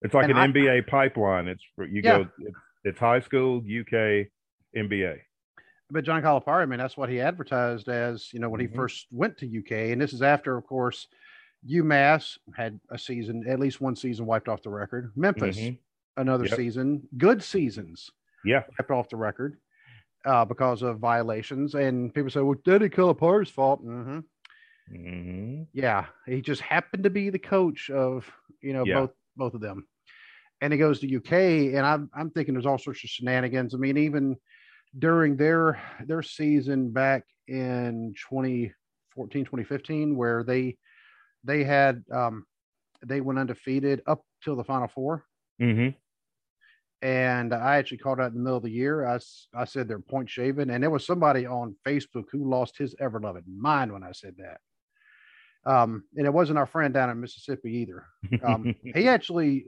it's 0.01 0.13
like 0.13 0.23
And 0.25 0.31
an 0.33 0.37
I- 0.37 0.47
NBA 0.47 0.87
pipeline. 0.87 1.47
It's 1.47 1.63
for- 1.75 1.85
you 1.85 2.01
Yeah. 2.03 2.19
go. 2.19 2.29
It's, 2.39 2.57
it's 2.83 2.99
high 2.99 3.19
school, 3.21 3.57
UK, 3.59 4.27
NBA. 4.75 5.17
but 5.91 6.03
John 6.03 6.21
Calipari, 6.21 6.61
I 6.61 6.65
mean, 6.67 6.77
that's 6.79 6.97
what 6.97 7.09
he 7.09 7.19
advertised 7.19 7.87
as, 7.89 8.31
you 8.33 8.39
know, 8.39 8.49
when 8.49 8.59
Mhm. 8.61 8.69
he 8.69 8.75
first 8.75 9.07
went 9.11 9.37
to 9.39 9.47
UK. 9.47 9.91
And 9.91 9.99
this 10.01 10.13
is 10.13 10.21
after, 10.21 10.55
of 10.57 10.65
course, 10.65 11.07
UMass 11.67 12.37
had 12.55 12.79
a 12.89 12.97
season, 12.97 13.47
at 13.47 13.59
least 13.59 13.81
one 13.81 13.95
season 13.95 14.25
wiped 14.25 14.47
off 14.47 14.61
the 14.61 14.69
record. 14.69 15.11
Memphis, 15.15 15.57
Mhm. 15.57 15.79
another 16.17 16.45
Yep. 16.45 16.55
season, 16.55 17.07
good 17.17 17.43
seasons 17.43 18.09
Yeah, 18.43 18.63
wiped 18.79 18.91
off 18.91 19.09
the 19.09 19.17
record 19.17 19.59
uh, 20.25 20.45
because 20.45 20.81
of 20.81 20.99
violations. 20.99 21.75
And 21.75 22.13
people 22.13 22.29
say, 22.29 22.41
well, 22.41 22.59
Daddy 22.63 22.89
Calipari's 22.89 23.49
fault. 23.49 23.81
hmm 23.81 24.19
hmm 24.87 25.63
Yeah, 25.73 26.07
he 26.25 26.41
just 26.41 26.61
happened 26.61 27.03
to 27.03 27.09
be 27.09 27.29
the 27.29 27.39
coach 27.39 27.89
of, 27.89 28.31
you 28.61 28.73
know, 28.73 28.85
Yeah. 28.85 29.01
both 29.01 29.11
both 29.35 29.53
of 29.53 29.61
them. 29.61 29.87
And 30.61 30.73
he 30.73 30.79
goes 30.79 30.99
to 30.99 31.07
UK, 31.07 31.75
and 31.75 31.85
I'm 31.85 32.09
I'm 32.13 32.31
thinking 32.31 32.53
there's 32.53 32.65
all 32.65 32.77
sorts 32.77 33.03
of 33.03 33.09
shenanigans. 33.09 33.73
I 33.73 33.77
mean, 33.77 33.97
even 33.97 34.37
during 34.97 35.37
their 35.37 35.81
their 36.05 36.23
season 36.23 36.91
back 36.91 37.25
in 37.47 38.13
2014, 38.29 39.45
2015, 39.45 40.15
where 40.17 40.43
they 40.43 40.77
they 41.43 41.63
had 41.63 42.03
um 42.11 42.45
they 43.05 43.21
went 43.21 43.39
undefeated 43.39 44.01
up 44.07 44.23
till 44.43 44.55
the 44.55 44.63
final 44.63 44.87
four. 44.87 45.25
hmm 45.59 45.89
And 47.01 47.53
I 47.53 47.77
actually 47.77 47.99
called 47.99 48.19
out 48.19 48.31
in 48.31 48.35
the 48.35 48.41
middle 48.41 48.57
of 48.57 48.63
the 48.63 48.69
year. 48.69 49.05
I, 49.05 49.19
I 49.53 49.65
said 49.65 49.87
they're 49.87 49.99
point 49.99 50.29
shaven, 50.29 50.69
and 50.69 50.83
there 50.83 50.89
was 50.89 51.05
somebody 51.05 51.45
on 51.45 51.75
Facebook 51.85 52.25
who 52.31 52.49
lost 52.49 52.77
his 52.77 52.95
ever 52.99 53.19
loving 53.21 53.43
mind 53.47 53.91
when 53.93 54.03
I 54.03 54.11
said 54.11 54.35
that. 54.37 54.59
Um, 55.65 56.05
and 56.15 56.25
it 56.25 56.33
wasn't 56.33 56.59
our 56.59 56.65
friend 56.65 56.93
down 56.93 57.09
in 57.09 57.19
Mississippi 57.19 57.71
either. 57.77 58.05
Um, 58.45 58.69
he 58.93 59.07
actually 59.07 59.65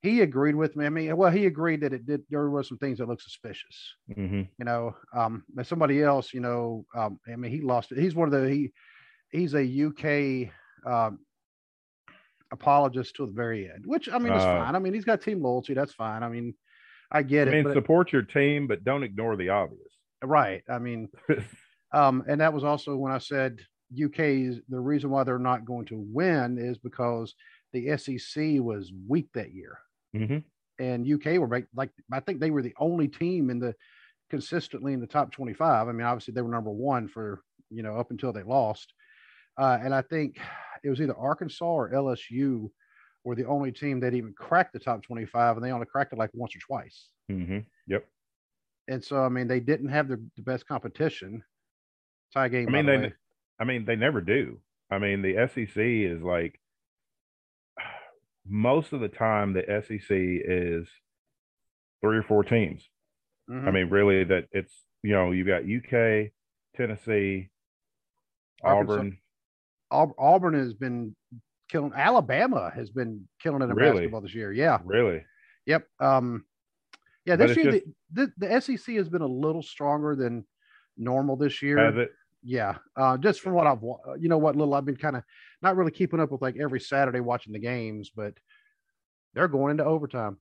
he 0.00 0.20
agreed 0.20 0.54
with 0.54 0.76
me. 0.76 0.86
I 0.86 0.88
mean, 0.90 1.16
well, 1.16 1.30
he 1.30 1.46
agreed 1.46 1.80
that 1.80 1.92
it 1.92 2.06
did. 2.06 2.22
There 2.30 2.48
were 2.48 2.62
some 2.62 2.78
things 2.78 2.98
that 2.98 3.08
looked 3.08 3.22
suspicious. 3.22 3.94
hmm 4.08 4.42
You 4.58 4.64
know, 4.64 4.96
um, 5.14 5.44
but 5.54 5.66
somebody 5.66 6.02
else, 6.02 6.32
you 6.32 6.40
know, 6.40 6.86
um, 6.94 7.18
I 7.30 7.36
mean, 7.36 7.50
he 7.50 7.60
lost 7.60 7.92
it. 7.92 7.98
He's 7.98 8.14
one 8.14 8.32
of 8.32 8.40
the 8.40 8.48
he 8.48 8.72
he's 9.30 9.54
a 9.54 9.64
UK 9.64 10.52
um, 10.86 11.18
apologist 12.50 13.16
to 13.16 13.26
the 13.26 13.32
very 13.32 13.70
end, 13.70 13.84
which 13.86 14.08
I 14.08 14.18
mean 14.18 14.32
is 14.32 14.42
Uh, 14.42 14.64
fine. 14.64 14.74
I 14.74 14.78
mean, 14.78 14.92
he's 14.94 15.04
got 15.04 15.22
team 15.22 15.42
loyalty. 15.42 15.74
That's 15.74 15.94
fine. 15.94 16.22
I 16.22 16.28
mean, 16.28 16.54
I 17.10 17.22
get 17.22 17.48
I 17.48 17.50
it. 17.50 17.54
mean, 17.54 17.64
but- 17.64 17.74
support 17.74 18.12
your 18.12 18.22
team, 18.22 18.66
but 18.66 18.84
don't 18.84 19.02
ignore 19.02 19.36
the 19.36 19.48
obvious. 19.50 19.80
Right. 20.22 20.62
I 20.68 20.78
mean, 20.78 21.08
um, 21.92 22.22
and 22.28 22.40
that 22.40 22.52
was 22.52 22.62
also 22.64 22.96
when 22.96 23.12
I 23.12 23.18
said 23.18 23.58
UK's 23.92 24.60
the 24.68 24.80
reason 24.80 25.10
why 25.10 25.24
they're 25.24 25.38
not 25.38 25.64
going 25.64 25.86
to 25.86 25.98
win 25.98 26.58
is 26.58 26.78
because 26.78 27.34
the 27.72 27.96
SEC 27.96 28.60
was 28.60 28.92
weak 29.08 29.28
that 29.34 29.52
year, 29.52 29.78
hmm 30.14 30.38
and 30.78 31.06
UK 31.06 31.38
were 31.38 31.48
like, 31.48 31.66
like 31.76 31.90
I 32.10 32.20
think 32.20 32.40
they 32.40 32.50
were 32.50 32.62
the 32.62 32.74
only 32.78 33.06
team 33.06 33.50
in 33.50 33.58
the 33.60 33.74
consistently 34.30 34.94
in 34.94 35.00
the 35.00 35.06
top 35.06 35.30
25. 35.30 35.86
I 35.86 35.92
mean, 35.92 36.06
obviously 36.06 36.32
they 36.32 36.40
were 36.40 36.48
number 36.50 36.70
one 36.70 37.08
for 37.08 37.42
you 37.70 37.82
know 37.82 37.96
up 37.96 38.10
until 38.10 38.32
they 38.32 38.42
lost, 38.42 38.92
uh, 39.58 39.78
and 39.82 39.94
I 39.94 40.02
think 40.02 40.38
it 40.82 40.90
was 40.90 41.00
either 41.00 41.16
Arkansas 41.16 41.64
or 41.64 41.90
LSU 41.90 42.70
were 43.24 43.34
the 43.36 43.46
only 43.46 43.72
team 43.72 44.00
that 44.00 44.14
even 44.14 44.32
cracked 44.34 44.72
the 44.72 44.78
top 44.78 45.02
25, 45.02 45.56
and 45.56 45.64
they 45.64 45.70
only 45.70 45.86
cracked 45.86 46.12
it 46.12 46.18
like 46.18 46.30
once 46.34 46.54
or 46.56 46.60
twice. 46.60 47.08
hmm 47.28 47.58
Yep. 47.86 48.06
And 48.88 49.02
so, 49.02 49.22
I 49.22 49.28
mean, 49.28 49.46
they 49.46 49.60
didn't 49.60 49.88
have 49.88 50.08
the, 50.08 50.16
the 50.36 50.42
best 50.42 50.66
competition. 50.66 51.42
Tie 52.34 52.48
game. 52.48 52.68
I 52.68 52.72
mean, 52.72 52.86
the 52.86 52.92
they, 52.92 52.98
way. 52.98 53.12
I 53.60 53.64
mean, 53.64 53.84
they 53.84 53.96
never 53.96 54.20
do. 54.20 54.58
I 54.90 54.98
mean, 54.98 55.22
the 55.22 55.48
SEC 55.48 55.76
is 55.76 56.22
like 56.22 56.58
most 58.46 58.92
of 58.92 59.00
the 59.00 59.08
time 59.08 59.52
the 59.52 59.62
SEC 59.86 60.08
is 60.10 60.88
three 62.00 62.18
or 62.18 62.22
four 62.22 62.42
teams. 62.42 62.88
I 63.48 63.52
Mhm. 63.52 63.74
mean, 63.74 63.90
really, 63.90 64.24
that 64.24 64.48
it's 64.52 64.86
you 65.02 65.12
know 65.12 65.30
you 65.30 65.44
got 65.44 65.64
UK, 65.64 66.32
Tennessee, 66.74 67.50
Arkansas. 68.62 68.94
Auburn. 68.94 69.18
Aub- 69.92 70.14
Auburn 70.18 70.54
has 70.54 70.74
been 70.74 71.14
killing. 71.68 71.92
Alabama 71.94 72.70
has 72.74 72.90
been 72.90 73.28
killing 73.40 73.62
it 73.62 73.66
in 73.66 73.74
Really? 73.74 73.92
basketball 73.92 74.20
this 74.22 74.34
year. 74.34 74.52
Yeah. 74.52 74.78
Really, 74.84 75.24
Yep. 75.66 75.86
Um, 76.00 76.44
yeah. 77.24 77.36
This 77.36 77.56
year, 77.56 77.72
just- 77.72 77.84
the, 78.12 78.32
the, 78.38 78.48
the 78.48 78.60
SEC 78.60 78.94
has 78.96 79.08
been 79.08 79.22
a 79.22 79.26
little 79.26 79.62
stronger 79.62 80.16
than 80.16 80.44
normal 80.96 81.36
this 81.36 81.62
year. 81.62 82.08
Yeah. 82.42 82.78
Uh, 82.96 83.16
just 83.18 83.40
from 83.40 83.52
what 83.54 83.66
I've, 83.68 83.82
you 84.20 84.28
know, 84.28 84.38
what 84.38 84.56
little 84.56 84.74
I've 84.74 84.84
been 84.84 84.96
kind 84.96 85.14
of 85.16 85.22
not 85.62 85.76
really 85.76 85.92
keeping 85.92 86.18
up 86.18 86.32
with 86.32 86.42
like 86.42 86.56
every 86.60 86.80
Saturday 86.80 87.20
watching 87.20 87.52
the 87.52 87.60
games, 87.60 88.10
but 88.14 88.34
they're 89.34 89.46
going 89.48 89.70
into 89.70 89.84
overtime. 89.84 90.38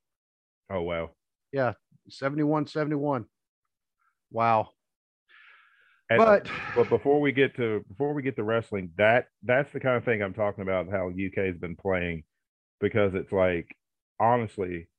Oh 0.70 0.82
wow. 0.82 1.12
Yeah, 1.52 1.74
71 2.10 2.66
71. 2.68 3.26
Wow. 4.32 4.70
And- 6.12 6.18
But 6.20 6.50
but 6.76 6.90
before 6.90 7.22
we 7.22 7.32
get 7.32 7.56
to 7.56 7.84
before 7.88 8.14
we 8.14 8.22
get 8.22 8.36
to 8.36 8.44
wrestling, 8.44 8.92
that 8.98 9.28
that's 9.44 9.72
the 9.72 9.80
kind 9.80 9.96
of 9.96 10.04
thing 10.04 10.22
I'm 10.22 10.34
talking 10.34 10.62
about. 10.62 10.90
How 10.90 11.08
UK 11.10 11.46
has 11.46 11.58
been 11.58 11.76
playing, 11.76 12.24
because 12.80 13.14
it's 13.16 13.32
like 13.32 13.74
honestly, 14.20 14.90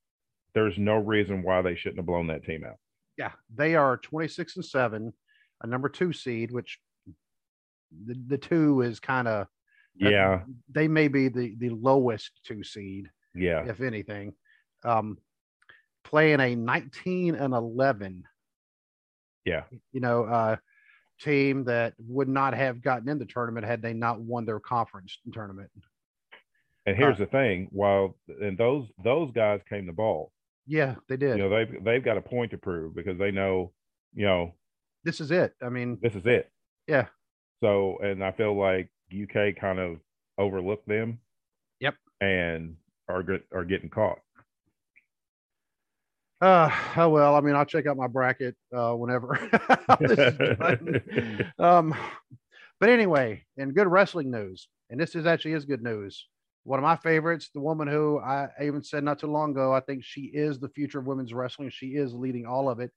there's 0.55 0.79
no 0.79 0.97
reason 0.97 1.43
why 1.43 1.61
they 1.63 1.75
shouldn't 1.77 1.99
have 1.99 2.07
blown 2.07 2.29
that 2.29 2.45
team 2.45 2.65
out. 2.65 2.77
yeah, 3.19 3.33
they 3.55 3.75
are 3.75 3.99
26 3.99 4.57
and 4.57 4.65
7, 4.65 5.13
a 5.63 5.67
number 5.67 5.89
two 5.89 6.13
seed, 6.13 6.51
which 6.51 6.79
the, 8.07 8.15
the 8.27 8.39
two 8.39 8.81
is 8.81 8.99
kind 9.01 9.29
of 9.29 9.47
Yeah, 9.95 10.43
they 10.71 10.89
may 10.89 11.09
be 11.09 11.29
the 11.29 11.55
the 11.59 11.69
lowest 11.71 12.41
two 12.45 12.65
seed, 12.65 13.11
yeah, 13.35 13.65
if 13.67 13.81
anything. 13.83 14.33
Um 14.85 15.19
playing 16.05 16.41
a 16.41 16.57
19 16.57 17.35
and 17.37 17.55
11, 17.55 18.25
yeah. 19.45 19.65
you 19.93 20.01
know, 20.01 20.25
uh 20.25 20.57
team 21.23 21.65
that 21.65 21.95
would 21.99 22.29
not 22.29 22.55
have 22.55 22.83
gotten 22.83 23.09
in 23.09 23.19
the 23.19 23.27
tournament 23.27 23.67
had 23.67 23.83
they 23.83 23.93
not 23.93 24.21
won 24.21 24.45
their 24.45 24.61
conference 24.61 25.19
tournament. 25.33 25.71
And 26.87 26.97
here's 26.97 27.19
the 27.19 27.27
thing: 27.27 27.69
while 27.71 28.17
and 28.41 28.59
those 28.59 28.87
those 29.05 29.31
guys 29.33 29.61
came 29.69 29.87
to 29.87 29.93
ball, 29.93 30.33
Yeah, 30.67 30.97
they 31.09 31.17
did. 31.17 31.37
you 31.39 31.43
know 31.45 31.49
they've 31.49 31.85
they've 31.85 32.05
got 32.05 32.19
a 32.19 32.23
point 32.23 32.51
to 32.51 32.59
prove 32.59 32.95
because 32.95 33.19
they 33.19 33.31
know, 33.31 33.73
you 34.15 34.27
know, 34.27 34.55
this 35.05 35.21
is 35.21 35.31
it. 35.31 35.55
I 35.63 35.69
mean, 35.69 35.99
this 36.03 36.15
is 36.15 36.27
it. 36.27 36.51
Yeah. 36.89 37.07
So, 37.63 37.99
and 38.03 38.25
I 38.25 38.33
feel 38.33 38.59
like 38.59 38.91
UK 39.13 39.55
kind 39.61 39.79
of 39.79 39.99
overlooked 40.39 40.89
them. 40.89 41.21
Yep. 41.79 41.95
And 42.21 42.77
are 43.09 43.25
are 43.55 43.65
getting 43.65 43.89
caught. 43.91 44.19
Uh, 46.43 46.69
oh 46.97 47.09
well, 47.09 47.37
I 47.37 47.41
mean, 47.41 47.55
I'll 47.55 47.65
check 47.65 47.87
out 47.87 47.97
my 47.97 48.09
bracket 48.09 48.57
uh, 48.77 48.93
whenever. 48.95 49.39
this 50.01 50.19
is 50.19 50.59
done. 50.59 51.53
um, 51.61 51.95
but 52.81 52.89
anyway, 52.89 53.45
in 53.57 53.71
good 53.71 53.87
wrestling 53.87 54.33
news, 54.33 54.67
and 54.91 54.99
this 54.99 55.15
is 55.15 55.25
actually 55.25 55.53
is 55.53 55.65
good 55.65 55.85
news. 55.85 56.27
One 56.65 56.81
of 56.81 56.83
my 56.83 56.97
favorites, 56.97 57.51
the 57.55 57.61
woman 57.61 57.87
who 57.87 58.19
I 58.19 58.49
even 58.61 58.83
said 58.83 59.05
not 59.05 59.21
too 59.21 59.29
long 59.29 59.53
ago, 59.53 59.73
I 59.73 59.79
think 59.81 60.03
she 60.05 60.23
is 60.23 60.59
the 60.59 60.69
future 60.69 60.99
of 60.99 61.07
women's 61.07 61.33
wrestling. 61.33 61.71
She 61.71 61.95
is 61.95 62.13
leading 62.13 62.45
all 62.45 62.69
of 62.69 62.81
it. 62.81 62.91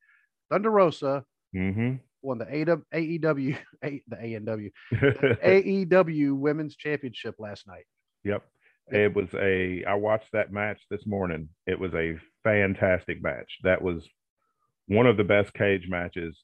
Thunder 0.50 0.72
Rosa 0.72 1.24
mm-hmm. 1.56 1.98
won 2.24 2.40
the 2.40 2.46
AEW, 2.46 2.84
AEW 2.96 3.58
A, 3.84 4.02
the 4.08 4.16
ANW 4.16 4.72
AEW 4.92 6.34
Women's 6.36 6.76
Championship 6.76 7.36
last 7.38 7.68
night. 7.68 7.86
Yep. 8.24 8.44
It 8.88 9.16
was 9.16 9.28
a 9.34 9.84
I 9.86 9.96
watched 9.96 10.32
that 10.34 10.52
match 10.52 10.80
this 10.92 11.06
morning. 11.08 11.50
It 11.66 11.80
was 11.80 11.94
a 11.94 12.18
fantastic 12.44 13.22
match. 13.22 13.50
That 13.64 13.82
was 13.82 14.08
one 14.88 15.08
of 15.08 15.18
the 15.18 15.24
best 15.24 15.54
cage 15.54 15.88
matches. 15.90 16.38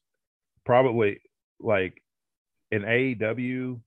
Probably 0.66 1.20
like 1.60 2.02
in 2.70 2.82
AEW 2.82 3.80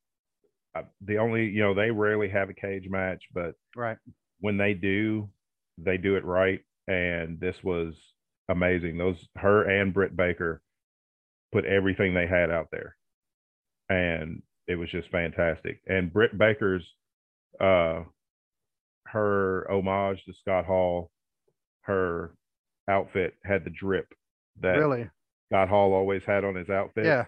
uh, 0.75 0.83
the 1.01 1.17
only, 1.19 1.45
you 1.47 1.61
know, 1.61 1.73
they 1.73 1.89
rarely 1.89 2.27
have 2.29 2.49
a 2.49 2.53
cage 2.53 2.87
match, 2.89 3.23
but 3.33 3.55
Right. 3.77 3.97
when 4.39 4.57
they 4.57 4.73
do, 4.73 5.29
they 5.77 5.97
do 5.97 6.15
it 6.15 6.25
right 6.25 6.61
and 6.87 7.39
this 7.39 7.55
was 7.63 7.93
amazing. 8.49 8.97
Those 8.97 9.27
her 9.37 9.63
and 9.63 9.93
Britt 9.93 10.15
Baker 10.15 10.61
put 11.51 11.65
everything 11.65 12.13
they 12.13 12.27
had 12.27 12.51
out 12.51 12.67
there. 12.71 12.95
And 13.89 14.41
it 14.67 14.75
was 14.75 14.89
just 14.89 15.09
fantastic. 15.09 15.81
And 15.87 16.11
Britt 16.13 16.37
Baker's 16.37 16.85
uh 17.59 18.03
her 19.07 19.65
homage 19.69 20.23
to 20.25 20.33
Scott 20.33 20.65
Hall, 20.65 21.11
her 21.81 22.35
outfit 22.87 23.35
had 23.43 23.63
the 23.63 23.69
drip 23.69 24.07
that 24.61 24.77
Really? 24.77 25.09
Scott 25.49 25.69
Hall 25.69 25.93
always 25.93 26.23
had 26.23 26.43
on 26.43 26.55
his 26.55 26.69
outfit. 26.69 27.05
Yeah. 27.05 27.25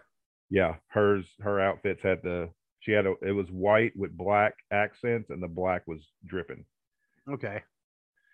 Yeah. 0.50 0.76
Hers 0.88 1.26
her 1.42 1.60
outfits 1.60 2.02
had 2.02 2.22
the 2.24 2.50
she 2.80 2.92
had 2.92 3.06
a 3.06 3.13
it 3.22 3.32
was 3.32 3.50
white 3.50 3.94
with 3.96 4.16
black 4.16 4.54
accents 4.72 5.30
and 5.30 5.42
the 5.42 5.48
black 5.48 5.84
was 5.88 6.02
dripping. 6.26 6.66
Okay. 7.30 7.62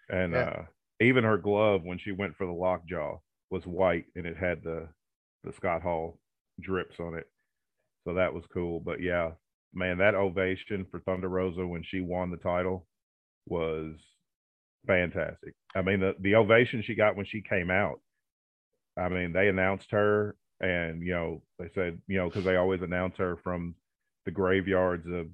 And 0.10 0.34
Yeah. 0.34 0.40
uh 0.50 0.66
even 1.02 1.24
her 1.24 1.38
glove 1.38 1.82
when 1.84 1.98
she 1.98 2.12
went 2.12 2.36
for 2.38 2.46
the 2.46 2.54
lockjaw 2.54 3.20
was 3.50 3.66
white 3.66 4.06
and 4.16 4.26
it 4.26 4.38
had 4.38 4.64
the 4.64 4.88
the 5.44 5.52
Scott 5.54 5.82
Hall 5.82 6.20
drips 6.62 7.00
on 7.00 7.16
it. 7.16 7.28
So 8.06 8.14
that 8.14 8.34
was 8.34 8.46
cool. 8.54 8.80
But 8.80 9.02
yeah, 9.02 9.32
man, 9.74 9.98
that 9.98 10.16
ovation 10.16 10.86
for 10.90 11.00
Thunder 11.02 11.28
Rosa 11.30 11.66
when 11.66 11.84
she 11.84 12.00
won 12.00 12.32
the 12.32 12.38
title 12.38 12.86
was 13.48 13.96
fantastic. 14.88 15.54
I 15.76 15.82
mean, 15.82 16.00
the, 16.00 16.16
the 16.20 16.36
ovation 16.36 16.82
she 16.82 16.96
got 16.96 17.16
when 17.16 17.26
she 17.26 17.42
came 17.42 17.72
out. 17.72 18.00
I 18.98 19.10
mean, 19.10 19.34
they 19.34 19.48
announced 19.48 19.92
her 19.92 20.36
and 20.60 21.02
you 21.02 21.14
know, 21.14 21.42
they 21.60 21.70
said, 21.74 22.00
you 22.08 22.18
know, 22.18 22.30
because 22.30 22.46
they 22.46 22.56
always 22.56 22.82
announce 22.82 23.18
her 23.18 23.38
from 23.44 23.76
the 24.26 24.32
graveyards 24.32 25.08
of 25.08 25.28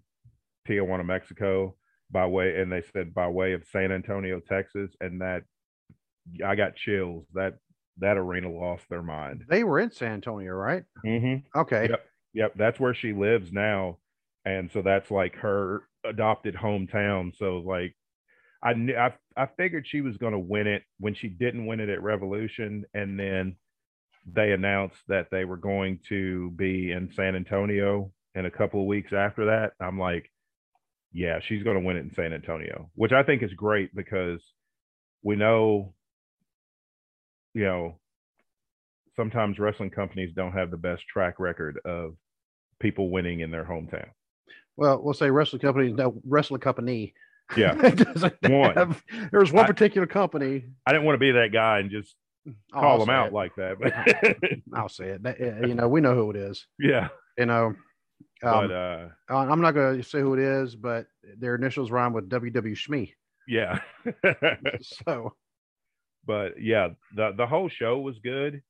Tijuana, 0.67 1.05
Mexico 1.05 1.75
by 2.11 2.25
way 2.25 2.59
and 2.59 2.71
they 2.71 2.81
said 2.91 3.13
by 3.13 3.27
way 3.27 3.53
of 3.53 3.63
San 3.71 3.91
Antonio, 3.91 4.39
Texas, 4.39 4.91
and 4.99 5.21
that 5.21 5.43
I 6.45 6.55
got 6.55 6.75
chills. 6.75 7.25
That 7.33 7.55
that 7.99 8.17
arena 8.17 8.49
lost 8.49 8.83
their 8.89 9.03
mind. 9.03 9.43
They 9.49 9.63
were 9.63 9.79
in 9.79 9.91
San 9.91 10.13
Antonio, 10.13 10.53
right? 10.53 10.83
Mm-hmm. 11.05 11.59
Okay. 11.59 11.87
Yep. 11.89 12.05
Yep. 12.33 12.53
That's 12.55 12.79
where 12.79 12.93
she 12.93 13.13
lives 13.13 13.51
now. 13.51 13.97
And 14.45 14.71
so 14.71 14.81
that's 14.81 15.11
like 15.11 15.35
her 15.35 15.83
adopted 16.05 16.55
hometown. 16.55 17.35
So 17.37 17.57
like 17.57 17.95
I 18.61 18.73
knew 18.73 18.95
I, 18.95 19.13
I 19.37 19.47
figured 19.57 19.87
she 19.87 20.01
was 20.01 20.17
going 20.17 20.33
to 20.33 20.39
win 20.39 20.67
it 20.67 20.83
when 20.99 21.15
she 21.15 21.27
didn't 21.29 21.65
win 21.65 21.79
it 21.79 21.89
at 21.89 22.03
Revolution. 22.03 22.85
And 22.93 23.19
then 23.19 23.55
they 24.25 24.51
announced 24.51 24.99
that 25.07 25.27
they 25.31 25.45
were 25.45 25.57
going 25.57 25.99
to 26.09 26.51
be 26.51 26.91
in 26.91 27.11
San 27.15 27.35
Antonio 27.35 28.11
in 28.35 28.45
a 28.45 28.51
couple 28.51 28.81
of 28.81 28.87
weeks 28.87 29.13
after 29.13 29.45
that. 29.45 29.71
I'm 29.79 29.99
like, 29.99 30.29
yeah, 31.13 31.39
she's 31.41 31.63
going 31.63 31.77
to 31.79 31.85
win 31.85 31.97
it 31.97 32.01
in 32.01 32.13
San 32.13 32.33
Antonio, 32.33 32.89
which 32.95 33.13
I 33.13 33.23
think 33.23 33.41
is 33.43 33.53
great 33.53 33.95
because 33.95 34.41
we 35.23 35.35
know 35.35 35.93
you 37.53 37.65
know, 37.65 37.99
sometimes 39.15 39.59
wrestling 39.59 39.89
companies 39.89 40.33
don't 40.35 40.53
have 40.53 40.71
the 40.71 40.77
best 40.77 41.03
track 41.07 41.39
record 41.39 41.79
of 41.85 42.15
people 42.79 43.09
winning 43.09 43.41
in 43.41 43.51
their 43.51 43.65
hometown. 43.65 44.07
Well, 44.77 45.01
we'll 45.03 45.13
say 45.13 45.29
wrestling 45.29 45.61
companies, 45.61 45.93
no 45.93 46.21
wrestling 46.25 46.61
company. 46.61 47.13
Yeah, 47.57 47.73
one. 48.47 48.75
Have, 48.75 49.03
there's 49.31 49.51
one 49.51 49.65
I, 49.65 49.67
particular 49.67 50.07
company. 50.07 50.65
I 50.85 50.91
didn't 50.91 51.05
want 51.05 51.15
to 51.15 51.19
be 51.19 51.31
that 51.31 51.51
guy 51.51 51.79
and 51.79 51.89
just 51.89 52.15
oh, 52.47 52.53
call 52.73 52.83
I'll 52.83 52.99
them 52.99 53.09
out 53.09 53.27
it. 53.27 53.33
like 53.33 53.55
that. 53.55 53.79
But 53.79 53.93
I'll 54.79 54.89
say 54.89 55.17
it. 55.19 55.67
You 55.67 55.73
know, 55.73 55.87
we 55.87 56.01
know 56.01 56.15
who 56.15 56.29
it 56.31 56.35
is. 56.35 56.65
Yeah. 56.79 57.09
You 57.37 57.47
know, 57.47 57.65
um, 57.65 57.75
but 58.41 58.71
uh, 58.71 59.07
I'm 59.29 59.61
not 59.61 59.71
going 59.71 59.97
to 59.97 60.03
say 60.03 60.19
who 60.19 60.33
it 60.33 60.39
is, 60.39 60.75
but 60.75 61.07
their 61.37 61.55
initials 61.55 61.91
rhyme 61.91 62.13
with 62.13 62.29
WW 62.29 62.75
Schmee. 62.75 63.13
Yeah. 63.47 63.79
so 64.81 65.33
but 66.25 66.61
yeah, 66.61 66.89
the 67.15 67.33
the 67.35 67.47
whole 67.47 67.69
show 67.69 67.99
was 67.99 68.19
good. 68.19 68.61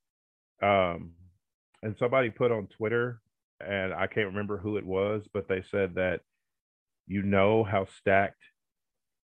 Um, 0.62 1.12
and 1.84 1.96
somebody 2.00 2.30
put 2.30 2.52
on 2.52 2.68
Twitter, 2.68 3.22
and 3.60 3.94
I 3.94 4.08
can't 4.08 4.28
remember 4.28 4.58
who 4.58 4.78
it 4.78 4.86
was, 4.86 5.24
but 5.34 5.48
they 5.48 5.64
said 5.70 5.96
that 5.96 6.22
you 7.08 7.22
know 7.22 7.66
how 7.66 7.86
stacked 7.98 8.42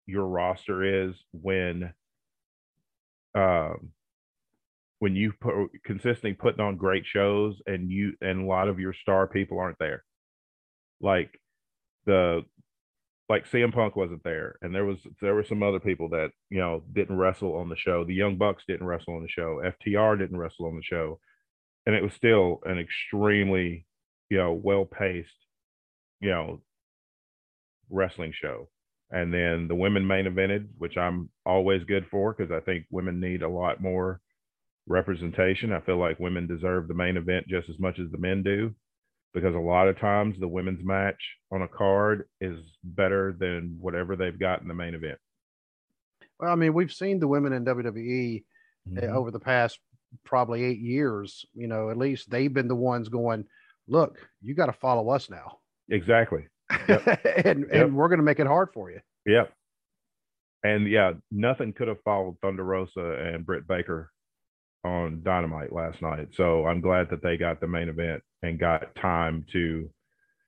your 0.06 0.28
roster 0.28 1.08
is 1.08 1.16
when 1.32 1.94
um 3.36 3.92
when 5.00 5.16
you 5.16 5.34
put 5.40 5.70
consistently 5.84 6.34
putting 6.34 6.62
on 6.62 6.78
great 6.78 7.06
shows 7.06 7.62
and 7.66 7.92
you 7.92 8.14
and 8.22 8.44
a 8.44 8.46
lot 8.46 8.68
of 8.68 8.80
your 8.80 8.94
star 8.94 9.28
people 9.28 9.60
aren't 9.60 9.80
there 9.80 10.04
like 11.02 11.40
the 12.06 12.44
like 13.30 13.50
CM 13.50 13.74
Punk 13.74 13.96
wasn't 13.96 14.24
there, 14.24 14.58
and 14.62 14.76
there 14.76 14.86
was 14.86 14.98
there 15.22 15.34
were 15.34 15.44
some 15.44 15.64
other 15.64 15.80
people 15.80 16.10
that 16.10 16.32
you 16.50 16.60
know 16.60 16.84
didn't 16.94 17.18
wrestle 17.18 17.56
on 17.56 17.70
the 17.70 17.76
show. 17.76 18.04
The 18.04 18.14
Young 18.14 18.38
Bucks 18.38 18.64
didn't 18.68 18.86
wrestle 18.86 19.16
on 19.16 19.24
the 19.24 19.30
show. 19.30 19.62
FTR 19.64 20.20
didn't 20.20 20.38
wrestle 20.38 20.68
on 20.68 20.76
the 20.76 20.84
show, 20.84 21.20
and 21.86 21.96
it 21.96 22.04
was 22.04 22.14
still 22.14 22.60
an 22.66 22.78
extremely 22.80 23.86
you 24.30 24.38
know 24.38 24.54
well 24.54 24.86
paced 24.86 25.30
you 26.20 26.30
know 26.30 26.62
wrestling 27.90 28.34
show. 28.34 28.70
And 29.14 29.32
then 29.32 29.68
the 29.68 29.76
women 29.76 30.06
main 30.06 30.26
evented, 30.26 30.68
which 30.80 30.98
I'm 30.98 31.30
always 31.46 31.84
good 31.84 32.06
for 32.10 32.34
because 32.34 32.52
I 32.52 32.60
think 32.62 32.86
women 32.90 33.20
need 33.20 33.44
a 33.44 33.48
lot 33.48 33.80
more 33.80 34.20
representation. 34.88 35.72
I 35.72 35.82
feel 35.82 35.98
like 35.98 36.20
women 36.20 36.48
deserve 36.48 36.88
the 36.88 36.96
main 36.96 37.16
event 37.16 37.48
just 37.48 37.70
as 37.70 37.78
much 37.78 38.00
as 38.00 38.10
the 38.12 38.18
men 38.18 38.42
do 38.42 38.74
because 39.32 39.54
a 39.54 39.60
lot 39.60 39.88
of 39.88 40.00
times 40.00 40.36
the 40.40 40.48
women's 40.48 40.84
match 40.84 41.22
on 41.52 41.62
a 41.62 41.68
card 41.68 42.28
is 42.42 42.58
better 42.84 43.36
than 43.38 43.78
whatever 43.80 44.16
they've 44.16 44.40
got 44.40 44.62
in 44.64 44.68
the 44.68 44.74
main 44.74 44.96
event. 44.96 45.20
Well, 46.40 46.52
I 46.52 46.56
mean, 46.56 46.74
we've 46.74 46.92
seen 46.92 47.20
the 47.20 47.28
women 47.28 47.54
in 47.54 47.66
WWE 47.66 48.38
eh, 48.38 49.00
mm-hmm. 49.00 49.16
over 49.16 49.30
the 49.30 49.40
past 49.40 49.80
probably 50.24 50.64
eight 50.64 50.80
years. 50.80 51.46
You 51.54 51.68
know, 51.68 51.92
at 51.92 51.98
least 51.98 52.32
they've 52.32 52.54
been 52.54 52.68
the 52.68 52.76
ones 52.76 53.10
going, 53.10 53.46
look, 53.88 54.18
you 54.42 54.56
got 54.56 54.66
to 54.66 54.74
follow 54.74 55.10
us 55.10 55.30
now. 55.30 55.60
Exactly. 55.90 56.48
Yep. 56.88 57.08
and 57.46 57.60
yep. 57.72 57.86
and 57.86 57.96
we're 57.96 58.08
going 58.08 58.20
to 58.20 58.26
make 58.26 58.40
it 58.40 58.48
hard 58.48 58.70
for 58.74 58.92
you. 58.92 59.00
Yep. 59.26 59.54
And 60.64 60.88
yeah, 60.90 61.14
nothing 61.32 61.74
could 61.74 61.88
have 61.88 62.02
followed 62.04 62.38
Thunder 62.42 62.64
Rosa 62.64 63.34
and 63.34 63.46
Britt 63.46 63.68
Baker 63.68 64.12
on 64.86 65.22
Dynamite 65.24 65.74
last 65.74 66.02
night. 66.02 66.30
So 66.34 66.66
I'm 66.66 66.82
glad 66.82 67.10
that 67.10 67.22
they 67.22 67.38
got 67.38 67.60
the 67.60 67.68
main 67.68 67.90
event 67.90 68.22
and 68.42 68.60
got 68.60 68.96
time 68.96 69.46
to, 69.52 69.90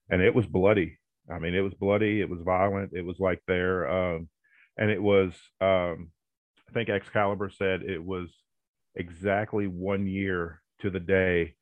and 0.10 0.22
it 0.22 0.34
was 0.34 0.46
bloody. 0.46 0.98
I 1.32 1.40
mean, 1.40 1.56
it 1.56 1.62
was 1.62 1.74
bloody. 1.74 2.22
It 2.22 2.30
was 2.30 2.42
violent. 2.44 2.92
It 2.94 3.06
was 3.06 3.18
like 3.20 3.42
there, 3.48 3.90
um, 3.90 4.30
and 4.78 4.90
it 4.92 5.02
was. 5.02 5.32
Um, 5.62 6.12
I 6.70 6.74
think 6.74 6.90
Excalibur 6.90 7.50
said 7.50 7.84
it 7.84 8.04
was 8.04 8.30
exactly 8.96 9.68
one 9.68 10.08
year 10.08 10.62
to 10.82 10.90
the 10.90 11.00
day 11.00 11.56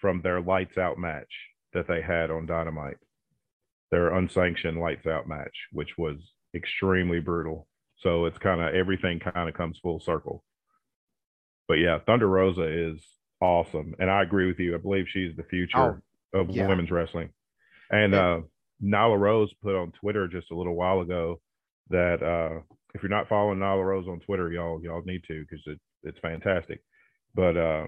from 0.00 0.20
their 0.22 0.40
lights 0.40 0.78
out 0.78 0.98
match 0.98 1.32
that 1.72 1.86
they 1.86 2.00
had 2.00 2.30
on 2.30 2.46
Dynamite, 2.46 2.96
their 3.90 4.14
unsanctioned 4.14 4.78
lights 4.80 5.06
out 5.06 5.28
match, 5.28 5.54
which 5.72 5.96
was 5.98 6.16
extremely 6.54 7.20
brutal. 7.20 7.66
So 7.98 8.26
it's 8.26 8.38
kind 8.38 8.60
of 8.60 8.74
everything 8.74 9.20
kind 9.20 9.48
of 9.48 9.54
comes 9.54 9.78
full 9.82 10.00
circle 10.00 10.44
but 11.68 11.74
yeah, 11.74 11.98
Thunder 12.06 12.26
Rosa 12.26 12.62
is 12.62 12.98
awesome, 13.40 13.94
and 13.98 14.10
I 14.10 14.22
agree 14.22 14.46
with 14.46 14.58
you. 14.58 14.74
I 14.74 14.78
believe 14.78 15.04
she's 15.08 15.36
the 15.36 15.44
future 15.44 16.02
oh, 16.34 16.40
of 16.40 16.50
yeah. 16.50 16.66
women's 16.66 16.90
wrestling. 16.90 17.28
And 17.90 18.14
yeah. 18.14 18.28
uh, 18.28 18.40
Nyla 18.82 19.18
Rose 19.18 19.52
put 19.62 19.76
on 19.76 19.92
Twitter 19.92 20.26
just 20.26 20.50
a 20.50 20.56
little 20.56 20.74
while 20.74 21.00
ago 21.00 21.40
that 21.90 22.22
uh, 22.22 22.60
if 22.94 23.02
you're 23.02 23.10
not 23.10 23.28
following 23.28 23.58
Nyla 23.58 23.84
Rose 23.84 24.08
on 24.08 24.20
Twitter, 24.20 24.50
y'all 24.50 24.82
y'all 24.82 25.02
need 25.04 25.22
to 25.28 25.44
because 25.44 25.62
it, 25.66 25.78
it's 26.02 26.18
fantastic. 26.20 26.80
But 27.34 27.56
uh, 27.58 27.86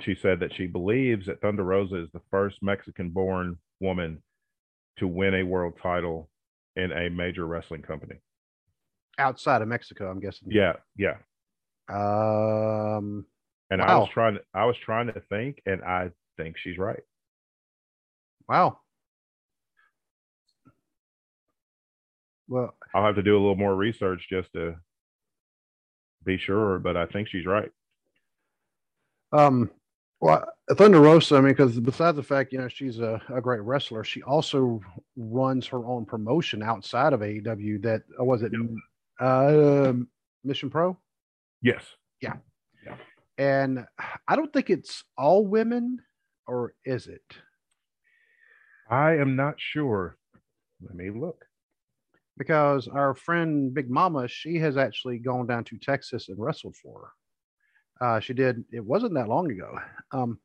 she 0.00 0.16
said 0.20 0.40
that 0.40 0.54
she 0.56 0.66
believes 0.66 1.26
that 1.26 1.42
Thunder 1.42 1.64
Rosa 1.64 2.02
is 2.02 2.08
the 2.14 2.22
first 2.30 2.62
Mexican-born 2.62 3.58
woman 3.80 4.22
to 4.98 5.06
win 5.06 5.34
a 5.34 5.42
world 5.42 5.74
title 5.82 6.28
in 6.76 6.92
a 6.92 7.10
major 7.10 7.46
wrestling 7.46 7.82
company 7.82 8.16
outside 9.18 9.62
of 9.62 9.68
Mexico. 9.68 10.10
I'm 10.10 10.20
guessing. 10.20 10.48
Yeah, 10.50 10.74
yeah, 10.96 11.16
um, 11.88 13.26
and 13.70 13.80
wow. 13.80 13.86
I 13.86 13.98
was 13.98 14.08
trying 14.12 14.34
to, 14.34 14.40
I 14.54 14.64
was 14.64 14.76
trying 14.76 15.06
to 15.08 15.20
think, 15.28 15.62
and 15.66 15.82
I 15.82 16.10
think 16.36 16.56
she's 16.58 16.78
right. 16.78 17.02
Wow. 18.48 18.78
Well, 22.48 22.74
I'll 22.94 23.06
have 23.06 23.14
to 23.14 23.22
do 23.22 23.34
a 23.34 23.40
little 23.40 23.56
more 23.56 23.74
research 23.74 24.26
just 24.28 24.52
to 24.52 24.76
be 26.24 26.36
sure, 26.38 26.78
but 26.78 26.96
I 26.96 27.06
think 27.06 27.28
she's 27.28 27.46
right. 27.46 27.70
Um, 29.32 29.70
well, 30.22 30.46
Thunder 30.76 31.00
Rosa, 31.00 31.34
I 31.34 31.40
mean, 31.40 31.50
because 31.50 31.80
besides 31.80 32.14
the 32.14 32.22
fact, 32.22 32.52
you 32.52 32.58
know, 32.60 32.68
she's 32.68 33.00
a, 33.00 33.20
a 33.34 33.40
great 33.40 33.60
wrestler, 33.62 34.04
she 34.04 34.22
also 34.22 34.80
runs 35.16 35.66
her 35.66 35.84
own 35.84 36.04
promotion 36.04 36.62
outside 36.62 37.12
of 37.12 37.20
AEW 37.20 37.82
that, 37.82 38.02
uh, 38.20 38.24
was 38.24 38.42
it, 38.42 38.52
uh, 39.18 39.92
Mission 40.44 40.70
Pro? 40.70 40.96
Yes. 41.60 41.82
Yeah. 42.20 42.34
Yeah. 42.86 42.94
And 43.36 43.84
I 44.28 44.36
don't 44.36 44.52
think 44.52 44.70
it's 44.70 45.02
all 45.18 45.44
women, 45.44 45.98
or 46.46 46.74
is 46.84 47.08
it? 47.08 47.22
I 48.88 49.16
am 49.16 49.34
not 49.34 49.54
sure. 49.58 50.18
Let 50.80 50.94
me 50.94 51.10
look. 51.10 51.44
Because 52.38 52.86
our 52.86 53.16
friend 53.16 53.74
Big 53.74 53.90
Mama, 53.90 54.28
she 54.28 54.56
has 54.58 54.76
actually 54.76 55.18
gone 55.18 55.48
down 55.48 55.64
to 55.64 55.78
Texas 55.78 56.28
and 56.28 56.38
wrestled 56.38 56.76
for 56.76 57.00
her. 57.00 57.08
Uh, 58.02 58.18
she 58.18 58.34
did. 58.34 58.64
It 58.72 58.84
wasn't 58.84 59.14
that 59.14 59.28
long 59.28 59.50
ago. 59.50 59.78
Um, 60.10 60.38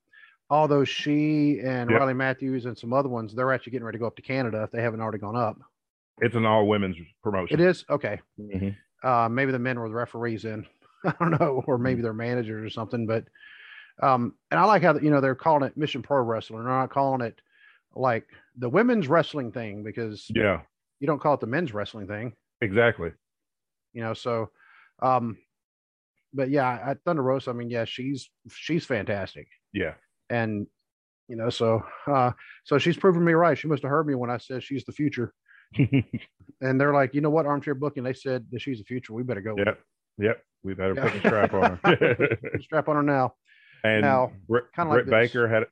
although 0.50 0.84
she 0.84 1.60
and 1.60 1.90
yep. 1.90 2.00
Riley 2.00 2.14
Matthews 2.14 2.66
and 2.66 2.78
some 2.78 2.94
other 2.94 3.10
ones, 3.10 3.34
they're 3.34 3.52
actually 3.52 3.72
getting 3.72 3.86
ready 3.86 3.98
to 3.98 4.00
go 4.00 4.08
up 4.08 4.16
to 4.18 4.22
Canada 4.22 4.62
if 4.64 4.72
they 4.72 4.82
haven't 4.82 5.02
already 5.02 5.18
gone 5.18 5.36
up. 5.36 5.58
It's 6.20 6.36
an 6.36 6.46
all 6.46 6.68
women's 6.68 6.98
promotion. 7.24 7.60
It 7.60 7.64
is 7.64 7.84
okay. 7.90 8.20
Mm-hmm. 8.40 9.08
Uh, 9.08 9.30
maybe 9.30 9.52
the 9.52 9.60
men 9.60 9.80
were 9.80 9.90
the 9.90 9.96
referees 9.96 10.46
in. 10.46 10.66
I 11.06 11.14
don't 11.20 11.40
know, 11.40 11.64
or 11.68 11.78
maybe 11.78 12.00
mm. 12.00 12.04
their 12.04 12.14
managers 12.14 12.66
or 12.66 12.70
something. 12.70 13.06
But 13.06 13.26
um, 14.02 14.36
and 14.52 14.60
I 14.60 14.66
like 14.66 14.84
how 14.84 14.98
you 14.98 15.10
know 15.10 15.22
they're 15.22 15.36
calling 15.36 15.64
it 15.64 15.78
Mission 15.78 16.02
Pro 16.02 16.22
Wrestling. 16.22 16.64
They're 16.64 16.72
not 16.72 16.92
calling 16.92 17.22
it 17.22 17.40
like 17.96 18.28
the 18.58 18.70
women's 18.70 19.08
wrestling 19.08 19.52
thing 19.52 19.84
because 19.84 20.30
yeah, 20.34 20.62
you 21.00 21.08
don't 21.08 21.22
call 21.22 21.34
it 21.34 21.40
the 21.40 21.48
men's 21.48 21.74
wrestling 21.74 22.08
thing. 22.08 22.34
Exactly. 22.62 23.12
You 23.94 24.02
know, 24.02 24.14
so 24.14 24.50
um, 25.02 25.38
but 26.34 26.50
yeah, 26.50 26.80
at 26.86 26.98
Thunder 27.06 27.24
Rosa, 27.24 27.50
I 27.52 27.54
mean, 27.54 27.70
yeah, 27.70 27.86
she's 27.86 28.30
she's 28.50 28.86
fantastic, 28.86 29.48
Yeah. 29.74 29.94
and 30.30 30.68
you 31.28 31.36
know, 31.36 31.50
so 31.50 31.84
uh, 32.08 32.32
so 32.64 32.78
she's 32.78 32.98
proven 32.98 33.24
me 33.26 33.34
right. 33.34 33.58
She 33.58 33.68
must 33.68 33.84
have 33.84 33.90
heard 33.90 34.08
me 34.08 34.16
when 34.16 34.30
I 34.30 34.38
said 34.38 34.64
she's 34.64 34.86
the 34.86 34.92
future, 34.94 35.34
and 36.62 36.80
they're 36.80 36.94
like, 36.94 37.14
you 37.14 37.22
know 37.22 37.30
what, 37.30 37.46
armchair 37.46 37.76
booking. 37.76 38.04
They 38.04 38.14
said 38.14 38.46
that 38.52 38.62
she's 38.62 38.80
the 38.80 38.86
future. 38.86 39.14
We 39.14 39.24
better 39.24 39.42
go. 39.42 39.56
yep. 39.58 39.80
Yep. 40.20 40.44
We 40.64 40.74
better 40.74 40.94
Yeah. 40.96 41.04
put 41.04 41.14
the 41.14 41.20
strap 41.30 41.54
on 41.54 41.80
her. 41.84 42.38
Strap 42.62 42.88
on 42.90 42.96
her 42.96 43.04
now. 43.04 43.36
and 43.84 44.02
Now, 44.02 44.32
Britt, 44.48 44.66
kinda 44.76 44.90
like 44.90 45.06
Britt 45.06 45.12
Baker 45.12 45.48
had, 45.48 45.64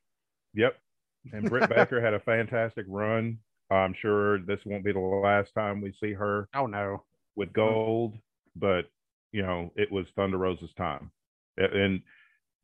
yep. 0.54 0.76
And 1.32 1.48
Britt 1.50 1.68
Baker 1.68 2.00
had 2.00 2.14
a 2.14 2.20
fantastic 2.20 2.86
run. 2.88 3.38
I'm 3.70 3.94
sure 4.00 4.38
this 4.38 4.60
won't 4.64 4.84
be 4.84 4.92
the 4.92 5.00
last 5.00 5.52
time 5.54 5.80
we 5.80 5.92
see 6.00 6.12
her 6.12 6.48
Oh 6.54 6.66
no. 6.66 7.02
with 7.34 7.52
gold, 7.52 8.14
but 8.54 8.84
you 9.32 9.42
know, 9.42 9.72
it 9.76 9.90
was 9.90 10.06
Thunder 10.14 10.38
Rosa's 10.38 10.72
time. 10.74 11.10
And 11.56 12.02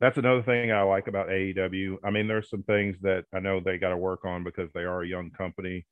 that's 0.01 0.19
another 0.19 0.43
thing 0.43 0.73
I 0.73 0.83
like 0.83 1.07
about 1.07 1.29
AEW. 1.29 1.99
I 2.05 2.11
mean, 2.11 2.27
there's 2.27 2.51
some 2.51 2.63
things 2.65 2.97
that 3.03 3.25
I 3.33 3.41
know 3.41 3.61
they 3.61 3.79
got 3.79 3.91
to 3.91 3.97
work 3.97 4.25
on 4.25 4.45
because 4.45 4.69
they 4.75 4.83
are 4.83 5.03
a 5.03 5.09
young 5.09 5.31
company, 5.31 5.87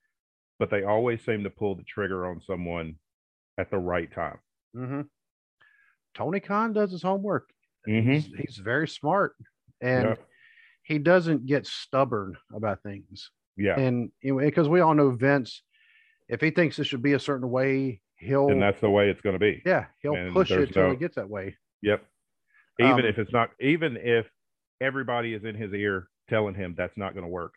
but 0.59 0.71
they 0.71 0.83
always 0.83 1.25
seem 1.25 1.45
to 1.45 1.51
pull 1.51 1.77
the 1.77 1.85
trigger 1.85 2.27
on 2.27 2.41
someone 2.47 2.97
at 3.59 3.71
the 3.71 3.79
right 3.79 4.13
time. 4.13 4.39
hmm 4.75 5.03
Tony 6.13 6.41
Khan 6.41 6.73
does 6.73 6.91
his 6.91 7.03
homework. 7.03 7.51
Mm-hmm. 7.89 8.11
He's, 8.11 8.27
he's 8.37 8.57
very 8.57 8.89
smart, 8.89 9.37
and 9.81 10.17
he 10.83 10.99
doesn't 10.99 11.47
get 11.47 11.67
stubborn 11.67 12.37
about 12.53 12.83
things. 12.83 13.31
Yeah. 13.57 13.79
And 13.79 14.11
because 14.23 14.69
we 14.69 14.81
all 14.81 14.95
know 14.95 15.11
Vince, 15.11 15.63
if 16.29 16.41
he 16.41 16.51
thinks 16.51 16.79
it 16.79 16.85
should 16.85 17.03
be 17.03 17.13
a 17.13 17.21
certain 17.21 17.49
way, 17.49 18.01
he'll 18.21 18.49
And 18.49 18.63
that's 18.63 18.81
the 18.81 18.91
way 18.91 19.09
it's 19.11 19.21
going 19.21 19.35
to 19.35 19.39
be. 19.41 19.63
yeah 19.65 19.87
he'll 20.01 20.15
and 20.15 20.33
push 20.33 20.51
it 20.51 20.73
till 20.73 20.85
no- 20.89 20.91
it 20.93 21.01
gets 21.01 21.17
that 21.17 21.29
way. 21.29 21.57
Yep. 21.83 22.05
Even 22.79 22.93
Um, 22.93 23.05
if 23.07 23.19
it's 23.19 23.33
not, 23.33 23.51
even 23.61 23.97
if 23.97 24.27
everybody 24.81 25.35
is 25.35 25.45
in 25.45 25.55
his 25.55 25.73
ear 25.73 26.09
telling 26.29 26.55
him 26.55 26.75
that's 26.77 26.97
not 26.97 27.15
going 27.15 27.25
to 27.25 27.31
work, 27.31 27.55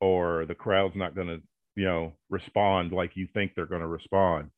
or 0.00 0.46
the 0.46 0.54
crowd's 0.54 0.94
not 0.96 1.14
going 1.14 1.26
to, 1.28 1.42
you 1.74 1.84
know, 1.84 2.12
respond 2.30 2.92
like 2.92 3.16
you 3.16 3.26
think 3.34 3.52
they're 3.54 3.66
going 3.66 3.80
to 3.82 3.86
respond, 3.86 4.50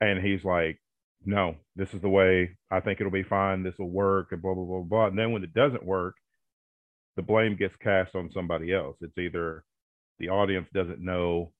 and 0.00 0.22
he's 0.24 0.44
like, 0.44 0.78
"No, 1.24 1.56
this 1.76 1.92
is 1.92 2.00
the 2.00 2.08
way. 2.08 2.56
I 2.70 2.80
think 2.80 3.00
it'll 3.00 3.12
be 3.12 3.22
fine. 3.22 3.62
This 3.62 3.76
will 3.78 3.90
work," 3.90 4.32
and 4.32 4.40
blah 4.40 4.54
blah 4.54 4.64
blah 4.64 4.82
blah. 4.82 5.06
And 5.08 5.18
then 5.18 5.32
when 5.32 5.44
it 5.44 5.52
doesn't 5.54 5.84
work, 5.84 6.16
the 7.16 7.22
blame 7.22 7.56
gets 7.56 7.76
cast 7.76 8.14
on 8.14 8.30
somebody 8.32 8.72
else. 8.72 8.96
It's 9.02 9.18
either 9.18 9.64
the 10.18 10.28
audience 10.30 10.68
doesn't 10.72 11.00
know, 11.00 11.52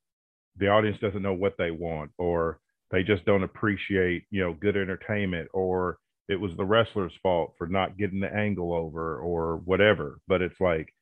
the 0.57 0.69
audience 0.69 0.99
doesn't 1.01 1.23
know 1.23 1.35
what 1.35 1.57
they 1.59 1.71
want, 1.71 2.13
or 2.19 2.61
they 2.91 3.03
just 3.03 3.25
don't 3.25 3.45
appreciate, 3.45 4.25
you 4.31 4.41
know, 4.43 4.55
good 4.55 4.77
entertainment, 4.77 5.49
or 5.53 5.99
it 6.29 6.41
was 6.41 6.57
the 6.57 6.65
wrestler's 6.65 7.13
fault 7.23 7.55
for 7.59 7.67
not 7.67 7.99
getting 7.99 8.21
the 8.21 8.33
angle 8.33 8.73
over 8.73 9.19
or 9.19 9.57
whatever. 9.59 10.21
But 10.29 10.43
it's 10.43 10.61
like, 10.61 10.95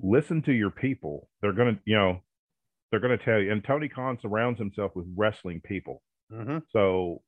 listen 0.00 0.42
to 0.42 0.52
your 0.52 0.70
people. 0.70 1.28
They're 1.40 1.52
gonna, 1.52 1.78
you 1.84 1.96
know, 1.96 2.22
they're 2.90 3.00
gonna 3.00 3.18
tell 3.18 3.40
you. 3.40 3.52
And 3.52 3.64
Tony 3.64 3.88
Khan 3.88 4.18
surrounds 4.20 4.58
himself 4.58 4.92
with 4.94 5.06
wrestling 5.16 5.60
people. 5.64 6.02
hmm 6.30 6.58
So 6.72 7.22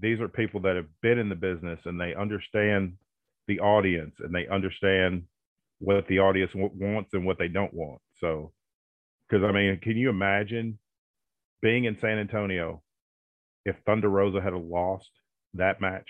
these 0.00 0.20
are 0.20 0.28
people 0.28 0.60
that 0.60 0.76
have 0.76 0.88
been 1.02 1.18
in 1.18 1.28
the 1.28 1.34
business 1.34 1.80
and 1.84 2.00
they 2.00 2.14
understand 2.14 2.96
the 3.48 3.60
audience 3.60 4.16
and 4.20 4.34
they 4.34 4.46
understand 4.48 5.24
what 5.80 6.06
the 6.08 6.20
audience 6.20 6.52
wants 6.54 7.14
and 7.14 7.26
what 7.26 7.38
they 7.38 7.48
don't 7.48 7.74
want. 7.74 8.00
So, 8.20 8.52
because 9.28 9.44
I 9.44 9.52
mean, 9.52 9.78
can 9.80 9.96
you 9.96 10.10
imagine 10.10 10.78
being 11.62 11.84
in 11.84 11.98
San 11.98 12.18
Antonio 12.18 12.82
if 13.64 13.76
Thunder 13.86 14.08
Rosa 14.08 14.40
had 14.40 14.54
lost 14.54 15.10
that 15.54 15.80
match? 15.80 16.08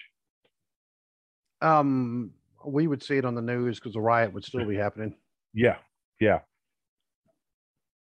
Um, 1.60 2.32
we 2.64 2.86
would 2.86 3.02
see 3.02 3.16
it 3.16 3.24
on 3.24 3.34
the 3.34 3.42
news 3.42 3.78
because 3.78 3.92
the 3.94 4.00
riot 4.00 4.32
would 4.32 4.44
still 4.44 4.66
be 4.66 4.76
happening. 4.76 5.14
Yeah, 5.52 5.76
yeah, 6.20 6.40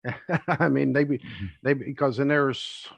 I 0.48 0.68
mean, 0.68 0.92
they 0.92 1.04
be 1.04 1.18
Mm-hmm. 1.18 1.46
they 1.62 1.74
because 1.74 2.16
then 2.16 2.28
there's 2.28 2.88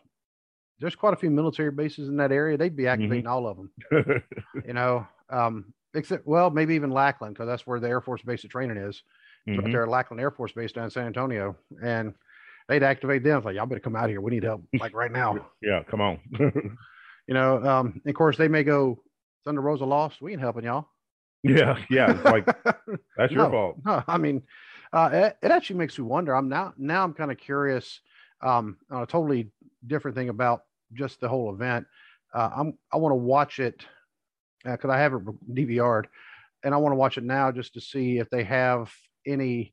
there's 0.81 0.97
quite 0.97 1.15
a 1.15 1.17
few 1.17 1.31
military 1.31 1.71
bases 1.71 2.09
in 2.09 2.17
that 2.17 2.33
area. 2.33 2.57
They'd 2.57 2.69
Mm-hmm. 2.71 2.77
be 2.77 2.87
activating 2.87 3.27
all 3.27 3.47
of 3.47 3.57
them. 3.57 3.71
you 4.67 4.73
know, 4.73 5.07
um, 5.31 5.73
except 5.95 6.27
well, 6.27 6.51
maybe 6.51 6.75
even 6.75 6.91
Lackland 6.91 7.35
because 7.35 7.47
that's 7.47 7.67
where 7.67 7.81
the 7.81 7.89
Air 7.89 8.01
Force 8.01 8.23
base 8.23 8.45
of 8.45 8.51
training 8.51 8.77
is. 8.77 9.03
Right 9.47 9.59
Mhm. 9.67 9.73
there 9.73 9.83
at 9.83 9.89
Lackland 9.91 10.21
Air 10.21 10.31
Force 10.31 10.53
Base 10.53 10.73
down 10.73 10.85
in 10.85 10.91
San 10.91 11.07
Antonio, 11.07 11.55
and 11.83 12.15
they'd 12.69 12.83
activate 12.83 13.23
them. 13.25 13.39
It's 13.39 13.45
like 13.45 13.57
y'all 13.57 13.67
better 13.67 13.81
come 13.81 13.97
out 13.97 14.09
here. 14.09 14.21
We 14.21 14.31
need 14.33 14.45
help 14.45 14.63
like 14.81 14.95
right 14.95 15.13
now. 15.13 15.51
yeah. 15.63 15.83
Come 15.85 16.01
on. 16.01 16.19
You 17.27 17.33
know, 17.33 17.65
um, 17.65 18.03
and 18.05 18.11
of 18.11 18.15
course 18.15 18.37
they 18.37 18.49
may 18.49 18.65
go 18.65 19.03
Thunder 19.47 19.63
Rosa 19.63 19.87
lost. 19.87 20.21
We 20.21 20.33
ain't 20.33 20.43
helping 20.43 20.65
y'all. 20.65 20.89
yeah, 21.43 21.79
yeah. 21.89 22.21
Like 22.23 22.45
that's 23.17 23.33
your 23.33 23.45
No, 23.45 23.51
fault. 23.51 23.77
No, 23.83 24.03
I 24.07 24.19
mean, 24.19 24.43
uh, 24.93 25.09
it, 25.11 25.39
it 25.43 25.51
actually 25.51 25.77
makes 25.79 25.99
me 25.99 26.05
wonder. 26.05 26.35
I'm 26.37 26.51
now 26.51 26.75
now 26.77 27.03
I'm 27.03 27.15
kind 27.15 27.31
of 27.33 27.39
curious 27.39 28.01
um, 28.43 28.77
on 28.91 29.05
a 29.05 29.07
totally 29.07 29.51
different 29.87 30.15
thing 30.19 30.29
about 30.29 30.65
just 30.93 31.19
the 31.21 31.29
whole 31.29 31.51
event. 31.51 31.87
Uh, 32.35 32.51
I'm 32.55 32.79
I 32.93 32.99
want 32.99 33.13
to 33.13 33.17
watch 33.17 33.59
it 33.59 33.87
because 34.63 34.91
I 34.91 34.99
have 34.99 35.15
it 35.15 35.23
DVR'd, 35.55 36.09
and 36.63 36.75
I 36.75 36.77
want 36.77 36.93
to 36.93 36.97
watch 36.97 37.17
it 37.17 37.25
now 37.25 37.51
just 37.51 37.73
to 37.73 37.81
see 37.81 38.19
if 38.19 38.29
they 38.29 38.45
have 38.45 38.93
any 39.27 39.73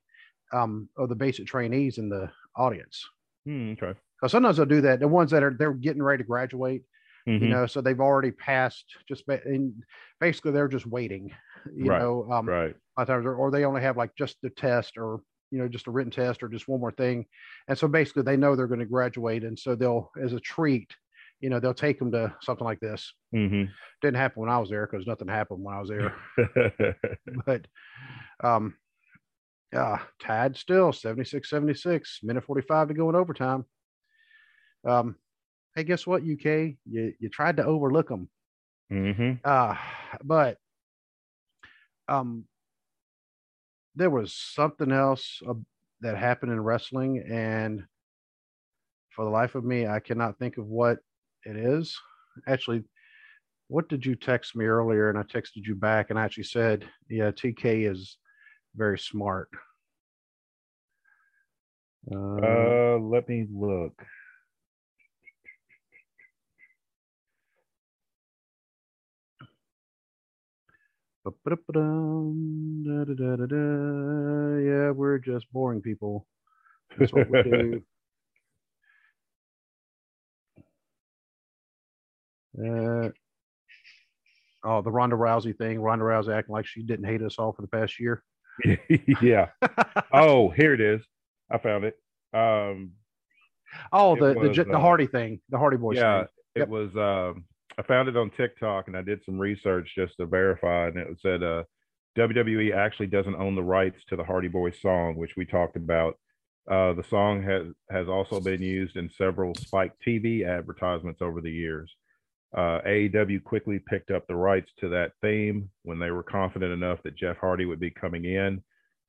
um, 0.53 0.87
of 0.97 1.09
the 1.09 1.15
basic 1.15 1.47
trainees 1.47 1.97
in 1.97 2.07
the 2.07 2.29
audience. 2.55 3.05
Hmm, 3.45 3.71
okay. 3.71 3.93
Because 4.19 4.31
sometimes 4.31 4.57
they'll 4.57 4.65
do 4.65 4.81
that. 4.81 4.99
The 4.99 5.07
ones 5.07 5.31
that 5.31 5.43
are 5.43 5.53
they're 5.57 5.73
getting 5.73 6.03
ready 6.03 6.23
to 6.23 6.27
graduate, 6.27 6.83
you 7.25 7.47
Mhm. 7.47 7.49
know, 7.49 7.65
so 7.65 7.81
they've 7.81 7.99
already 7.99 8.31
passed. 8.31 8.85
Just 9.07 9.25
ba- 9.25 9.41
and 9.45 9.83
basically 10.19 10.51
they're 10.51 10.67
just 10.67 10.85
waiting. 10.85 11.31
You 11.75 11.85
Right, 11.87 11.99
know, 11.99 12.31
um, 12.31 12.47
Right. 12.47 12.75
a 12.97 13.01
lot 13.01 13.03
of 13.03 13.07
times, 13.07 13.25
or, 13.25 13.51
they 13.51 13.65
only 13.65 13.81
have 13.81 13.97
like 13.97 14.15
just 14.15 14.37
the 14.41 14.49
test 14.49 14.97
or 14.97 15.21
you 15.49 15.57
know 15.59 15.67
just 15.67 15.87
a 15.87 15.91
written 15.91 16.11
test 16.11 16.43
or 16.43 16.47
just 16.49 16.67
one 16.69 16.79
more 16.79 16.91
thing 16.93 17.25
and 17.67 17.77
so 17.77 17.85
basically 17.87 18.23
they 18.23 18.37
know 18.37 18.55
they're 18.55 18.67
going 18.67 18.79
to 18.79 18.85
graduate 18.85 19.43
and 19.43 19.59
so 19.59 19.75
they'll 19.75 20.09
as 20.23 20.31
a 20.31 20.39
treat 20.39 20.95
you 21.41 21.49
know 21.49 21.59
they'll 21.59 21.73
take 21.73 21.99
them 21.99 22.09
to 22.11 22.33
something 22.41 22.63
like 22.63 22.79
this 22.79 23.13
hmm 23.33 23.65
didn't 24.01 24.15
happen 24.15 24.39
when 24.39 24.49
i 24.49 24.57
was 24.57 24.69
there 24.69 24.87
because 24.87 25.05
nothing 25.05 25.27
happened 25.27 25.61
when 25.61 25.75
i 25.75 25.79
was 25.81 25.89
there 25.89 26.15
but 27.45 27.67
um 28.43 28.75
yeah 29.73 29.99
tied 30.19 30.57
still 30.57 30.91
76 30.91 31.49
76 31.49 32.19
minute 32.23 32.43
45 32.43 32.89
to 32.89 32.93
go 32.93 33.09
in 33.09 33.15
overtime. 33.15 33.65
Um 34.85 35.15
hey 35.75 35.83
guess 35.83 36.05
what 36.05 36.21
uk 36.23 36.45
you 36.45 36.75
you 36.85 37.29
tried 37.29 37.57
to 37.57 37.65
overlook 37.65 38.09
them 38.09 38.29
Mm-hmm. 38.91 39.33
uh 39.45 39.75
but 40.23 40.57
um 42.09 42.43
there 43.95 44.09
was 44.09 44.33
something 44.33 44.91
else 44.91 45.41
uh, 45.47 45.53
that 46.01 46.17
happened 46.17 46.51
in 46.51 46.59
wrestling 46.59 47.23
and 47.29 47.83
for 49.15 49.23
the 49.23 49.31
life 49.31 49.55
of 49.55 49.63
me 49.63 49.87
i 49.87 49.99
cannot 49.99 50.37
think 50.39 50.57
of 50.57 50.65
what 50.65 50.99
it 51.45 51.55
is. 51.55 51.97
Actually 52.47 52.83
what 53.67 53.87
did 53.87 54.05
you 54.05 54.15
text 54.15 54.55
me 54.55 54.65
earlier 54.65 55.09
and 55.09 55.17
i 55.17 55.23
texted 55.23 55.65
you 55.65 55.75
back 55.75 56.09
and 56.09 56.19
i 56.19 56.23
actually 56.23 56.43
said 56.43 56.85
yeah 57.09 57.31
tk 57.31 57.89
is 57.89 58.17
very 58.75 58.97
smart 58.97 59.49
uh, 62.11 62.15
Uh, 62.15 62.97
let 62.99 63.27
me 63.29 63.47
look. 63.51 64.03
Yeah, 74.65 74.91
we're 74.91 75.19
just 75.19 75.51
boring 75.51 75.81
people. 75.81 76.25
That's 76.97 77.13
what 77.13 77.29
we 77.29 77.43
do. 77.43 77.83
Uh, 82.53 83.07
oh, 84.65 84.81
the 84.81 84.91
Ronda 84.91 85.15
Rousey 85.15 85.57
thing. 85.57 85.79
Ronda 85.79 86.03
Rousey 86.03 86.35
acting 86.35 86.51
like 86.51 86.65
she 86.65 86.83
didn't 86.83 87.05
hate 87.05 87.21
us 87.21 87.39
all 87.39 87.53
for 87.53 87.61
the 87.61 87.67
past 87.69 87.97
year. 87.97 88.23
yeah. 89.21 89.47
Oh, 90.13 90.49
here 90.49 90.73
it 90.73 90.81
is. 90.81 91.01
I 91.49 91.57
found 91.57 91.85
it. 91.85 91.95
Um, 92.33 92.91
oh, 93.93 94.15
the 94.15 94.33
the, 94.33 94.39
was, 94.39 94.55
J- 94.55 94.63
the 94.63 94.77
uh, 94.77 94.79
Hardy 94.79 95.07
thing, 95.07 95.39
the 95.49 95.57
Hardy 95.57 95.77
Boys 95.77 95.97
yeah, 95.97 96.19
thing. 96.53 96.63
it 96.63 96.69
was. 96.69 96.89
Um, 96.95 97.45
I 97.77 97.83
found 97.83 98.09
it 98.09 98.17
on 98.17 98.29
TikTok, 98.31 98.87
and 98.87 98.97
I 98.97 99.01
did 99.01 99.23
some 99.25 99.39
research 99.39 99.89
just 99.95 100.17
to 100.17 100.25
verify, 100.25 100.87
and 100.87 100.97
it 100.97 101.17
said 101.21 101.43
uh, 101.43 101.63
WWE 102.17 102.75
actually 102.75 103.07
doesn't 103.07 103.35
own 103.35 103.55
the 103.55 103.63
rights 103.63 104.03
to 104.09 104.15
the 104.15 104.23
Hardy 104.23 104.49
Boys 104.49 104.75
song, 104.81 105.15
which 105.15 105.35
we 105.37 105.45
talked 105.45 105.77
about. 105.77 106.17
Uh, 106.69 106.93
the 106.93 107.05
song 107.09 107.41
has 107.41 107.67
has 107.89 108.07
also 108.07 108.39
been 108.39 108.61
used 108.61 108.97
in 108.97 109.09
several 109.17 109.55
Spike 109.55 109.93
TV 110.05 110.45
advertisements 110.45 111.21
over 111.21 111.41
the 111.41 111.51
years. 111.51 111.91
Uh, 112.53 112.81
AEW 112.85 113.41
quickly 113.43 113.79
picked 113.79 114.11
up 114.11 114.27
the 114.27 114.35
rights 114.35 114.71
to 114.79 114.89
that 114.89 115.13
theme 115.21 115.69
when 115.83 115.99
they 115.99 116.11
were 116.11 116.23
confident 116.23 116.73
enough 116.73 117.01
that 117.03 117.15
Jeff 117.15 117.37
Hardy 117.37 117.65
would 117.65 117.79
be 117.79 117.89
coming 117.91 118.25
in. 118.25 118.61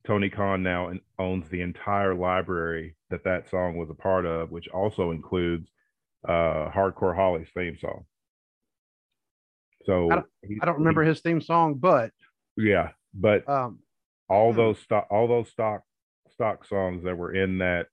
Tony 0.07 0.29
Khan 0.31 0.63
now 0.63 0.93
owns 1.19 1.49
the 1.49 1.61
entire 1.61 2.15
library 2.15 2.95
that 3.11 3.25
that 3.25 3.49
song 3.51 3.77
was 3.77 3.91
a 3.91 3.95
part 3.95 4.27
of, 4.27 4.51
which 4.51 4.69
also 4.69 5.11
includes 5.11 5.69
uh, 6.29 6.71
Hardcore 6.71 7.17
Holly's 7.17 7.49
theme 7.55 7.77
song. 7.81 8.05
So 9.87 10.11
I 10.11 10.15
don't, 10.17 10.27
he- 10.43 10.59
I 10.63 10.65
don't 10.67 10.79
remember 10.79 11.03
his 11.03 11.21
theme 11.21 11.41
song, 11.41 11.75
but 11.75 12.13
yeah, 12.57 12.91
but 13.13 13.49
um, 13.49 13.81
all 14.29 14.53
Hmm. 14.53 14.59
those 14.59 14.79
stock 14.79 15.09
all 15.11 15.27
those 15.27 15.49
stock 15.51 15.83
stock 16.33 16.65
songs 16.65 17.03
that 17.05 17.17
were 17.19 17.35
in 17.35 17.59
that 17.59 17.89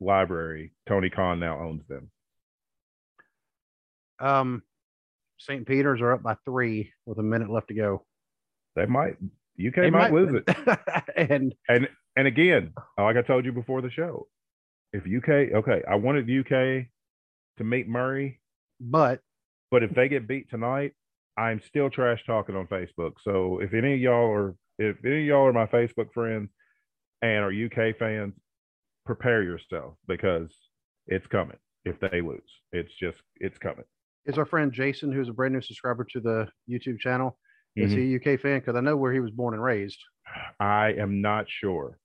library, 0.00 0.72
Tony 0.88 1.10
Khan 1.10 1.40
now 1.40 1.58
owns 1.60 1.86
them. 1.88 2.10
um, 4.20 4.62
St. 5.38 5.66
Peter's 5.66 6.00
are 6.00 6.12
up 6.12 6.22
by 6.22 6.36
three 6.44 6.92
with 7.06 7.18
a 7.18 7.22
minute 7.22 7.50
left 7.50 7.68
to 7.68 7.74
go. 7.74 8.04
They 8.76 8.86
might 8.86 9.16
UK 9.58 9.74
They 9.76 9.90
might, 9.90 10.12
lose 10.12 10.34
it. 10.34 10.56
and 11.16 11.54
and 11.68 11.88
And 12.16 12.26
again, 12.26 12.72
like 12.98 13.16
I 13.16 13.22
told 13.22 13.44
you 13.44 13.52
before 13.52 13.80
the 13.80 13.90
show, 13.90 14.26
if 14.92 15.02
UK 15.04 15.54
okay, 15.58 15.82
I 15.88 15.94
wanted 15.94 16.28
UK 16.28 16.86
to 17.58 17.64
meet 17.64 17.88
Murray, 17.88 18.40
but 18.80 19.20
but 19.70 19.82
if 19.82 19.94
they 19.94 20.08
get 20.08 20.26
beat 20.26 20.50
tonight, 20.50 20.94
I'm 21.36 21.60
still 21.60 21.90
trash 21.90 22.24
talking 22.26 22.56
on 22.56 22.66
Facebook. 22.66 23.12
So 23.22 23.60
if 23.60 23.72
any 23.74 23.94
of 23.94 24.00
y'all 24.00 24.32
are 24.32 24.56
if 24.78 24.96
any 25.04 25.20
of 25.20 25.26
y'all 25.26 25.46
are 25.46 25.52
my 25.52 25.66
Facebook 25.66 26.12
friends 26.12 26.50
and 27.22 27.44
are 27.44 27.52
UK 27.52 27.96
fans, 27.96 28.34
prepare 29.06 29.42
yourself 29.42 29.94
because 30.06 30.50
it's 31.06 31.26
coming 31.26 31.58
if 31.84 31.98
they 32.00 32.20
lose. 32.20 32.42
It's 32.72 32.92
just 32.94 33.18
it's 33.36 33.58
coming. 33.58 33.84
Is 34.28 34.38
our 34.38 34.46
friend 34.46 34.72
Jason, 34.72 35.10
who's 35.10 35.28
a 35.28 35.32
brand 35.32 35.54
new 35.54 35.62
subscriber 35.62 36.04
to 36.12 36.20
the 36.20 36.48
YouTube 36.70 37.00
channel, 37.00 37.38
is 37.76 37.92
Mhm. 37.92 37.96
he 37.96 38.02
a 38.14 38.16
UK 38.18 38.36
fan? 38.38 38.60
Because 38.60 38.76
I 38.76 38.80
know 38.80 38.96
where 38.96 39.12
he 39.12 39.20
was 39.20 39.30
born 39.30 39.54
and 39.54 39.62
raised. 39.62 39.98
I 40.60 40.92
am 40.92 41.20
not 41.22 41.48
sure. 41.48 41.98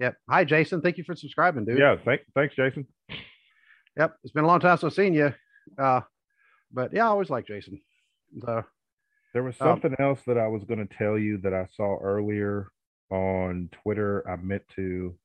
Yep. 0.00 0.16
Hi, 0.28 0.44
Jason. 0.44 0.80
Thank 0.82 0.98
you 0.98 1.04
for 1.04 1.14
subscribing, 1.14 1.64
dude. 1.64 1.78
Yeah, 1.78 1.96
thank, 2.04 2.22
thanks, 2.34 2.56
Jason. 2.56 2.86
Yep. 3.96 4.16
It's 4.24 4.32
been 4.32 4.44
a 4.44 4.46
long 4.48 4.60
time 4.60 4.76
since 4.78 4.92
I've 4.92 4.96
seen 4.96 5.14
you. 5.14 5.32
Uh, 5.78 6.00
but 6.72 6.92
yeah, 6.92 7.04
I 7.04 7.08
always 7.08 7.30
like 7.30 7.46
Jason. 7.46 7.80
So 8.40 8.64
There 9.32 9.44
was 9.44 9.60
Um, 9.60 9.68
something 9.80 9.94
else 10.00 10.24
that 10.24 10.38
I 10.38 10.48
was 10.48 10.64
going 10.64 10.84
to 10.86 10.94
tell 10.96 11.16
you 11.16 11.38
that 11.38 11.54
I 11.54 11.66
saw 11.66 11.98
earlier 11.98 12.72
on 13.10 13.68
Twitter. 13.70 14.28
I 14.28 14.34
meant 14.36 14.66
to 14.70 15.16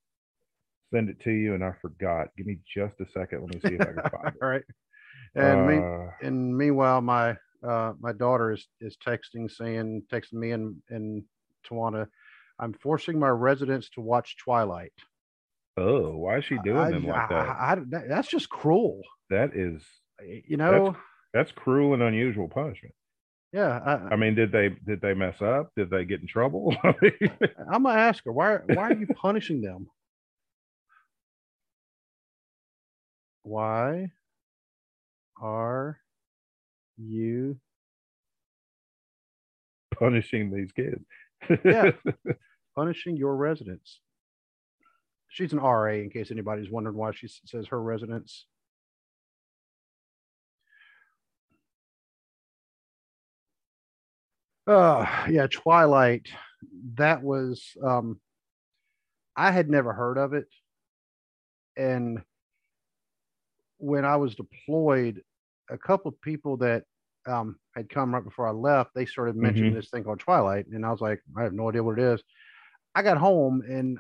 send 0.91 1.09
it 1.09 1.19
to 1.21 1.31
you 1.31 1.55
and 1.55 1.63
I 1.63 1.71
forgot. 1.81 2.35
Give 2.35 2.45
me 2.45 2.59
just 2.71 2.99
a 3.01 3.07
second. 3.09 3.41
Let 3.41 3.55
me 3.55 3.59
see 3.61 3.75
if 3.75 3.81
I 3.81 3.85
can 3.85 4.09
find 4.11 4.35
it. 4.35 4.41
all 4.43 4.49
right. 4.49 4.63
And 5.35 5.67
me, 5.67 5.77
Uh, 5.77 6.11
and 6.21 6.57
meanwhile, 6.57 7.01
my 7.01 7.35
uh, 7.63 7.93
my 7.99 8.13
daughter 8.13 8.51
is 8.51 8.67
is 8.79 8.95
texting, 9.05 9.49
saying, 9.51 10.03
texting 10.11 10.33
me 10.33 10.51
and 10.51 10.81
and 10.89 11.23
Tawana, 11.67 12.07
I'm 12.59 12.73
forcing 12.73 13.19
my 13.19 13.29
residents 13.29 13.89
to 13.91 14.01
watch 14.01 14.37
Twilight. 14.37 14.93
oh, 15.77 16.15
why 16.15 16.37
is 16.37 16.45
she 16.45 16.57
doing 16.63 16.77
I- 16.77 16.91
them 16.91 17.05
like 17.05 17.29
that? 17.29 17.49
I- 17.49 17.71
I- 17.73 17.75
that- 17.89 18.07
that's 18.07 18.29
just 18.29 18.49
cruel. 18.49 19.01
That 19.29 19.55
is 19.55 19.83
You 20.47 20.55
know. 20.57 20.95
that's 21.33 21.51
cruel 21.51 21.93
and 21.93 22.01
unusual 22.03 22.47
punishment. 22.47 22.95
yeah. 23.51 23.79
I, 23.85 24.13
I 24.13 24.15
mean, 24.15 24.35
did 24.35 24.51
they 24.53 24.69
did 24.69 25.01
they 25.01 25.13
mess 25.13 25.41
up? 25.41 25.71
Did 25.75 25.89
they 25.89 26.05
get 26.05 26.21
in 26.21 26.27
trouble? 26.27 26.73
I'm 26.83 27.83
gonna 27.83 27.99
ask 27.99 28.23
her 28.25 28.31
why. 28.31 28.57
Why 28.57 28.91
are 28.91 28.93
you 28.93 29.07
punishing 29.07 29.59
them? 29.61 29.89
Why 33.43 34.11
are 35.41 35.99
you 36.97 37.57
punishing 39.97 40.51
these 40.51 40.71
kids? 40.71 41.03
Yeah. 41.63 41.91
punishing 42.75 43.17
your 43.17 43.35
residents? 43.35 43.99
She's 45.29 45.53
an 45.53 45.59
RA, 45.59 45.93
in 45.93 46.09
case 46.09 46.31
anybody's 46.31 46.69
wondering 46.69 46.95
why 46.95 47.11
she 47.11 47.27
says 47.27 47.67
her 47.67 47.81
residents. 47.81 48.45
Uh, 54.67 55.05
yeah, 55.29 55.47
Twilight. 55.47 56.27
That 56.95 57.21
was 57.21 57.75
um 57.83 58.19
I 59.35 59.51
had 59.51 59.69
never 59.69 59.93
heard 59.93 60.17
of 60.17 60.33
it. 60.33 60.47
And 61.77 62.23
when 63.85 64.05
I 64.05 64.15
was 64.15 64.35
deployed, 64.35 65.21
a 65.69 65.77
couple 65.77 66.09
of 66.09 66.21
people 66.21 66.57
that 66.57 66.83
um, 67.27 67.57
had 67.75 67.89
come 67.89 68.13
right 68.13 68.23
before 68.23 68.47
I 68.47 68.51
left, 68.51 68.91
they 68.95 69.05
started 69.05 69.35
mentioning 69.35 69.73
this 69.73 69.89
thing 69.89 70.03
called 70.03 70.19
Twilight. 70.19 70.67
And 70.67 70.85
I 70.85 70.91
was 70.91 71.01
like, 71.01 71.21
I 71.37 71.43
have 71.43 71.53
no 71.53 71.69
idea 71.69 71.83
what 71.83 71.99
it 71.99 72.03
is. 72.13 72.21
I 72.93 73.01
got 73.01 73.17
home 73.17 73.61
and 73.67 73.99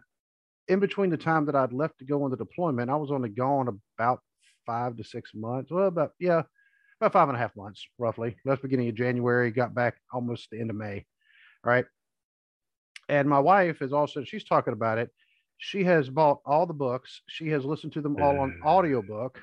in 0.67 0.79
between 0.79 1.09
the 1.09 1.17
time 1.17 1.45
that 1.45 1.55
I'd 1.55 1.73
left 1.73 1.99
to 1.99 2.05
go 2.05 2.23
on 2.23 2.31
the 2.31 2.37
deployment, 2.37 2.89
I 2.89 2.95
was 2.95 3.11
only 3.11 3.29
gone 3.29 3.79
about 3.97 4.19
five 4.65 4.97
to 4.97 5.03
six 5.03 5.31
months. 5.35 5.71
Well, 5.71 5.87
about 5.87 6.13
yeah, 6.19 6.43
about 6.99 7.13
five 7.13 7.29
and 7.29 7.37
a 7.37 7.39
half 7.39 7.55
months 7.55 7.85
roughly. 7.99 8.35
Left 8.45 8.61
beginning 8.63 8.89
of 8.89 8.95
January, 8.95 9.51
got 9.51 9.75
back 9.75 9.95
almost 10.11 10.49
the 10.51 10.59
end 10.59 10.69
of 10.71 10.75
May. 10.75 11.05
Right. 11.63 11.85
And 13.09 13.29
my 13.29 13.39
wife 13.39 13.81
is 13.81 13.93
also 13.93 14.23
she's 14.23 14.45
talking 14.45 14.73
about 14.73 14.97
it. 14.97 15.09
She 15.57 15.83
has 15.83 16.09
bought 16.09 16.39
all 16.45 16.65
the 16.65 16.73
books. 16.73 17.21
She 17.27 17.49
has 17.49 17.63
listened 17.63 17.93
to 17.93 18.01
them 18.01 18.17
all 18.21 18.39
on 18.39 18.59
Uh. 18.63 18.67
audiobook, 18.67 19.39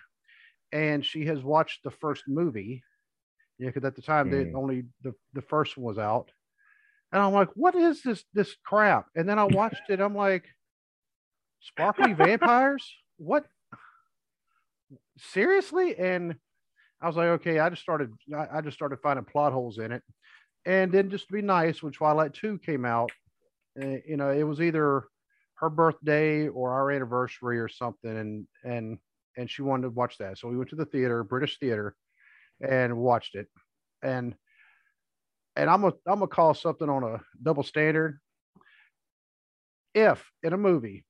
and 0.72 1.04
she 1.04 1.26
has 1.26 1.42
watched 1.42 1.82
the 1.84 1.90
first 1.90 2.24
movie. 2.26 2.82
Yeah, 3.58 3.68
because 3.68 3.84
at 3.84 3.94
the 3.94 4.02
time 4.02 4.30
the 4.30 4.50
Mm. 4.52 4.54
only 4.54 4.84
the, 5.02 5.14
the 5.34 5.42
first 5.42 5.76
one 5.76 5.84
was 5.86 5.98
out. 5.98 6.30
And 7.12 7.20
I'm 7.22 7.32
like, 7.32 7.50
what 7.54 7.74
is 7.74 8.02
this 8.02 8.24
this 8.32 8.56
crap? 8.64 9.08
And 9.14 9.28
then 9.28 9.38
I 9.38 9.44
watched 9.44 9.90
it. 9.90 10.00
I'm 10.00 10.14
like, 10.14 10.46
sparkly 11.60 12.12
vampires? 12.14 12.90
What? 13.18 13.46
Seriously? 15.18 15.96
And 15.96 16.36
I 17.00 17.06
was 17.06 17.16
like, 17.16 17.28
okay, 17.28 17.58
I 17.58 17.68
just 17.68 17.82
started 17.82 18.12
I, 18.34 18.58
I 18.58 18.60
just 18.60 18.76
started 18.76 19.00
finding 19.00 19.24
plot 19.24 19.52
holes 19.52 19.78
in 19.78 19.92
it. 19.92 20.02
And 20.64 20.92
then 20.92 21.10
just 21.10 21.26
to 21.26 21.32
be 21.32 21.42
nice, 21.42 21.82
when 21.82 21.92
Twilight 21.92 22.34
2 22.34 22.58
came 22.60 22.84
out, 22.84 23.10
uh, 23.80 23.96
you 24.06 24.16
know, 24.16 24.30
it 24.30 24.44
was 24.44 24.60
either 24.60 25.04
her 25.54 25.70
birthday 25.70 26.48
or 26.48 26.72
our 26.72 26.90
anniversary 26.90 27.58
or 27.58 27.68
something, 27.68 28.16
and 28.16 28.46
and 28.64 28.98
and 29.36 29.50
she 29.50 29.62
wanted 29.62 29.82
to 29.82 29.90
watch 29.90 30.18
that. 30.18 30.38
So 30.38 30.48
we 30.48 30.56
went 30.56 30.70
to 30.70 30.76
the 30.76 30.84
theater, 30.84 31.24
British 31.24 31.58
theater, 31.58 31.94
and 32.60 32.96
watched 32.96 33.34
it. 33.34 33.48
And 34.02 34.34
and 35.56 35.70
I'm 35.70 35.82
gonna 35.82 35.94
I'm 36.06 36.18
gonna 36.18 36.28
call 36.28 36.54
something 36.54 36.88
on 36.88 37.02
a 37.02 37.20
double 37.42 37.62
standard. 37.62 38.18
If 39.94 40.30
in 40.42 40.52
a 40.52 40.58
movie, 40.58 41.04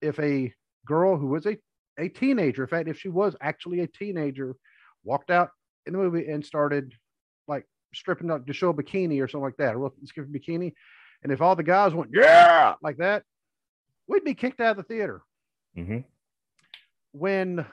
if 0.00 0.18
a 0.20 0.52
girl 0.86 1.16
who 1.16 1.28
was 1.28 1.46
a 1.46 1.56
a 1.98 2.08
teenager, 2.08 2.62
in 2.62 2.68
fact, 2.68 2.88
if 2.88 2.98
she 2.98 3.08
was 3.08 3.36
actually 3.40 3.80
a 3.80 3.86
teenager, 3.86 4.54
walked 5.04 5.30
out 5.30 5.50
in 5.86 5.92
the 5.92 5.98
movie 5.98 6.28
and 6.28 6.44
started 6.44 6.92
like 7.48 7.66
stripping 7.94 8.30
up 8.30 8.46
to 8.46 8.52
show 8.52 8.70
a 8.70 8.74
bikini 8.74 9.22
or 9.22 9.28
something 9.28 9.44
like 9.44 9.56
that, 9.58 9.74
a 9.74 9.78
real 9.78 9.92
skip 10.04 10.26
bikini, 10.26 10.72
and 11.22 11.32
if 11.32 11.42
all 11.42 11.56
the 11.56 11.62
guys 11.62 11.94
went 11.94 12.10
yeah 12.14 12.74
like 12.82 12.98
that, 12.98 13.24
we'd 14.08 14.24
be 14.24 14.34
kicked 14.34 14.60
out 14.60 14.72
of 14.72 14.76
the 14.78 14.94
theater. 14.94 15.22
hmm 15.74 15.98
When 17.12 17.64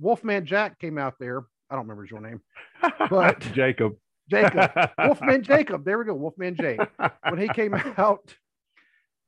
Wolfman 0.00 0.46
Jack 0.46 0.78
came 0.78 0.98
out 0.98 1.14
there, 1.20 1.40
I 1.70 1.74
don't 1.74 1.84
remember 1.84 2.02
his 2.04 2.12
real 2.12 2.22
name, 2.22 2.40
But- 3.10 3.40
Jacob. 3.52 3.96
Jacob, 4.28 4.70
Wolfman 4.98 5.44
Jacob, 5.44 5.84
there 5.84 5.98
we 5.98 6.04
go, 6.04 6.12
Wolfman 6.14 6.56
Jake. 6.56 6.80
When 7.28 7.38
he 7.38 7.46
came 7.48 7.74
out 7.96 8.34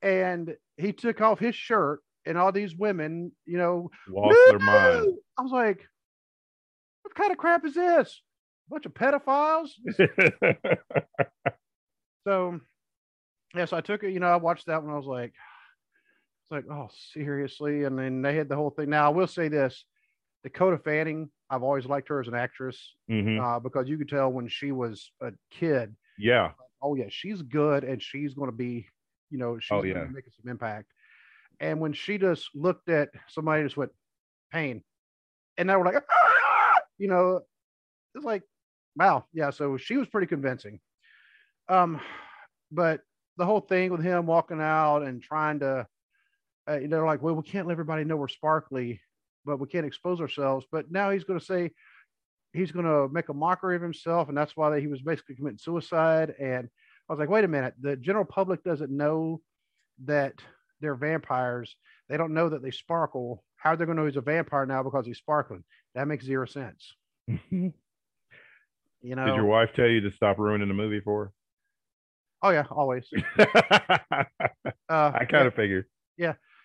and 0.02 0.56
he 0.76 0.92
took 0.92 1.20
off 1.20 1.38
his 1.38 1.54
shirt, 1.54 2.00
and 2.26 2.36
all 2.36 2.50
these 2.52 2.74
women, 2.74 3.30
you 3.46 3.58
know, 3.58 3.90
Lost 4.08 4.36
their 4.48 4.58
mind. 4.58 5.14
I 5.38 5.42
was 5.42 5.52
like, 5.52 5.80
what 7.02 7.14
kind 7.14 7.30
of 7.30 7.38
crap 7.38 7.64
is 7.64 7.74
this? 7.74 8.20
A 8.66 8.70
bunch 8.74 8.86
of 8.86 8.92
pedophiles? 8.94 9.68
So, 12.26 12.60
yeah, 13.54 13.64
so 13.64 13.76
I 13.76 13.80
took 13.80 14.02
it, 14.02 14.12
you 14.12 14.20
know, 14.20 14.26
I 14.26 14.36
watched 14.36 14.66
that 14.66 14.82
one. 14.82 14.92
I 14.92 14.96
was 14.98 15.06
like, 15.06 15.32
it's 16.50 16.66
like, 16.66 16.74
oh, 16.74 16.88
seriously. 17.12 17.84
And 17.84 17.98
then 17.98 18.22
they 18.22 18.34
had 18.34 18.48
the 18.48 18.56
whole 18.56 18.70
thing. 18.70 18.88
Now, 18.90 19.06
I 19.06 19.10
will 19.10 19.26
say 19.26 19.48
this 19.48 19.84
Dakota 20.42 20.78
Fanning, 20.78 21.30
I've 21.50 21.62
always 21.62 21.84
liked 21.86 22.08
her 22.08 22.20
as 22.20 22.28
an 22.28 22.34
actress 22.34 22.94
Mhm. 23.10 23.40
uh, 23.42 23.58
because 23.60 23.88
you 23.88 23.98
could 23.98 24.08
tell 24.08 24.30
when 24.32 24.48
she 24.48 24.72
was 24.72 25.12
a 25.20 25.32
kid, 25.50 25.94
Yeah. 26.16 26.52
oh, 26.80 26.94
yeah, 26.94 27.08
she's 27.08 27.42
good 27.42 27.84
and 27.84 28.02
she's 28.02 28.34
going 28.34 28.50
to 28.50 28.56
be, 28.56 28.88
you 29.30 29.38
know, 29.38 29.58
she's 29.58 29.72
Oh, 29.72 29.82
going 29.82 29.88
yeah. 29.88 30.04
to 30.04 30.10
make 30.10 30.24
some 30.30 30.50
impact. 30.50 30.90
And 31.60 31.80
when 31.80 31.92
she 31.92 32.16
just 32.18 32.48
looked 32.54 32.88
at 32.88 33.10
somebody, 33.28 33.64
just 33.64 33.76
went, 33.76 33.92
pain. 34.50 34.82
And 35.58 35.68
they 35.68 35.76
were 35.76 35.84
like, 35.84 35.96
"Ah!" 36.10 36.80
you 36.98 37.08
know, 37.08 37.42
it's 38.14 38.24
like, 38.24 38.42
wow. 38.96 39.26
Yeah. 39.34 39.50
So 39.50 39.76
she 39.76 39.96
was 39.98 40.08
pretty 40.08 40.28
convincing. 40.28 40.80
Um, 41.68 42.00
but 42.70 43.02
the 43.36 43.44
whole 43.44 43.60
thing 43.60 43.90
with 43.90 44.02
him 44.02 44.24
walking 44.24 44.60
out 44.60 45.02
and 45.02 45.20
trying 45.22 45.58
to, 45.60 45.86
uh, 46.68 46.78
you 46.78 46.88
know, 46.88 47.04
like, 47.04 47.22
well, 47.22 47.34
we 47.34 47.42
can't 47.42 47.66
let 47.66 47.72
everybody 47.72 48.04
know 48.04 48.16
we're 48.16 48.28
sparkly, 48.28 49.00
but 49.44 49.58
we 49.58 49.66
can't 49.66 49.86
expose 49.86 50.20
ourselves. 50.20 50.66
But 50.70 50.90
now 50.90 51.10
he's 51.10 51.24
going 51.24 51.38
to 51.38 51.44
say 51.44 51.70
he's 52.52 52.72
going 52.72 52.84
to 52.84 53.08
make 53.12 53.28
a 53.28 53.34
mockery 53.34 53.76
of 53.76 53.82
himself, 53.82 54.28
and 54.28 54.36
that's 54.36 54.56
why 54.56 54.78
he 54.80 54.86
was 54.86 55.02
basically 55.02 55.36
committing 55.36 55.58
suicide. 55.58 56.34
And 56.40 56.68
I 57.08 57.12
was 57.12 57.18
like, 57.18 57.30
wait 57.30 57.44
a 57.44 57.48
minute, 57.48 57.74
the 57.80 57.96
general 57.96 58.24
public 58.24 58.62
doesn't 58.64 58.90
know 58.90 59.40
that 60.04 60.34
they're 60.80 60.94
vampires. 60.94 61.74
They 62.08 62.16
don't 62.16 62.34
know 62.34 62.48
that 62.48 62.62
they 62.62 62.70
sparkle. 62.70 63.44
How 63.56 63.70
are 63.70 63.76
they 63.76 63.84
going 63.84 63.96
to 63.96 64.02
know 64.02 64.06
he's 64.06 64.16
a 64.16 64.20
vampire 64.20 64.66
now 64.66 64.82
because 64.82 65.06
he's 65.06 65.18
sparkling? 65.18 65.64
That 65.94 66.08
makes 66.08 66.24
zero 66.24 66.46
sense. 66.46 66.94
You 69.00 69.14
know. 69.14 69.26
Did 69.26 69.36
your 69.36 69.44
wife 69.44 69.70
tell 69.76 69.86
you 69.86 70.00
to 70.00 70.10
stop 70.10 70.40
ruining 70.40 70.66
the 70.66 70.74
movie 70.74 71.00
for 71.00 71.32
oh 72.42 72.50
yeah, 72.50 72.64
always. 72.70 73.08
Uh, 74.90 75.12
I 75.14 75.26
kind 75.26 75.46
of 75.46 75.54
figured. 75.54 75.84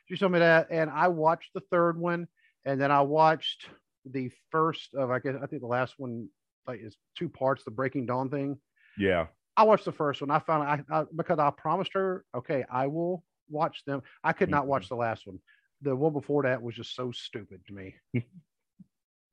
She 0.06 0.18
told 0.18 0.32
me 0.32 0.40
that, 0.40 0.68
and 0.70 0.90
I 0.90 1.08
watched 1.08 1.52
the 1.54 1.62
third 1.72 1.98
one, 1.98 2.28
and 2.66 2.80
then 2.80 2.92
I 2.92 3.02
watched 3.02 3.68
the 4.06 4.30
first 4.52 4.94
of 4.96 5.12
I 5.12 5.20
guess 5.20 5.36
I 5.42 5.46
think 5.48 5.62
the 5.62 5.68
last 5.68 5.96
one 5.98 6.28
like 6.68 6.82
is 6.82 6.98
two 7.18 7.30
parts, 7.30 7.64
the 7.64 7.72
Breaking 7.72 8.06
Dawn 8.06 8.30
thing. 8.30 8.58
Yeah. 8.98 9.28
I 9.56 9.64
watched 9.64 9.86
the 9.86 9.92
first 9.92 10.22
one. 10.22 10.32
I 10.32 10.40
found 10.40 10.64
I, 10.64 10.84
I 10.94 11.04
because 11.16 11.40
I 11.40 11.52
promised 11.52 11.92
her, 11.94 12.26
okay, 12.36 12.66
I 12.72 12.88
will 12.88 13.24
watch 13.50 13.84
them. 13.86 14.02
I 14.24 14.34
could 14.34 14.50
not 14.50 14.68
watch 14.68 14.90
the 14.90 14.96
last 14.96 15.28
one. 15.28 15.40
The 15.82 15.96
one 15.96 16.14
before 16.14 16.44
that 16.44 16.62
was 16.62 16.76
just 16.76 16.96
so 16.96 17.12
stupid 17.12 17.62
to 17.68 17.74
me. 17.74 17.96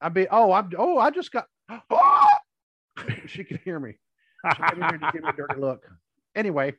I'd 0.01 0.15
be, 0.15 0.27
oh, 0.31 0.53
I'm, 0.53 0.71
oh, 0.79 0.99
I 0.99 1.11
just 1.11 1.31
got. 1.31 1.47
she 3.27 3.45
could 3.45 3.61
hear 3.65 3.79
me. 3.79 3.95
She 4.57 4.63
came 4.63 4.83
in 4.83 4.89
here 4.89 4.99
to 4.99 5.11
give 5.13 5.23
me 5.23 5.29
a 5.29 5.33
dirty 5.33 5.61
look. 5.61 5.85
Anyway. 6.35 6.75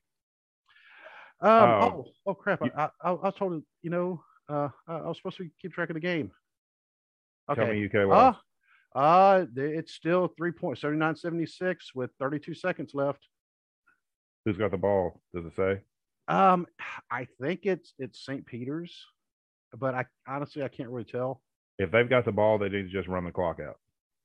Um, 1.41 1.49
Oh. 1.69 1.81
oh, 1.81 2.05
oh 2.27 2.33
crap! 2.35 2.61
I, 2.61 2.89
I, 3.03 3.09
I 3.09 3.11
was 3.11 3.35
told, 3.35 3.63
you 3.81 3.89
know, 3.89 4.23
uh, 4.49 4.69
I 4.87 4.93
I 4.97 5.07
was 5.07 5.17
supposed 5.17 5.37
to 5.37 5.49
keep 5.61 5.73
track 5.73 5.89
of 5.89 5.95
the 5.95 5.99
game. 5.99 6.31
Tell 7.53 7.65
Okay. 7.65 7.79
me 7.79 7.85
UK 7.85 7.95
Uh, 7.95 8.07
was. 8.07 8.35
uh, 8.95 9.45
th- 9.55 9.77
it's 9.79 9.93
still 9.93 10.27
three 10.37 10.51
point 10.51 10.77
seventy 10.77 10.99
nine 10.99 11.15
seventy 11.15 11.45
six 11.47 11.93
with 11.95 12.11
32 12.19 12.53
seconds 12.53 12.93
left. 12.93 13.27
Who's 14.45 14.57
got 14.57 14.71
the 14.71 14.77
ball? 14.77 15.21
Does 15.33 15.45
it 15.45 15.55
say? 15.55 15.81
Um, 16.27 16.67
I 17.09 17.27
think 17.41 17.61
it's 17.65 17.93
it's 17.97 18.23
St. 18.23 18.45
Peter's, 18.45 18.95
but 19.77 19.95
I 19.95 20.05
honestly 20.27 20.61
I 20.63 20.67
can't 20.67 20.89
really 20.89 21.03
tell. 21.05 21.41
If 21.79 21.91
they've 21.91 22.07
got 22.09 22.25
the 22.25 22.31
ball, 22.31 22.59
they 22.59 22.69
need 22.69 22.83
to 22.83 22.89
just 22.89 23.07
run 23.07 23.25
the 23.25 23.31
clock 23.31 23.59
out 23.59 23.77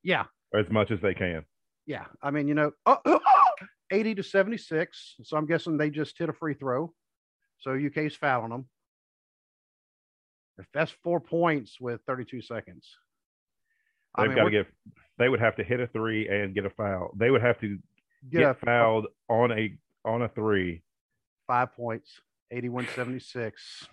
Yeah, 0.02 0.24
as 0.54 0.66
much 0.70 0.90
as 0.90 1.00
they 1.00 1.14
can. 1.14 1.44
yeah. 1.86 2.04
I 2.22 2.30
mean, 2.30 2.46
you 2.48 2.54
know, 2.54 2.72
oh, 2.84 2.98
80 3.90 4.16
to 4.16 4.22
76. 4.22 5.14
So 5.22 5.36
I'm 5.38 5.46
guessing 5.46 5.78
they 5.78 5.88
just 5.88 6.18
hit 6.18 6.28
a 6.28 6.34
free 6.34 6.52
throw. 6.54 6.92
So 7.58 7.72
UK's 7.72 8.14
fouling 8.16 8.50
them. 8.50 8.66
If 10.58 10.66
that's 10.72 10.90
four 11.02 11.20
points 11.20 11.80
with 11.80 12.00
32 12.06 12.40
seconds. 12.42 12.88
They've 14.16 14.28
mean, 14.28 14.36
got 14.36 14.44
to 14.44 14.50
get. 14.50 14.66
They 15.18 15.28
would 15.28 15.40
have 15.40 15.56
to 15.56 15.64
hit 15.64 15.80
a 15.80 15.86
three 15.86 16.28
and 16.28 16.54
get 16.54 16.64
a 16.64 16.70
foul. 16.70 17.10
They 17.16 17.30
would 17.30 17.42
have 17.42 17.58
to 17.60 17.78
get, 18.30 18.38
get, 18.40 18.50
a 18.50 18.54
fouled 18.54 19.06
on 19.28 19.52
a 19.52 19.76
on 20.04 20.22
a 20.22 20.28
three. 20.28 20.82
five 21.46 21.74
points, 21.74 22.20
81 22.50 22.88
76, 22.94 23.86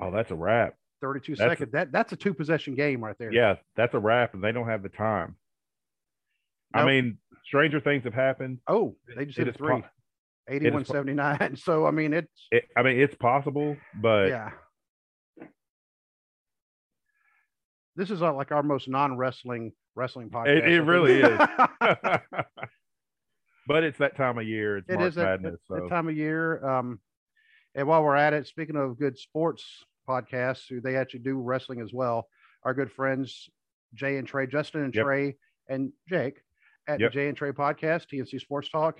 Oh, 0.00 0.10
that's 0.10 0.30
a 0.30 0.34
wrap. 0.34 0.74
32 1.02 1.34
That's- 1.36 1.52
seconds. 1.58 1.72
That 1.72 1.92
that's 1.92 2.12
a 2.12 2.16
two 2.16 2.32
possession 2.34 2.74
game 2.74 3.04
right 3.04 3.16
there. 3.18 3.32
Yeah, 3.32 3.56
that's 3.76 3.94
a 3.94 3.98
wrap, 3.98 4.34
and 4.34 4.42
they 4.42 4.52
don't 4.52 4.66
have 4.68 4.82
the 4.82 4.88
time. 4.88 5.36
I 6.74 6.84
mean, 6.84 7.18
stranger 7.44 7.80
things 7.80 8.04
have 8.04 8.14
happened. 8.14 8.58
Oh, 8.66 8.96
they 9.16 9.24
just 9.26 9.38
It 9.38 9.46
hit 9.46 9.48
a 9.48 9.50
is 9.52 9.56
po- 9.56 9.66
three. 9.66 9.84
81 10.48 10.84
79. 10.86 11.56
So 11.62 11.86
I 11.86 11.90
mean 11.90 12.12
it's 12.14 12.46
It, 12.50 12.64
I 12.76 12.82
mean, 12.82 12.98
it's 13.00 13.14
possible, 13.14 13.76
but 14.00 14.28
yeah. 14.28 14.50
This 17.96 18.10
is 18.10 18.22
uh, 18.22 18.32
like 18.32 18.52
our 18.52 18.62
most 18.62 18.88
non-wrestling 18.88 19.72
wrestling 19.96 20.30
podcast. 20.30 20.58
it 20.58 20.64
I 20.64 20.76
really 20.76 21.20
is. 21.20 21.38
but 23.66 23.82
it's 23.84 23.98
that 23.98 24.16
time 24.16 24.38
of 24.38 24.46
year. 24.46 24.78
It's 24.78 24.88
it 24.88 24.94
March 24.98 25.08
is 25.08 25.14
that, 25.16 25.42
Madness. 25.42 25.60
that- 25.68 25.74
that 25.74 25.82
so 25.84 25.88
time 25.88 26.08
of 26.08 26.16
year. 26.16 26.64
Um, 26.64 27.00
and 27.74 27.86
while 27.88 28.02
we're 28.02 28.16
at 28.16 28.32
it, 28.34 28.46
speaking 28.46 28.76
of 28.76 28.98
good 28.98 29.18
sports 29.18 29.64
podcasts, 30.08 30.62
who 30.68 30.80
they 30.80 30.96
actually 30.96 31.20
do 31.20 31.38
wrestling 31.40 31.80
as 31.80 31.92
well, 31.92 32.26
our 32.64 32.72
good 32.74 32.90
friends 32.90 33.48
Jay 33.94 34.16
and 34.16 34.26
Trey, 34.28 34.46
Justin 34.46 34.82
and 34.84 34.94
Yep. 34.94 35.04
Trey, 35.04 35.36
and 35.68 35.92
Jake 36.08 36.40
at 36.86 37.00
Yep. 37.00 37.10
the 37.10 37.14
Jay 37.14 37.28
and 37.28 37.36
Trey 37.36 37.52
podcast, 37.52 38.06
TNC 38.12 38.40
Sports 38.40 38.68
Talk. 38.70 38.98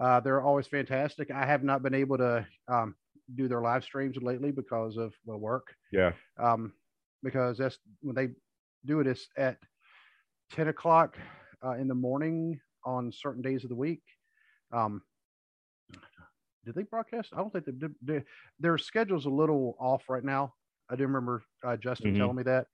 Uh, 0.00 0.20
they're 0.20 0.42
always 0.42 0.66
fantastic. 0.66 1.30
I 1.30 1.44
have 1.44 1.62
not 1.62 1.82
been 1.82 1.94
able 1.94 2.16
to 2.18 2.46
um, 2.68 2.96
do 3.34 3.48
their 3.48 3.60
live 3.60 3.84
streams 3.84 4.16
lately 4.16 4.50
because 4.50 4.96
of 4.96 5.14
well, 5.26 5.38
work. 5.38 5.74
yeah, 5.92 6.12
um, 6.38 6.72
because 7.22 7.58
that's 7.58 7.78
when 8.00 8.14
they 8.16 8.28
do 8.86 9.00
it 9.00 9.06
is 9.06 9.28
at 9.36 9.58
10 10.52 10.68
o'clock 10.68 11.18
uh, 11.64 11.72
in 11.72 11.86
the 11.86 11.94
morning 11.94 12.58
on 12.84 13.12
certain 13.12 13.42
days 13.42 13.62
of 13.62 13.68
the 13.68 13.76
week. 13.76 14.02
Um, 14.72 15.02
did 16.64 16.74
they 16.74 16.82
broadcast? 16.82 17.30
I 17.32 17.36
don't 17.38 17.52
think 17.52 17.66
they 17.66 17.72
did. 17.72 17.94
They, 18.02 18.22
their 18.58 18.78
schedule's 18.78 19.26
a 19.26 19.30
little 19.30 19.76
off 19.78 20.08
right 20.08 20.24
now. 20.24 20.54
I 20.90 20.96
do 20.96 21.04
remember 21.04 21.42
uh, 21.64 21.76
Justin 21.76 22.12
Mhm. 22.12 22.16
telling 22.16 22.36
me 22.36 22.42
that. 22.44 22.66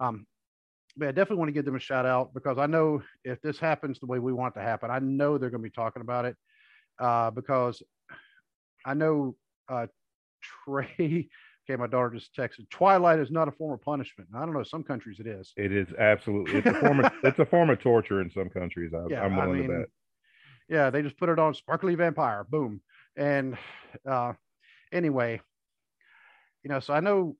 Um, 0.00 0.26
but 0.96 1.08
I 1.08 1.12
definitely 1.12 1.38
want 1.38 1.48
to 1.48 1.52
give 1.52 1.64
them 1.64 1.76
a 1.76 1.80
shout 1.80 2.06
out 2.06 2.34
because 2.34 2.58
I 2.58 2.66
know 2.66 3.02
if 3.24 3.40
this 3.40 3.58
happens 3.58 3.98
the 3.98 4.06
way 4.06 4.18
we 4.18 4.32
want 4.32 4.54
it 4.56 4.60
to 4.60 4.64
happen, 4.66 4.90
I 4.90 4.98
know 4.98 5.38
they're 5.38 5.50
going 5.50 5.62
to 5.62 5.68
be 5.68 5.70
talking 5.70 6.02
about 6.02 6.24
it 6.24 6.36
uh, 7.02 7.30
because 7.30 7.82
I 8.86 8.94
know 8.94 9.36
uh, 9.68 9.86
Trey. 10.64 11.28
Okay, 11.70 11.76
my 11.76 11.86
daughter 11.86 12.10
just 12.10 12.34
texted. 12.34 12.68
Twilight 12.70 13.20
is 13.20 13.30
not 13.30 13.46
a 13.46 13.52
form 13.52 13.72
of 13.72 13.80
punishment. 13.82 14.28
I 14.34 14.40
don't 14.40 14.52
know. 14.52 14.64
Some 14.64 14.82
countries 14.82 15.20
it 15.20 15.28
is. 15.28 15.52
it 15.56 15.70
is 15.70 15.86
absolutely. 15.96 16.58
It's 16.58 16.66
a 16.66 16.74
form 16.74 16.98
of 16.98 17.12
it's 17.22 17.38
a 17.38 17.46
form 17.46 17.70
of 17.70 17.78
torture 17.78 18.20
in 18.20 18.28
some 18.30 18.48
countries. 18.50 18.90
I, 18.92 19.06
Yeah, 19.08 19.22
I'm 19.22 19.38
I 19.38 19.46
willing 19.46 19.68
to 19.68 19.68
bet. 19.68 19.88
Yeah, 20.68 20.90
they 20.90 21.02
just 21.02 21.16
put 21.18 21.28
it 21.28 21.38
on 21.38 21.54
Sparkly 21.54 21.94
Vampire. 21.94 22.44
Boom. 22.50 22.80
And 23.16 23.56
uh, 24.04 24.32
anyway, 24.90 25.40
you 26.64 26.68
know, 26.68 26.80
so 26.80 26.94
I 26.94 26.98
know 26.98 27.36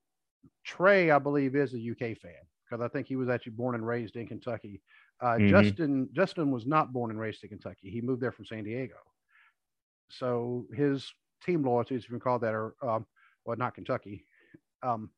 Trey, 0.64 1.10
I 1.10 1.18
believe, 1.18 1.56
is 1.56 1.74
a 1.74 1.80
UK 1.80 2.16
fan 2.16 2.46
because 2.70 2.80
I 2.80 2.86
think 2.86 3.08
he 3.08 3.16
was 3.16 3.28
actually 3.28 3.54
born 3.54 3.74
and 3.74 3.84
raised 3.84 4.14
in 4.14 4.28
Kentucky. 4.28 4.80
Uh, 5.20 5.38
Mhm. 5.38 5.48
Justin 5.48 6.08
Justin 6.12 6.52
was 6.52 6.64
not 6.64 6.92
born 6.92 7.10
and 7.10 7.18
raised 7.18 7.42
in 7.42 7.48
Kentucky. 7.48 7.90
He 7.90 8.00
moved 8.00 8.20
there 8.22 8.30
from 8.30 8.44
San 8.46 8.62
Diego. 8.62 8.94
So 10.18 10.66
his 10.74 11.12
team 11.44 11.64
loyalties, 11.64 12.04
if 12.04 12.10
you 12.10 12.14
can 12.14 12.20
call 12.20 12.38
that, 12.40 12.54
are 12.54 12.74
um, 12.82 13.06
well, 13.44 13.56
not 13.56 13.74
Kentucky. 13.74 14.24
Um, 14.82 15.10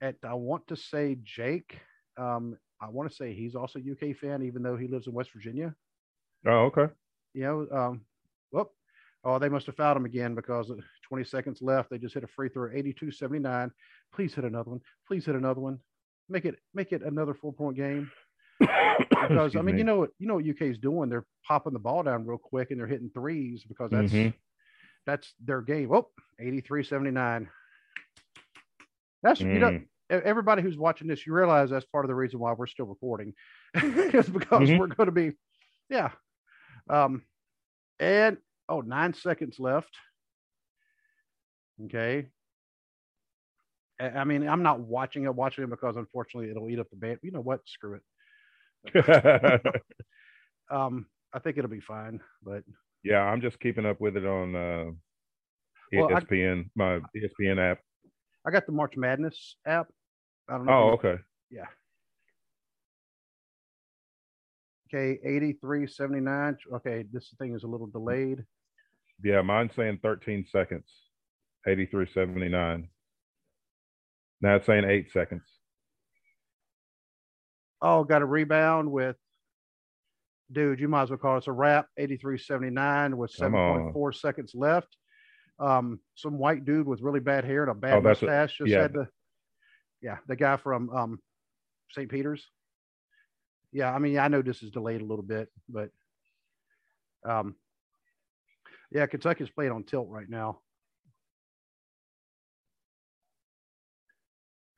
and 0.00 0.16
I 0.24 0.34
want 0.34 0.66
to 0.68 0.76
say 0.76 1.18
Jake. 1.22 1.78
Um, 2.18 2.56
I 2.80 2.88
want 2.90 3.08
to 3.10 3.16
say 3.16 3.34
he's 3.34 3.54
also 3.54 3.78
a 3.78 3.92
UK 3.92 4.16
fan, 4.16 4.42
even 4.42 4.62
though 4.62 4.76
he 4.76 4.88
lives 4.88 5.06
in 5.06 5.14
West 5.14 5.32
Virginia 5.32 5.74
Oh, 6.46 6.66
okay. 6.66 6.86
you 7.34 7.42
know, 7.42 7.66
um, 7.76 8.02
whoop, 8.50 8.70
oh, 9.24 9.38
they 9.38 9.48
must 9.48 9.66
have 9.66 9.76
fouled 9.76 9.96
him 9.96 10.04
again 10.04 10.34
because 10.34 10.70
20 11.08 11.24
seconds 11.24 11.62
left. 11.62 11.90
They 11.90 11.98
just 11.98 12.14
hit 12.14 12.24
a 12.24 12.28
free 12.28 12.48
throw, 12.48 12.70
82 12.72 13.10
79. 13.10 13.70
Please 14.14 14.34
hit 14.34 14.44
another 14.44 14.70
one. 14.70 14.80
Please 15.06 15.26
hit 15.26 15.34
another 15.34 15.60
one. 15.60 15.78
Make 16.28 16.44
it 16.44 16.56
make 16.74 16.92
it 16.92 17.02
another 17.02 17.34
four 17.34 17.52
point 17.52 17.76
game. 17.76 18.10
Because 19.28 19.56
I 19.56 19.62
mean, 19.62 19.74
me. 19.74 19.80
you 19.80 19.84
know 19.84 19.98
what 19.98 20.10
you 20.18 20.26
know 20.28 20.34
what 20.36 20.46
UK 20.46 20.62
is 20.62 20.78
doing? 20.78 21.08
They're 21.10 21.26
popping 21.46 21.72
the 21.72 21.78
ball 21.78 22.02
down 22.02 22.26
real 22.26 22.38
quick 22.38 22.70
and 22.70 22.78
they're 22.80 22.86
hitting 22.86 23.10
threes 23.12 23.64
because 23.66 23.90
that's 23.90 24.12
Mhm. 24.12 24.34
that's 25.04 25.34
their 25.44 25.62
game. 25.62 25.90
Oh, 25.92 26.08
83 26.38 26.84
79. 26.84 27.50
That's 29.22 29.40
you 29.40 29.58
know, 29.58 29.70
Mm. 29.70 29.86
everybody 30.10 30.62
who's 30.62 30.76
watching 30.78 31.08
this, 31.08 31.26
you 31.26 31.34
realize 31.34 31.70
that's 31.70 31.86
part 31.86 32.04
of 32.04 32.08
the 32.08 32.14
reason 32.14 32.38
why 32.38 32.52
we're 32.52 32.66
still 32.68 32.86
recording. 32.86 33.34
is 33.74 34.28
because 34.28 34.68
Mhm. 34.68 34.78
we're 34.78 34.86
going 34.86 35.06
to 35.06 35.12
be, 35.12 35.32
yeah. 35.88 36.12
Um, 36.88 37.22
and 37.98 38.38
oh, 38.68 38.80
nine 38.80 39.12
seconds 39.14 39.58
left. 39.58 39.96
Okay. 41.84 42.28
I 43.98 44.24
mean, 44.24 44.46
I'm 44.48 44.62
not 44.62 44.80
watching 44.80 45.24
it, 45.24 45.34
watching 45.34 45.64
it 45.64 45.70
because 45.70 45.96
unfortunately 45.96 46.50
it'll 46.50 46.68
eat 46.70 46.78
up 46.78 46.90
the 46.90 46.96
band. 46.96 47.18
You 47.22 47.32
know 47.32 47.40
what? 47.40 47.66
Screw 47.66 47.94
it. 47.94 48.02
Um, 50.70 51.06
I 51.32 51.38
think 51.38 51.58
it'll 51.58 51.70
be 51.70 51.78
fine, 51.80 52.20
but 52.42 52.64
yeah, 53.04 53.20
I'm 53.20 53.40
just 53.40 53.60
keeping 53.60 53.86
up 53.86 54.00
with 54.00 54.16
it 54.16 54.26
on 54.26 54.56
uh, 54.56 54.84
Well, 55.92 56.16
I- 56.16 56.20
ESPN, 56.20 56.70
my 56.74 56.96
E 56.96 57.00
ESPN 57.40 57.58
app. 57.58 57.78
I 58.44 58.50
got 58.50 58.66
the 58.66 58.72
March 58.72 58.96
Madness 58.96 59.56
app. 59.64 59.86
I 60.48 60.56
don't 60.56 60.66
know. 60.66 60.72
Oh, 60.72 60.90
okay. 60.94 61.16
Yeah. 61.50 61.66
Okay, 64.92 65.18
83 65.24 65.86
79. 65.86 66.56
Okay, 66.74 67.04
this 67.12 67.32
thing 67.38 67.54
is 67.54 67.64
a 67.64 67.66
little 67.68 67.88
delayed. 67.88 68.44
Yeah, 69.22 69.42
mine's 69.42 69.74
saying 69.74 70.00
13 70.02 70.46
seconds, 70.50 70.84
83.79. 71.66 72.88
Now 74.40 74.56
it's 74.56 74.66
saying 74.66 74.84
eight 74.84 75.10
seconds. 75.12 75.42
Oh, 77.82 78.04
got 78.04 78.22
a 78.22 78.26
rebound 78.26 78.90
with, 78.90 79.16
dude, 80.50 80.80
you 80.80 80.88
might 80.88 81.02
as 81.02 81.10
well 81.10 81.18
call 81.18 81.36
it 81.38 81.46
a 81.46 81.52
wrap. 81.52 81.88
83 81.96 82.38
79 82.38 83.16
with 83.16 83.32
7.4 83.32 84.14
seconds 84.14 84.52
left. 84.54 84.96
Um, 85.58 86.00
some 86.14 86.38
white 86.38 86.64
dude 86.64 86.86
with 86.86 87.00
really 87.00 87.20
bad 87.20 87.44
hair 87.44 87.62
and 87.62 87.70
a 87.70 87.74
bad 87.74 87.94
Oh, 87.94 88.00
that's 88.00 88.22
a- 88.22 88.26
mustache 88.26 88.58
just 88.58 88.70
yeah. 88.70 88.82
had 88.82 88.94
to, 88.94 89.08
yeah, 90.02 90.18
the 90.26 90.36
guy 90.36 90.56
from 90.56 90.90
um, 90.90 91.20
St. 91.92 92.10
Peter's. 92.10 92.46
Yeah, 93.72 93.92
I 93.92 93.98
mean, 93.98 94.18
I 94.18 94.28
know 94.28 94.42
this 94.42 94.62
is 94.62 94.70
delayed 94.70 95.00
a 95.00 95.04
little 95.04 95.24
bit, 95.24 95.48
but 95.68 95.90
um, 97.28 97.56
yeah, 98.90 99.06
Kentucky's 99.06 99.50
playing 99.50 99.72
on 99.72 99.82
tilt 99.84 100.08
right 100.08 100.28
now. 100.28 100.60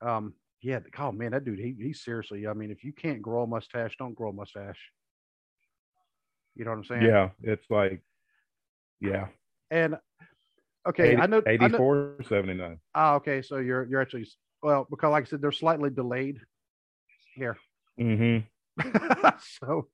Um, 0.00 0.34
yeah, 0.60 0.80
oh 0.98 1.12
man, 1.12 1.32
that 1.32 1.44
dude, 1.44 1.58
he, 1.58 1.74
he's 1.78 2.02
seriously. 2.02 2.46
I 2.46 2.52
mean, 2.52 2.70
if 2.70 2.82
you 2.82 2.92
can't 2.92 3.22
grow 3.22 3.42
a 3.42 3.46
mustache, 3.46 3.96
don't 3.98 4.14
grow 4.14 4.30
a 4.30 4.32
mustache. 4.32 4.78
You 6.56 6.64
know 6.64 6.72
what 6.72 6.78
I'm 6.78 6.84
saying? 6.84 7.02
Yeah, 7.02 7.28
it's 7.42 7.66
like, 7.70 8.02
yeah. 9.00 9.28
And 9.70 9.96
okay, 10.88 11.12
80, 11.12 11.16
I 11.16 11.26
know. 11.26 11.42
I 11.46 11.56
know 11.56 11.66
84, 11.66 12.16
79. 12.28 12.78
ah, 12.94 13.14
okay, 13.14 13.42
so 13.42 13.58
you're 13.58 13.86
you're 13.86 14.00
actually 14.00 14.26
well 14.62 14.86
because 14.90 15.12
like 15.12 15.24
I 15.24 15.28
said, 15.28 15.40
they're 15.40 15.52
slightly 15.52 15.90
delayed 15.90 16.40
here. 17.36 17.56
Mm-hmm. 18.00 18.46
so, 19.60 19.86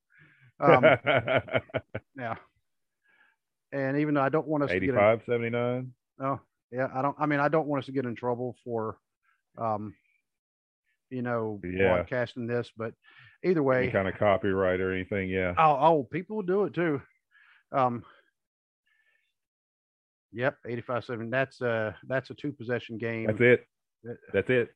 um, 0.61 0.83
yeah. 2.19 2.37
And 3.73 3.99
even 3.99 4.15
though 4.15 4.23
I 4.23 4.29
don't 4.31 4.47
want 4.47 4.65
us 4.65 4.71
to 4.71 4.81
get 4.81 4.91
in, 4.91 4.95
85, 4.95 5.23
79. 5.27 5.93
oh 6.21 6.41
yeah, 6.71 6.89
I 6.95 7.03
don't. 7.03 7.17
I 7.19 7.27
mean, 7.27 7.41
I 7.41 7.49
don't 7.49 7.67
want 7.67 7.83
us 7.83 7.87
to 7.87 7.93
get 7.93 8.07
in 8.07 8.15
trouble 8.15 8.57
for, 8.65 8.97
um, 9.59 9.95
you 11.11 11.23
know, 11.23 11.61
Yeah. 11.65 11.95
broadcasting 11.95 12.47
this. 12.47 12.71
But 12.77 12.95
either 13.45 13.61
Any 13.61 13.61
way, 13.61 13.91
kind 13.91 14.09
of 14.09 14.17
copyright 14.17 14.81
or 14.81 14.93
anything. 14.93 15.29
Yeah. 15.31 15.55
oh, 15.59 15.79
oh, 15.81 16.03
people 16.05 16.37
will 16.37 16.43
do 16.45 16.65
it 16.65 16.75
too. 16.75 17.01
Um. 17.73 18.05
Yep, 20.33 20.57
85 20.67 21.05
7. 21.05 21.31
That's 21.31 21.61
a 21.61 21.97
that's 22.09 22.31
a 22.31 22.35
two 22.35 22.53
possession 22.53 22.99
game. 22.99 23.27
That's 23.27 23.41
it. 23.41 23.67
That's 24.33 24.51
it. 24.51 24.69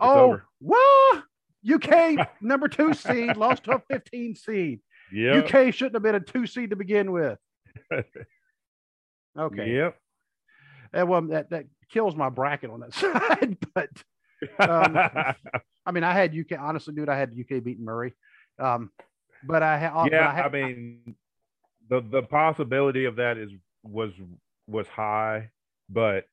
oh, 0.00 0.20
over. 0.20 0.44
what? 0.60 1.22
UK 1.70 2.28
number 2.40 2.68
two 2.68 2.92
seed 2.94 3.36
lost 3.36 3.64
to 3.64 3.72
a 3.72 3.82
15 3.90 4.34
seed. 4.34 4.80
Yeah. 5.12 5.38
UK 5.38 5.72
shouldn't 5.74 5.94
have 5.94 6.02
been 6.02 6.14
a 6.14 6.20
two 6.20 6.46
seed 6.46 6.70
to 6.70 6.76
begin 6.76 7.12
with. 7.12 7.38
Okay. 9.36 9.74
Yep. 9.74 9.96
That 10.92 11.08
one 11.08 11.28
that 11.30 11.50
that 11.50 11.64
kills 11.90 12.14
my 12.14 12.28
bracket 12.28 12.70
on 12.70 12.78
that 12.80 12.94
side. 12.94 13.56
But 13.74 13.90
Um, 14.58 14.96
I 15.86 15.92
mean, 15.92 16.04
I 16.04 16.12
had 16.12 16.34
UK. 16.34 16.58
Honestly, 16.58 16.94
dude, 16.94 17.08
I 17.08 17.18
had 17.18 17.30
UK 17.30 17.62
beating 17.62 17.84
Murray. 17.84 18.14
Um, 18.58 18.90
but 19.46 19.62
I 19.62 19.78
had. 19.78 19.92
yeah, 20.10 20.28
I, 20.28 20.34
had, 20.34 20.46
I 20.46 20.48
mean, 20.48 21.14
the 21.88 22.00
the 22.00 22.22
possibility 22.22 23.04
of 23.04 23.16
that 23.16 23.36
is 23.36 23.50
was 23.82 24.12
was 24.66 24.86
high, 24.88 25.50
but 25.88 26.24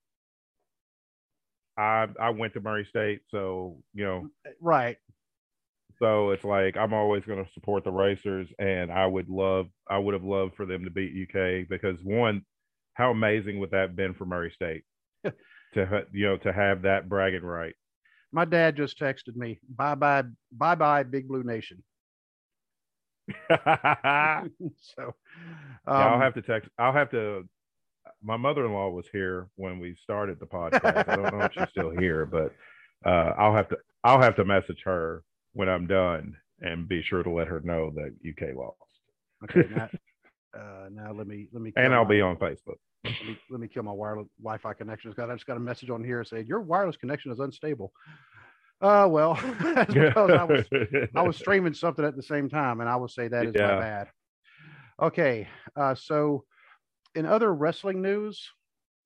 I 1.77 2.07
I 2.19 2.29
went 2.29 2.53
to 2.53 2.61
Murray 2.61 2.85
State, 2.85 3.21
so 3.29 3.77
you 3.93 4.03
know, 4.03 4.27
right. 4.59 4.97
so 5.99 6.31
it's 6.31 6.43
like 6.43 6.77
I'm 6.77 6.93
always 6.93 7.25
going 7.25 7.43
to 7.43 7.51
support 7.53 7.83
the 7.83 7.91
Racers, 7.91 8.47
and 8.59 8.91
I 8.91 9.05
would 9.05 9.29
love 9.29 9.67
I 9.89 9.97
would 9.97 10.13
have 10.13 10.23
loved 10.23 10.55
for 10.55 10.65
them 10.65 10.83
to 10.85 10.91
beat 10.91 11.27
UK 11.29 11.67
because 11.67 11.97
one, 12.03 12.43
how 12.93 13.11
amazing 13.11 13.59
would 13.59 13.71
that 13.71 13.81
have 13.81 13.95
been 13.95 14.13
for 14.13 14.25
Murray 14.25 14.51
State 14.51 14.83
to 15.23 16.05
you 16.11 16.27
know 16.27 16.37
to 16.37 16.53
have 16.53 16.83
that 16.83 17.09
bragging 17.09 17.43
right. 17.43 17.75
My 18.31 18.45
dad 18.45 18.77
just 18.77 18.99
texted 18.99 19.35
me. 19.35 19.59
Bye 19.69 19.95
bye. 19.95 20.23
Bye 20.51 20.75
bye. 20.75 21.03
Big 21.03 21.27
Blue 21.27 21.43
Nation. 21.43 21.83
yeah, 23.49 24.43
so. 24.95 25.13
I'll 25.85 26.15
um, 26.15 26.21
have 26.21 26.33
to 26.35 26.41
text. 26.41 26.69
I'll 26.77 26.93
have 26.93 27.11
to. 27.11 27.47
My 28.23 28.37
mother-in-law 28.37 28.89
was 28.89 29.05
here 29.11 29.47
when 29.55 29.79
we 29.79 29.95
started 30.03 30.39
the 30.39 30.45
podcast. 30.45 31.07
I 31.07 31.15
don't 31.15 31.37
know 31.37 31.45
if 31.45 31.53
she's 31.53 31.69
still 31.69 31.91
here, 31.91 32.25
but 32.25 32.53
uh, 33.05 33.33
I'll 33.37 33.55
have 33.55 33.69
to. 33.69 33.77
I'll 34.03 34.21
have 34.21 34.35
to 34.37 34.45
message 34.45 34.81
her 34.85 35.23
when 35.53 35.69
I'm 35.69 35.87
done 35.87 36.35
and 36.61 36.87
be 36.87 37.03
sure 37.03 37.23
to 37.23 37.29
let 37.29 37.47
her 37.47 37.59
know 37.61 37.91
that 37.95 38.13
UK 38.27 38.55
lost. 38.55 38.75
Okay. 39.43 39.67
Uh, 40.57 40.89
now 40.91 41.11
let 41.13 41.27
me 41.27 41.47
let 41.51 41.61
me. 41.61 41.71
And 41.75 41.93
I'll 41.93 42.03
my- 42.03 42.09
be 42.09 42.21
on 42.21 42.37
Facebook. 42.37 42.77
Let 43.03 43.13
me, 43.25 43.37
let 43.49 43.59
me 43.59 43.67
kill 43.67 43.81
my 43.83 43.91
wireless 43.91 44.27
Wi-Fi 44.43 44.73
connection. 44.73 45.11
I 45.17 45.33
just 45.33 45.47
got 45.47 45.57
a 45.57 45.59
message 45.59 45.89
on 45.89 46.03
here 46.03 46.23
saying 46.23 46.45
your 46.45 46.61
wireless 46.61 46.97
connection 46.97 47.31
is 47.31 47.39
unstable. 47.39 47.91
Uh, 48.79 49.07
well, 49.09 49.33
because 49.59 50.31
I 50.31 50.43
was 50.43 50.65
I 51.15 51.21
was 51.21 51.37
streaming 51.37 51.73
something 51.73 52.05
at 52.05 52.15
the 52.15 52.23
same 52.23 52.49
time, 52.49 52.79
and 52.79 52.89
I 52.89 52.95
will 52.95 53.07
say 53.07 53.27
that 53.27 53.45
is 53.45 53.55
my 53.55 53.79
bad. 53.79 54.07
Okay, 55.01 55.47
uh, 55.75 55.95
so 55.95 56.45
in 57.15 57.25
other 57.25 57.53
wrestling 57.53 58.01
news, 58.01 58.49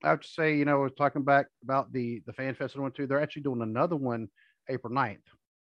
I 0.04 0.10
have 0.10 0.22
to 0.22 0.28
say, 0.28 0.56
you 0.56 0.66
know, 0.66 0.80
I 0.80 0.84
was 0.84 0.94
talking 0.98 1.24
back 1.24 1.48
about 1.64 1.92
the 1.92 2.22
the 2.26 2.34
fan 2.34 2.56
fest 2.56 2.76
I 2.78 2.82
went 2.82 2.96
to. 2.96 3.08
They're 3.08 3.22
actually 3.22 3.44
doing 3.44 3.62
another 3.62 3.96
one 3.96 4.28
April 4.70 4.94
9th. 4.94 5.20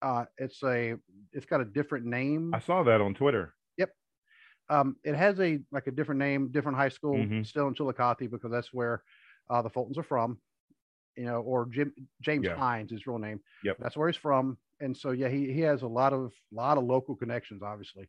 Uh, 0.02 0.26
it's 0.38 0.62
a 0.64 0.96
it's 1.34 1.46
got 1.46 1.62
a 1.62 1.66
different 1.66 2.06
name. 2.06 2.54
I 2.54 2.60
saw 2.60 2.84
that 2.84 3.02
on 3.02 3.14
Twitter. 3.14 3.54
Um, 4.70 4.98
it 5.04 5.16
has 5.16 5.40
a 5.40 5.60
like 5.72 5.88
a 5.88 5.92
different 5.92 6.20
name, 6.20 6.50
different 6.52 6.78
high 6.78 6.90
school, 6.90 7.16
Mhm. 7.16 7.46
still 7.46 7.68
in 7.68 7.74
Chillicothe 7.74 8.30
because 8.30 8.52
that's 8.52 8.74
where 8.74 9.04
uh, 9.50 9.62
the 9.62 9.70
Fultons 9.70 9.98
are 9.98 10.04
from. 10.04 10.40
You 11.16 11.26
know, 11.26 11.42
or 11.42 11.66
Jim 11.68 11.94
James 12.22 12.46
Yeah. 12.46 12.56
Hines, 12.56 12.92
his 12.92 13.08
real 13.08 13.18
name. 13.18 13.40
Yep. 13.64 13.78
That's 13.80 13.98
where 13.98 14.08
he's 14.08 14.18
from. 14.18 14.58
And 14.80 14.96
so 14.96 15.12
yeah, 15.12 15.30
he 15.30 15.52
he 15.52 15.62
has 15.62 15.82
a 15.82 15.88
lot 15.88 16.14
of 16.14 16.32
lot 16.52 16.78
of 16.78 16.84
local 16.84 17.16
connections, 17.16 17.64
obviously. 17.64 18.08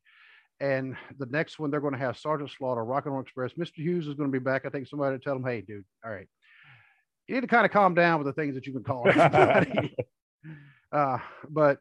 And 0.61 0.97
the 1.19 1.27
next 1.27 1.59
one 1.61 1.71
they're 1.71 1.81
going 1.81 1.93
to 1.95 1.99
have 2.01 2.19
Sergeant 2.19 2.51
Slaughter, 2.51 2.85
Rock 2.85 3.07
and 3.07 3.15
Roll 3.15 3.23
Express. 3.23 3.53
Mr. 3.55 3.77
Hughes 3.77 4.09
is 4.09 4.15
going 4.15 4.31
to 4.31 4.39
be 4.39 4.43
back. 4.43 4.67
I 4.67 4.69
think 4.71 4.89
somebody 4.89 5.17
to 5.17 5.23
tell 5.23 5.37
him, 5.37 5.45
hey, 5.45 5.61
dude, 5.63 5.85
all 6.05 6.11
right, 6.11 6.27
you 7.29 7.37
need 7.37 7.43
to 7.43 7.47
kind 7.47 7.65
of 7.65 7.71
calm 7.71 7.95
down 7.95 8.19
with 8.19 8.27
the 8.27 8.33
things 8.39 8.57
that 8.57 8.67
you've 8.67 8.75
been 8.75 8.83
calling 8.83 9.17
uh, 10.93 11.19
but 11.49 11.79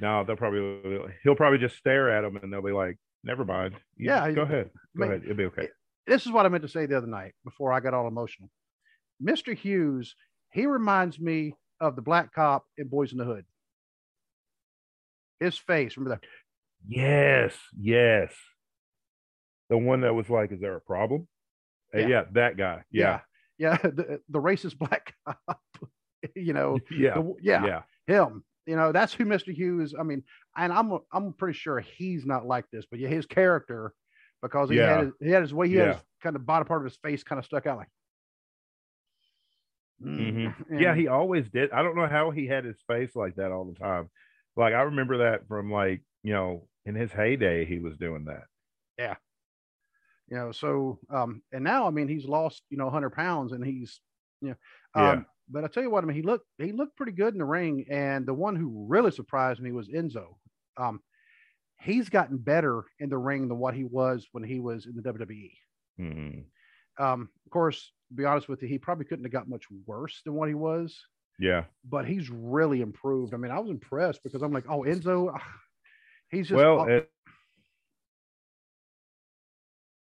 No, 0.00 0.24
they'll 0.24 0.36
probably 0.36 1.12
he'll 1.22 1.34
probably 1.34 1.58
just 1.58 1.76
stare 1.76 2.10
at 2.10 2.24
him 2.24 2.36
and 2.36 2.52
they'll 2.52 2.62
be 2.62 2.72
like, 2.72 2.98
"Never 3.24 3.44
mind. 3.44 3.74
You- 3.96 4.10
Yeah, 4.10 4.30
go 4.30 4.42
ahead. 4.42 4.70
Go 4.96 5.00
mean, 5.06 5.10
ahead. 5.10 5.22
It'll 5.24 5.36
be 5.36 5.44
okay." 5.46 5.68
this 6.06 6.26
is 6.26 6.32
what 6.32 6.44
I 6.46 6.50
meant 6.50 6.62
to 6.62 6.68
say 6.68 6.86
the 6.86 6.96
other 6.98 7.06
night 7.06 7.32
before 7.44 7.72
I 7.72 7.80
got 7.80 7.94
all 7.94 8.06
emotional. 8.06 8.50
Mr. 9.22 9.56
Hughes, 9.56 10.14
he 10.52 10.66
reminds 10.66 11.18
me 11.18 11.54
of 11.80 11.96
the 11.96 12.02
black 12.02 12.32
cop 12.34 12.66
in 12.76 12.88
Boys 12.88 13.10
in 13.12 13.18
the 13.18 13.24
Hood. 13.24 13.44
His 15.40 15.58
face, 15.58 15.96
remember 15.96 16.20
that? 16.20 16.28
Yes, 16.86 17.56
yes. 17.78 18.32
The 19.70 19.78
one 19.78 20.02
that 20.02 20.14
was 20.14 20.28
like, 20.28 20.52
"Is 20.52 20.60
there 20.60 20.76
a 20.76 20.80
problem?" 20.80 21.26
Uh, 21.94 21.98
Yeah. 22.00 22.06
yeah, 22.08 22.24
that 22.32 22.56
guy. 22.56 22.84
Yeah, 22.90 23.20
yeah, 23.58 23.76
the, 23.82 24.20
the 24.28 24.38
racist 24.40 24.78
black 24.78 25.14
cop. 25.26 25.60
you 26.36 26.52
know, 26.52 26.78
yeah, 26.90 27.14
the- 27.14 27.34
yeah, 27.40 27.64
yeah. 27.66 27.82
him. 28.06 28.44
You 28.66 28.76
know, 28.76 28.92
that's 28.92 29.12
who 29.12 29.24
Mr. 29.24 29.52
Hughes. 29.52 29.94
I 29.98 30.02
mean, 30.02 30.24
and 30.56 30.72
I'm 30.72 30.98
I'm 31.12 31.32
pretty 31.34 31.56
sure 31.58 31.80
he's 31.80 32.24
not 32.26 32.46
like 32.46 32.70
this, 32.70 32.86
but 32.90 32.98
yeah, 32.98 33.08
his 33.08 33.26
character 33.26 33.94
because 34.42 34.70
he 34.70 34.76
Yeah. 34.76 34.84
had 34.84 35.00
his, 35.00 35.12
he 35.20 35.30
had 35.30 35.42
his 35.42 35.54
way, 35.54 35.68
he 35.68 35.76
had 35.76 35.88
his 35.88 36.02
kind 36.22 36.36
of 36.36 36.46
bottom 36.46 36.66
part 36.66 36.80
of 36.82 36.84
his 36.86 36.96
face 36.98 37.22
kind 37.24 37.38
of 37.38 37.44
stuck 37.44 37.66
out 37.66 37.78
like. 37.78 37.88
Mhm. 40.02 40.54
Mm. 40.70 40.70
Yeah, 40.80 40.94
he 40.94 41.08
always 41.08 41.50
did. 41.50 41.70
I 41.70 41.82
don't 41.82 41.96
know 41.96 42.06
how 42.06 42.30
he 42.30 42.46
had 42.46 42.64
his 42.64 42.80
face 42.82 43.14
like 43.16 43.36
that 43.36 43.52
all 43.52 43.64
the 43.64 43.74
time. 43.78 44.10
Like 44.56 44.74
I 44.74 44.82
remember 44.82 45.18
that 45.18 45.46
from 45.48 45.70
like 45.70 46.02
you 46.22 46.32
know 46.32 46.68
in 46.84 46.94
his 46.94 47.12
heyday, 47.12 47.64
he 47.64 47.78
was 47.78 47.96
doing 47.96 48.24
that. 48.26 48.44
Yeah. 48.98 49.16
You 50.28 50.36
know 50.36 50.52
so 50.52 51.00
um 51.10 51.42
and 51.52 51.62
now 51.62 51.86
i 51.86 51.90
mean 51.90 52.08
he's 52.08 52.24
lost 52.24 52.62
you 52.70 52.78
know 52.78 52.84
100 52.86 53.10
pounds 53.10 53.52
and 53.52 53.64
he's 53.64 54.00
you 54.40 54.48
know 54.50 54.56
Yeah. 54.94 55.22
But 55.48 55.64
i 55.64 55.68
tell 55.68 55.82
you 55.82 55.90
what 55.90 56.04
i 56.04 56.06
mean 56.06 56.16
he 56.16 56.22
looked 56.22 56.46
he 56.58 56.72
looked 56.72 56.96
pretty 56.96 57.12
good 57.12 57.34
in 57.34 57.38
the 57.38 57.44
ring 57.44 57.84
and 57.90 58.26
the 58.26 58.34
one 58.34 58.56
who 58.56 58.86
really 58.88 59.10
surprised 59.10 59.60
me 59.60 59.72
was 59.72 59.88
enzo 59.88 60.36
um 60.76 61.00
he's 61.80 62.08
gotten 62.08 62.38
better 62.38 62.84
in 62.98 63.08
the 63.08 63.18
ring 63.18 63.48
than 63.48 63.58
what 63.58 63.74
he 63.74 63.84
was 63.84 64.28
when 64.32 64.44
he 64.44 64.60
was 64.60 64.86
in 64.86 64.94
the 64.96 65.02
wwe 65.02 65.52
Mhm. 66.00 66.44
um 66.98 67.28
of 67.46 67.50
course 67.50 67.92
to 68.08 68.14
be 68.14 68.24
honest 68.24 68.48
with 68.48 68.62
you 68.62 68.68
he 68.68 68.78
probably 68.78 69.04
couldn't 69.04 69.24
have 69.24 69.32
got 69.32 69.48
much 69.48 69.66
worse 69.86 70.22
than 70.24 70.34
what 70.34 70.48
he 70.48 70.54
was 70.54 71.06
Yeah. 71.38 71.64
but 71.84 72.06
he's 72.06 72.30
really 72.30 72.80
improved 72.80 73.34
i 73.34 73.36
mean 73.36 73.50
i 73.52 73.58
was 73.58 73.70
impressed 73.70 74.22
because 74.22 74.42
i'm 74.42 74.52
like 74.52 74.68
oh 74.68 74.80
enzo 74.80 75.38
he's 76.30 76.48
just 76.48 76.56
well, 76.56 76.84
it 76.86 77.10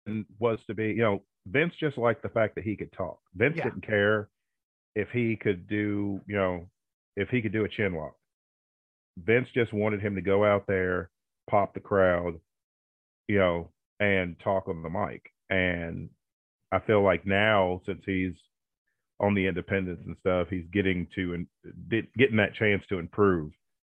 and 0.06 0.26
was 0.38 0.64
to 0.66 0.74
be, 0.74 0.88
you 0.88 1.02
know, 1.02 1.22
Vince 1.46 1.74
just 1.76 1.98
liked 1.98 2.22
the 2.22 2.28
fact 2.28 2.54
that 2.56 2.64
he 2.64 2.76
could 2.76 2.92
talk. 2.92 3.20
Vince 3.34 3.56
Yeah. 3.56 3.64
didn't 3.64 3.82
care 3.82 4.28
if 4.94 5.08
he 5.12 5.36
could 5.36 5.68
do, 5.68 6.20
you 6.26 6.36
know, 6.36 6.66
if 7.16 7.28
he 7.28 7.42
could 7.42 7.52
do 7.52 7.64
a 7.64 7.68
chin 7.68 7.94
lock. 7.94 8.14
Vince 9.18 9.48
just 9.54 9.72
wanted 9.72 10.00
him 10.00 10.14
to 10.14 10.22
go 10.22 10.44
out 10.44 10.66
there, 10.66 11.10
pop 11.48 11.74
the 11.74 11.80
crowd, 11.80 12.40
you 13.28 13.38
know, 13.38 13.68
and 13.98 14.36
talk 14.42 14.68
on 14.68 14.82
the 14.82 14.88
mic. 14.88 15.22
And 15.50 16.08
I 16.72 16.78
feel 16.80 17.02
like 17.02 17.26
now, 17.26 17.80
since 17.86 18.02
he's 18.06 18.34
on 19.18 19.34
the 19.34 19.46
independents 19.46 20.02
and 20.06 20.16
stuff, 20.20 20.48
he's 20.48 20.64
getting 20.72 21.06
to 21.14 21.34
and 21.34 21.46
getting 22.16 22.36
that 22.36 22.54
chance 22.54 22.82
to 22.88 22.98
improve 22.98 23.52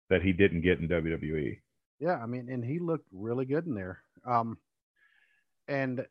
that 0.09 0.21
he 0.21 0.33
didn't 0.33 0.61
get 0.61 0.79
in. 0.79 0.87
WWE. 0.87 1.59
Yeah, 1.99 2.15
I 2.15 2.25
mean, 2.25 2.49
and 2.49 2.65
he 2.65 2.79
looked 2.79 3.07
really 3.13 3.45
good 3.45 3.67
in 3.67 3.75
there. 3.75 4.01
Um, 4.25 4.57
and 5.67 6.05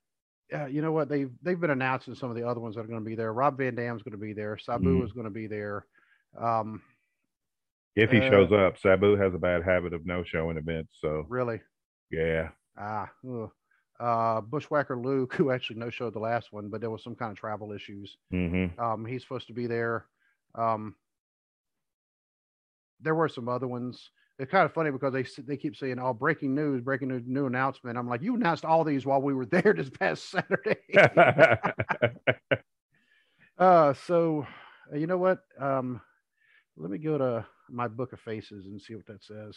uh, 0.53 0.66
you 0.66 0.82
know 0.82 0.92
what? 0.92 1.09
They've 1.09 1.30
they've 1.42 1.61
been 1.61 1.70
announcing 1.70 2.14
some 2.14 2.30
of 2.30 2.36
the 2.36 2.46
other 2.46 2.61
ones 2.61 2.74
that 2.76 2.82
are 2.82 2.88
going 2.88 3.03
to 3.03 3.09
be 3.09 3.14
there. 3.14 3.32
Rob 3.32 3.59
Van 3.59 3.74
Dam's 3.74 4.03
going 4.03 4.12
to 4.12 4.18
be 4.18 4.32
there. 4.32 4.59
Sabu 4.59 5.01
Mhm. 5.01 5.05
is 5.05 5.12
going 5.12 5.24
to 5.24 5.30
be 5.30 5.46
there. 5.46 5.86
Um, 6.36 6.82
If 7.96 8.11
he 8.12 8.18
Uh, 8.18 8.30
shows 8.30 8.53
up, 8.53 8.78
Sabu 8.78 9.16
has 9.16 9.34
a 9.34 9.38
bad 9.38 9.62
habit 9.64 9.92
of 9.92 10.07
no 10.07 10.22
showing 10.22 10.57
events. 10.57 10.96
So 11.01 11.26
really? 11.28 11.61
yeah, 12.11 12.51
Ah, 12.76 13.11
ugh. 13.28 13.51
uh, 13.98 14.40
Bushwhacker 14.40 14.96
Luke, 14.96 15.34
who 15.34 15.51
actually 15.51 15.78
no 15.80 15.90
showed 15.90 16.14
the 16.14 16.20
last 16.20 16.53
one, 16.53 16.68
but 16.68 16.80
there 16.80 16.90
was 16.90 17.03
some 17.03 17.16
kind 17.16 17.32
of 17.32 17.36
travel 17.38 17.72
issues. 17.72 18.16
hmm 18.30 18.66
Um, 18.78 19.05
he's 19.05 19.22
supposed 19.22 19.48
to 19.48 19.53
be 19.53 19.66
there. 19.66 20.07
Um, 20.55 20.94
there 23.01 23.14
were 23.14 23.28
some 23.28 23.48
other 23.48 23.66
ones. 23.68 24.11
It's 24.41 24.51
kind 24.51 24.64
of 24.64 24.72
funny 24.72 24.91
because 24.91 25.12
they 25.12 25.24
they 25.43 25.57
keep 25.57 25.76
saying, 25.76 25.99
"Oh, 25.99 26.14
breaking 26.14 26.55
news, 26.55 26.82
breaking 26.82 27.09
news, 27.09 27.22
new 27.26 27.47
announcement." 27.47 27.99
I'm 27.99 28.09
like, 28.09 28.22
you 28.22 28.34
announced 28.34 28.64
all 28.64 28.84
these 28.84 29.05
while 29.05 29.20
we 29.20 29.34
were 29.34 29.47
there 29.47 29.74
this 29.76 29.91
past 29.91 30.30
Saturday. 30.30 30.76
uh, 33.59 33.93
so 33.93 34.47
uh, 34.93 34.97
you 34.97 35.07
know 35.07 35.18
what? 35.18 35.41
Um, 35.59 36.01
let 36.76 36.91
me 36.91 36.99
go 36.99 37.18
to 37.18 37.47
my 37.68 37.86
book 37.86 38.12
of 38.12 38.20
faces 38.20 38.66
and 38.66 38.80
see 38.80 38.95
what 38.95 39.07
that 39.07 39.22
says. 39.22 39.57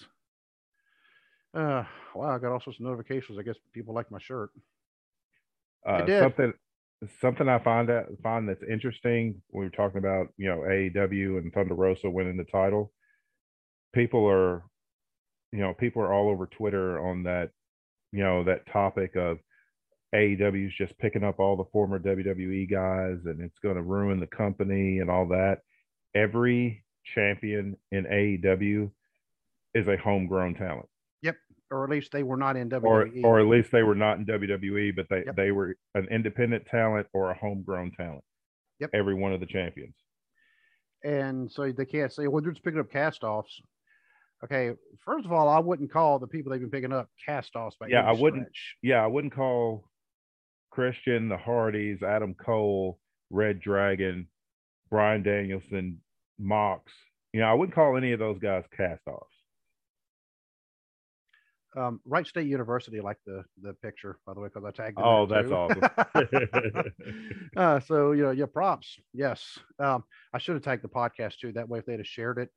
Uh, 1.54 1.84
wow, 2.14 2.36
I 2.36 2.40
got 2.40 2.52
all 2.52 2.60
sorts 2.60 2.80
of 2.80 2.86
notifications. 2.86 3.40
I 3.40 3.44
guess 3.44 3.56
people 3.74 3.94
like 3.94 4.12
my 4.12 4.20
shirt. 4.20 4.50
Uh, 5.88 6.06
something 6.20 6.54
something 7.22 7.50
I 7.50 7.60
find 7.60 7.90
that 7.90 8.06
find 8.22 8.48
that's 8.48 8.64
interesting 8.70 9.42
when 9.50 9.66
we're 9.66 9.70
talking 9.70 10.00
about 10.00 10.28
you 10.38 10.50
know 10.50 10.60
AEW 10.60 11.38
and 11.38 11.54
Thunder 11.54 11.76
Rosa 11.76 12.10
winning 12.10 12.38
the 12.38 12.46
title. 12.46 12.92
People 13.94 14.28
are, 14.28 14.64
you 15.54 15.60
know, 15.60 15.74
people 15.74 16.01
are 16.01 16.12
all 16.12 16.30
over 16.30 16.47
Twitter 16.47 16.99
on 16.99 17.24
that, 17.24 17.51
you 18.12 18.24
know, 18.24 18.43
that 18.43 18.66
topic 18.66 19.16
of 19.16 19.38
AEW's 20.14 20.74
just 20.76 20.97
picking 20.97 21.24
up 21.24 21.39
all 21.39 21.56
the 21.56 21.70
former 21.72 21.99
WWE 21.99 22.70
guys 22.70 23.20
and 23.26 23.39
it's 23.39 23.60
going 23.60 23.76
to 23.76 23.84
ruin 23.84 24.20
the 24.20 24.28
company 24.28 24.99
and 24.99 25.12
all 25.12 25.28
that. 25.28 25.60
Every 26.16 26.84
champion 27.16 27.78
in 27.91 28.06
AEW 28.06 28.89
is 29.76 29.88
a 29.88 29.97
homegrown 29.97 30.56
talent 30.56 30.88
Yep. 31.22 31.36
or 31.70 31.84
at 31.84 31.89
least 31.91 32.12
they 32.12 32.24
were 32.24 32.38
not 32.38 32.58
in 32.58 32.70
WWE. 32.70 33.24
Or, 33.24 33.38
or 33.38 33.39
at 33.39 33.47
least 33.47 33.72
they 33.72 33.84
were 33.84 33.95
not 33.95 34.18
in 34.18 34.26
WWE, 34.26 34.95
but 34.95 35.06
they, 35.10 35.24
yep. 35.26 35.36
they 35.36 35.51
were 35.51 35.76
an 35.93 36.08
independent 36.10 36.66
talent 36.66 37.06
or 37.14 37.30
a 37.30 37.38
homegrown 37.38 37.91
talent. 37.91 38.24
Yep. 38.80 38.89
Every 38.93 39.14
one 39.14 39.34
of 39.34 39.39
the 39.39 39.45
champions. 39.45 39.95
And 41.04 41.51
so 41.51 41.72
they 41.72 41.86
can't 41.86 42.12
say, 42.12 42.28
well, 42.28 42.41
they're 42.41 42.51
just 42.51 42.64
picking 42.64 42.80
up 42.80 42.91
cast 42.91 43.24
offs. 43.24 43.62
Okay, 44.44 44.72
first 45.06 45.26
of 45.26 45.32
all, 45.32 45.48
I 45.48 45.60
wouldn't 45.60 45.91
call 45.91 46.20
the 46.20 46.28
people 46.28 46.52
they've 46.52 46.60
been 46.60 46.70
picking 46.70 46.91
up 46.91 47.10
cast 47.26 47.56
offs. 47.56 47.78
yeah, 47.88 48.04
I 48.04 48.12
wouldn't. 48.12 48.48
Yeah, 48.82 49.04
I 49.04 49.08
wouldn't 49.08 49.34
call 49.34 49.89
Christian, 50.70 51.30
the 51.30 51.38
Hardys, 51.38 52.04
Adam 52.04 52.34
Cole, 52.34 53.00
Red 53.30 53.60
Dragon, 53.60 54.28
Bryan 54.89 55.24
Danielson, 55.24 56.02
Mox. 56.39 56.91
You 57.32 57.39
know, 57.39 57.48
I 57.48 57.54
wouldn't 57.54 57.74
call 57.74 57.98
any 57.98 58.12
of 58.12 58.20
those 58.20 58.38
guys 58.39 58.64
cast 58.76 59.02
offs 59.08 59.34
um, 61.76 62.00
Wright 62.06 62.26
State 62.26 62.48
University 62.48 63.02
like 63.02 63.18
the 63.26 63.44
the 63.62 63.74
picture, 63.74 64.20
by 64.26 64.34
the 64.34 64.39
way, 64.39 64.50
because 64.54 64.66
I 64.66 64.72
tagged. 64.72 64.98
Oh, 65.02 65.26
that's 65.26 65.52
awesome. 65.52 65.82
uh, 67.58 67.80
so 67.82 68.12
you 68.12 68.24
know, 68.24 68.32
yeah, 68.32 68.46
props. 68.46 69.00
Yes, 69.14 69.60
um, 69.80 70.04
I 70.34 70.38
should 70.38 70.56
have 70.56 70.64
tagged 70.64 70.84
the 70.84 70.89
podcast 70.89 71.39
too. 71.39 71.52
That 71.54 71.70
way, 71.70 71.80
if 71.80 71.86
they'd 71.86 72.00
have 72.00 72.08
shared 72.08 72.38
it. 72.38 72.50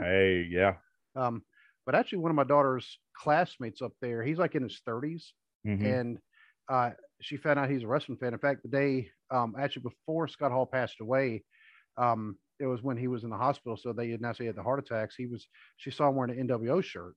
Hey, 0.00 0.46
yeah. 0.50 0.74
Um, 1.16 1.42
but 1.86 1.94
actually, 1.94 2.18
one 2.18 2.30
of 2.30 2.36
my 2.36 2.44
daughter's 2.44 2.98
classmates 3.16 3.82
up 3.82 3.92
there, 4.00 4.22
he's 4.22 4.38
like 4.38 4.54
in 4.54 4.62
his 4.62 4.80
30s, 4.86 5.24
mm-hmm. 5.66 5.84
and 5.84 6.18
uh, 6.68 6.90
she 7.20 7.36
found 7.36 7.58
out 7.58 7.70
he's 7.70 7.82
a 7.82 7.86
wrestling 7.86 8.18
fan. 8.18 8.32
In 8.32 8.38
fact, 8.38 8.62
the 8.62 8.68
day 8.68 9.10
um, 9.30 9.54
actually 9.58 9.82
before 9.82 10.28
Scott 10.28 10.52
Hall 10.52 10.66
passed 10.66 11.00
away, 11.00 11.44
um, 11.96 12.36
it 12.60 12.66
was 12.66 12.82
when 12.82 12.96
he 12.96 13.08
was 13.08 13.24
in 13.24 13.30
the 13.30 13.36
hospital. 13.36 13.76
So 13.76 13.92
they 13.92 14.12
announced 14.12 14.40
he 14.40 14.46
had 14.46 14.56
the 14.56 14.62
heart 14.62 14.78
attacks. 14.78 15.16
He 15.16 15.26
was 15.26 15.46
she 15.78 15.90
saw 15.90 16.08
him 16.08 16.16
wearing 16.16 16.38
an 16.38 16.48
NWO 16.48 16.82
shirt. 16.82 17.14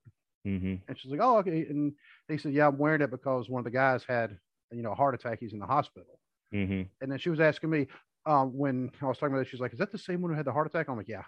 Mm-hmm. 0.47 0.75
And 0.87 0.99
she's 0.99 1.11
like, 1.11 1.21
"Oh, 1.21 1.37
okay." 1.37 1.65
And 1.69 1.93
they 2.27 2.37
said, 2.37 2.53
"Yeah, 2.53 2.67
I'm 2.67 2.77
wearing 2.77 3.01
it 3.01 3.11
because 3.11 3.49
one 3.49 3.59
of 3.59 3.65
the 3.65 3.71
guys 3.71 4.03
had, 4.07 4.37
you 4.71 4.81
know, 4.81 4.91
a 4.91 4.95
heart 4.95 5.15
attack. 5.15 5.39
He's 5.39 5.53
in 5.53 5.59
the 5.59 5.65
hospital." 5.65 6.19
Mm-hmm. 6.53 6.83
And 7.01 7.11
then 7.11 7.19
she 7.19 7.29
was 7.29 7.39
asking 7.39 7.69
me 7.69 7.87
um, 8.25 8.57
when 8.57 8.91
I 9.01 9.05
was 9.05 9.17
talking 9.17 9.33
about 9.33 9.45
it. 9.45 9.49
She's 9.49 9.61
like, 9.61 9.73
"Is 9.73 9.79
that 9.79 9.91
the 9.91 9.97
same 9.97 10.21
one 10.21 10.31
who 10.31 10.37
had 10.37 10.45
the 10.45 10.51
heart 10.51 10.67
attack?" 10.67 10.89
I'm 10.89 10.97
like, 10.97 11.07
"Yeah." 11.07 11.23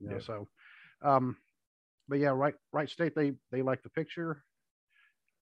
You 0.00 0.10
know, 0.10 0.16
yeah. 0.16 0.22
So, 0.22 0.48
um, 1.02 1.36
but 2.08 2.18
yeah, 2.18 2.28
right, 2.28 2.54
Wright 2.72 2.88
State. 2.88 3.14
They 3.14 3.32
they 3.50 3.62
like 3.62 3.82
the 3.82 3.90
picture. 3.90 4.42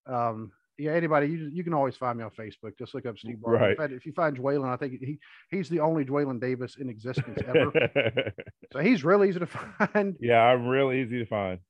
Um, 0.07 0.53
yeah, 0.79 0.93
anybody, 0.93 1.29
you 1.29 1.51
you 1.53 1.63
can 1.63 1.75
always 1.75 1.97
find 1.97 2.19
me 2.19 2.25
on 2.25 2.31
Facebook. 2.31 2.77
Just 2.79 2.95
look 2.95 3.07
up 3.07 3.19
Steve 3.19 3.41
Barber. 3.41 3.65
Right. 3.65 3.77
Fact, 3.77 3.93
if 3.93 4.05
you 4.07 4.13
find 4.13 4.37
Dwaylen, 4.37 4.69
I 4.69 4.77
think 4.77 4.95
he 5.01 5.19
he's 5.51 5.69
the 5.69 5.81
only 5.81 6.05
Dwaylen 6.05 6.41
Davis 6.41 6.77
in 6.79 6.89
existence 6.89 7.39
ever. 7.47 8.33
so 8.73 8.79
he's 8.81 9.05
real 9.05 9.25
easy 9.25 9.39
to 9.39 9.47
find. 9.47 10.17
Yeah, 10.21 10.41
I'm 10.41 10.67
real 10.67 10.91
easy 10.93 11.19
to 11.21 11.27
find. 11.27 11.61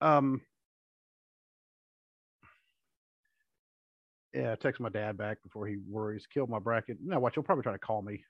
Um, 0.00 0.40
yeah, 4.32 4.54
text 4.54 4.80
my 4.80 4.88
dad 4.88 5.18
back 5.18 5.42
before 5.42 5.66
he 5.66 5.76
worries. 5.88 6.26
Killed 6.32 6.48
my 6.48 6.58
bracket. 6.58 6.98
No, 7.04 7.18
watch. 7.20 7.34
He'll 7.34 7.42
probably 7.42 7.64
try 7.64 7.72
to 7.72 7.78
call 7.78 8.00
me. 8.00 8.24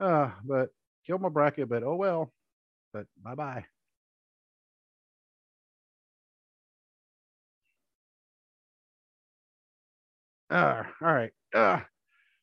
Uh, 0.00 0.30
but 0.44 0.70
killed 1.06 1.20
my 1.20 1.28
bracket. 1.28 1.68
But 1.68 1.82
oh 1.82 1.96
well. 1.96 2.32
But 2.92 3.06
bye 3.22 3.34
bye. 3.34 3.66
Uh, 10.50 10.84
all 11.02 11.12
right. 11.12 11.32
Uh, 11.54 11.80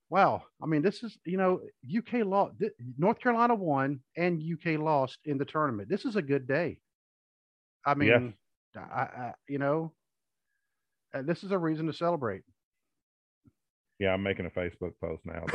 wow. 0.09 0.43
I 0.61 0.65
mean, 0.67 0.81
this 0.81 1.03
is, 1.03 1.17
you 1.25 1.37
know, 1.37 1.61
UK 1.83 2.23
law, 2.23 2.51
th- 2.59 2.73
North 2.97 3.19
Carolina 3.19 3.55
won 3.55 4.01
and 4.17 4.41
UK 4.41 4.77
lost 4.77 5.19
in 5.25 5.37
the 5.37 5.45
tournament. 5.45 5.89
This 5.89 6.05
is 6.05 6.15
a 6.15 6.21
good 6.21 6.47
day. 6.47 6.79
I 7.85 7.93
mean, 7.95 8.35
I, 8.75 8.79
I, 8.81 9.33
you 9.47 9.59
know, 9.59 9.93
uh, 11.13 11.21
this 11.21 11.43
is 11.43 11.51
a 11.51 11.57
reason 11.57 11.85
to 11.87 11.93
celebrate. 11.93 12.43
Yeah, 13.99 14.13
I'm 14.13 14.23
making 14.23 14.45
a 14.45 14.49
Facebook 14.49 14.93
post 15.01 15.23
now. 15.25 15.45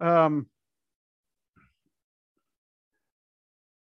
um, 0.26 0.46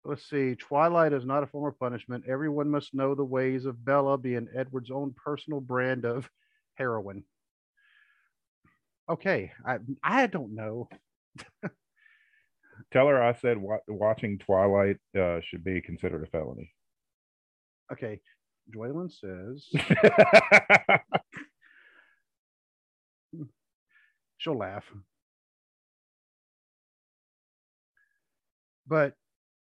let's 0.05 0.29
see. 0.29 0.55
Twilight 0.55 1.13
is 1.13 1.25
not 1.25 1.43
a 1.43 1.47
form 1.47 1.67
of 1.67 1.79
punishment. 1.79 2.25
Everyone 2.29 2.69
must 2.69 2.93
know 2.93 3.15
the 3.15 3.25
ways 3.25 3.65
of 3.65 3.83
Bella 3.83 4.17
being 4.17 4.47
Edward's 4.55 4.91
own 4.91 5.15
personal 5.23 5.59
brand 5.59 6.05
of 6.05 6.29
heroin 6.75 7.23
okay, 9.09 9.51
I 9.65 9.77
I 10.03 10.27
don't 10.27 10.55
know. 10.55 10.89
Tell 12.91 13.07
her 13.07 13.21
I 13.21 13.33
said 13.33 13.57
wa- 13.57 13.79
watching 13.87 14.39
Twilight 14.39 14.97
uh, 15.17 15.39
should 15.41 15.63
be 15.63 15.81
considered 15.81 16.23
a 16.23 16.27
felony. 16.27 16.71
Okay, 17.91 18.19
Dwaylen 18.75 19.11
says 19.11 19.67
she'll 24.43 24.57
laugh, 24.57 24.85
but 28.87 29.13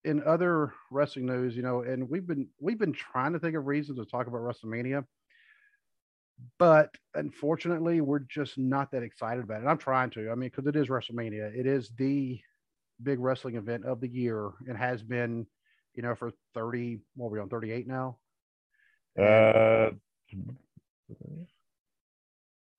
in 0.04 0.22
other 0.22 0.72
wrestling 0.90 1.26
news, 1.26 1.56
you 1.56 1.62
know, 1.62 1.82
and 1.82 2.08
we've 2.08 2.26
been 2.26 2.48
we've 2.60 2.78
been 2.78 2.92
trying 2.92 3.32
to 3.32 3.38
think 3.38 3.56
of 3.56 3.66
reasons 3.66 3.98
to 3.98 4.04
talk 4.04 4.26
about 4.26 4.40
WrestleMania 4.40 5.04
but 6.58 6.94
unfortunately, 7.14 8.00
we're 8.00 8.20
just 8.20 8.58
not 8.58 8.90
that 8.92 9.02
excited 9.02 9.44
about 9.44 9.62
it. 9.62 9.66
I'm 9.66 9.78
trying 9.78 10.10
to. 10.10 10.30
I 10.30 10.34
mean, 10.34 10.50
because 10.50 10.66
it 10.66 10.76
is 10.76 10.88
WrestleMania. 10.88 11.56
It 11.56 11.66
is 11.66 11.90
the 11.96 12.40
big 13.02 13.20
wrestling 13.20 13.56
event 13.56 13.84
of 13.84 14.00
the 14.00 14.08
year 14.08 14.50
and 14.68 14.76
has 14.76 15.02
been, 15.02 15.46
you 15.94 16.02
know, 16.02 16.14
for 16.14 16.32
30, 16.54 16.98
what 17.14 17.28
are 17.28 17.30
we 17.30 17.40
on, 17.40 17.48
38 17.48 17.86
now? 17.86 18.18
Uh, 19.18 19.90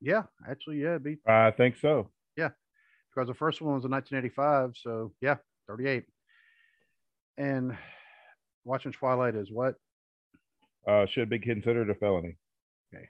yeah, 0.02 0.24
actually, 0.50 0.82
yeah, 0.82 0.98
be. 0.98 1.18
I 1.28 1.52
think 1.52 1.76
so. 1.82 2.10
Yeah, 2.36 2.50
because 3.14 3.28
the 3.28 3.34
first 3.34 3.62
one 3.62 3.76
was 3.76 3.86
in 3.86 3.92
1985. 3.92 4.74
So, 4.76 5.14
yeah, 5.22 5.38
38. 5.68 6.06
And 7.38 7.78
watching 8.64 8.92
Twilight 8.92 9.36
is 9.36 9.52
what? 9.52 9.76
Uh, 10.88 11.06
should 11.06 11.30
be 11.30 11.40
considered 11.40 11.90
a 11.90 11.96
felony. 11.96 12.38
Okay. 12.94 13.10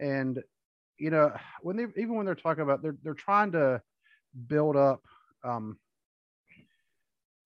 And 0.00 0.42
you 0.98 1.10
know 1.10 1.32
when 1.62 1.76
they 1.76 1.84
even 1.96 2.14
when 2.16 2.26
they're 2.26 2.34
talking 2.34 2.62
about 2.62 2.82
they're 2.82 2.96
they're 3.02 3.14
trying 3.14 3.52
to 3.52 3.80
build 4.46 4.76
up 4.76 5.02
um 5.44 5.78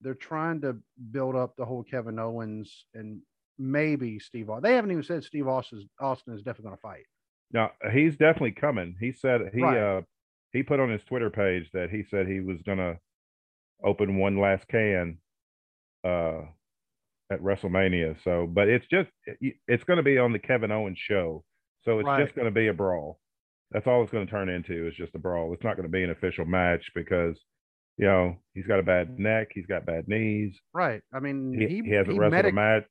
they're 0.01 0.15
trying 0.15 0.61
to 0.63 0.77
build 1.11 1.37
up 1.37 1.55
the 1.57 1.65
whole 1.65 1.83
Kevin 1.83 2.19
Owens 2.19 2.87
and 2.95 3.21
maybe 3.59 4.19
Steve 4.19 4.51
Austin. 4.51 4.63
They 4.63 4.75
haven't 4.75 4.93
even 4.93 5.03
said 5.03 5.25
Steve 5.25 5.49
Austin 5.49 5.89
Austin 6.01 6.35
is 6.35 6.43
definitely 6.43 6.65
going 6.65 6.77
to 6.77 6.83
fight. 6.83 7.05
No, 7.53 7.69
he's 7.93 8.17
definitely 8.17 8.53
coming. 8.53 8.97
He 8.99 9.13
said 9.13 9.41
he 9.55 9.63
right. 9.63 9.99
uh 9.99 10.03
he 10.53 10.63
put 10.63 10.81
on 10.81 10.91
his 10.91 11.05
Twitter 11.05 11.31
page 11.31 11.71
that 11.73 11.91
he 11.91 12.05
said 12.11 12.27
he 12.27 12.41
was 12.41 12.61
going 12.63 12.79
to 12.79 12.99
open 13.85 14.19
one 14.19 14.39
last 14.39 14.69
can 14.69 15.19
uh 16.05 16.43
at 17.31 17.41
WrestleMania. 17.41 18.17
So, 18.23 18.47
but 18.47 18.69
it's 18.69 18.87
just 18.87 19.11
it's 19.67 19.85
going 19.85 19.97
to 19.97 20.03
be 20.03 20.19
on 20.19 20.33
the 20.33 20.39
Kevin 20.39 20.71
Owens 20.71 20.99
show. 20.99 21.45
So 21.85 21.99
it's 21.99 22.07
right. 22.07 22.23
just 22.23 22.37
going 22.37 22.45
to 22.47 22.53
be 22.53 22.69
a 22.69 22.73
brawl. 22.73 23.19
That's 23.73 23.87
all 23.87 24.03
it's 24.03 24.13
going 24.13 24.27
to 24.27 24.31
turn 24.31 24.49
into 24.49 24.87
is 24.87 24.95
just 24.95 25.15
a 25.15 25.19
brawl. 25.19 25.53
It's 25.55 25.65
not 25.65 25.77
going 25.77 25.89
to 25.89 25.93
be 25.93 26.05
an 26.05 26.11
official 26.11 26.45
match 26.45 26.91
because, 26.95 27.41
you 27.97 28.07
know, 28.07 28.37
he's 28.55 28.67
got 28.67 28.79
a 28.79 28.83
bad 28.83 29.19
neck, 29.19 29.49
he's 29.53 29.67
got 29.67 29.87
bad 29.87 30.07
knees. 30.09 30.55
Right. 30.75 31.01
I 31.13 31.21
mean, 31.21 31.57
he, 31.59 31.67
he, 31.67 31.83
he 31.83 31.91
hasn't 31.91 32.13
he 32.13 32.19
wrestled 32.19 32.33
medic- 32.33 32.53
a 32.53 32.55
match. 32.55 32.85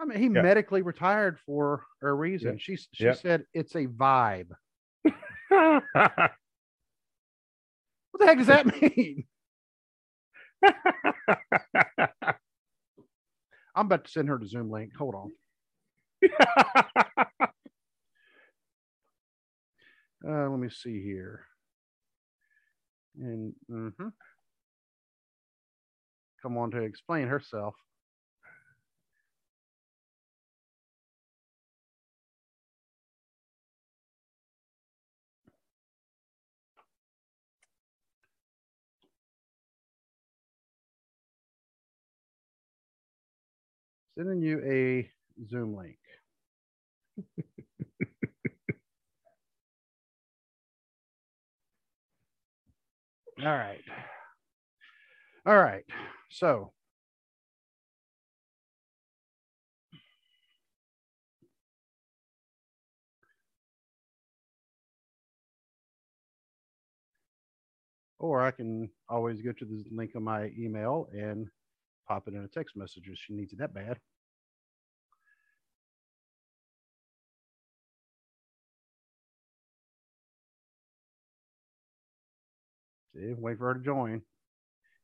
I 0.00 0.04
mean, 0.06 0.18
he 0.18 0.24
yeah. 0.24 0.42
medically 0.42 0.82
retired 0.82 1.38
for 1.44 1.84
a 2.02 2.12
reason. 2.12 2.52
Yeah. 2.52 2.58
She 2.58 2.76
she 2.76 3.04
yeah. 3.04 3.12
said 3.12 3.44
it's 3.52 3.74
a 3.74 3.86
vibe. 3.86 4.50
What 8.12 8.18
the 8.18 8.26
heck 8.26 8.38
does 8.38 8.48
that 8.48 8.66
mean? 8.82 9.24
I'm 13.74 13.86
about 13.86 14.04
to 14.04 14.10
send 14.10 14.28
her 14.28 14.38
the 14.38 14.46
Zoom 14.48 14.70
link. 14.70 14.94
Hold 14.96 15.14
on. 15.14 15.32
Uh, 20.22 20.50
let 20.50 20.60
me 20.60 20.68
see 20.68 21.02
here. 21.02 21.46
And 23.18 23.54
mhm. 23.70 24.12
come 26.42 26.58
on 26.58 26.70
to 26.72 26.82
explain 26.82 27.28
herself. 27.28 27.74
Sending 44.20 44.42
you 44.42 44.60
a 44.66 45.10
Zoom 45.48 45.74
link. 45.74 45.96
All 53.42 53.46
right. 53.46 53.80
All 55.46 55.56
right. 55.56 55.84
So 56.30 56.70
or 68.18 68.42
I 68.42 68.50
can 68.50 68.90
always 69.08 69.40
go 69.40 69.52
to 69.52 69.64
the 69.64 69.82
link 69.90 70.10
on 70.14 70.24
my 70.24 70.50
email 70.58 71.08
and 71.14 71.48
pop 72.06 72.28
it 72.28 72.34
in 72.34 72.44
a 72.44 72.48
text 72.48 72.76
message 72.76 73.04
if 73.06 73.16
she 73.16 73.32
needs 73.32 73.54
it 73.54 73.60
that 73.60 73.72
bad. 73.72 73.98
See, 83.20 83.34
wait 83.36 83.58
for 83.58 83.66
her 83.66 83.74
to 83.74 83.80
join. 83.84 84.22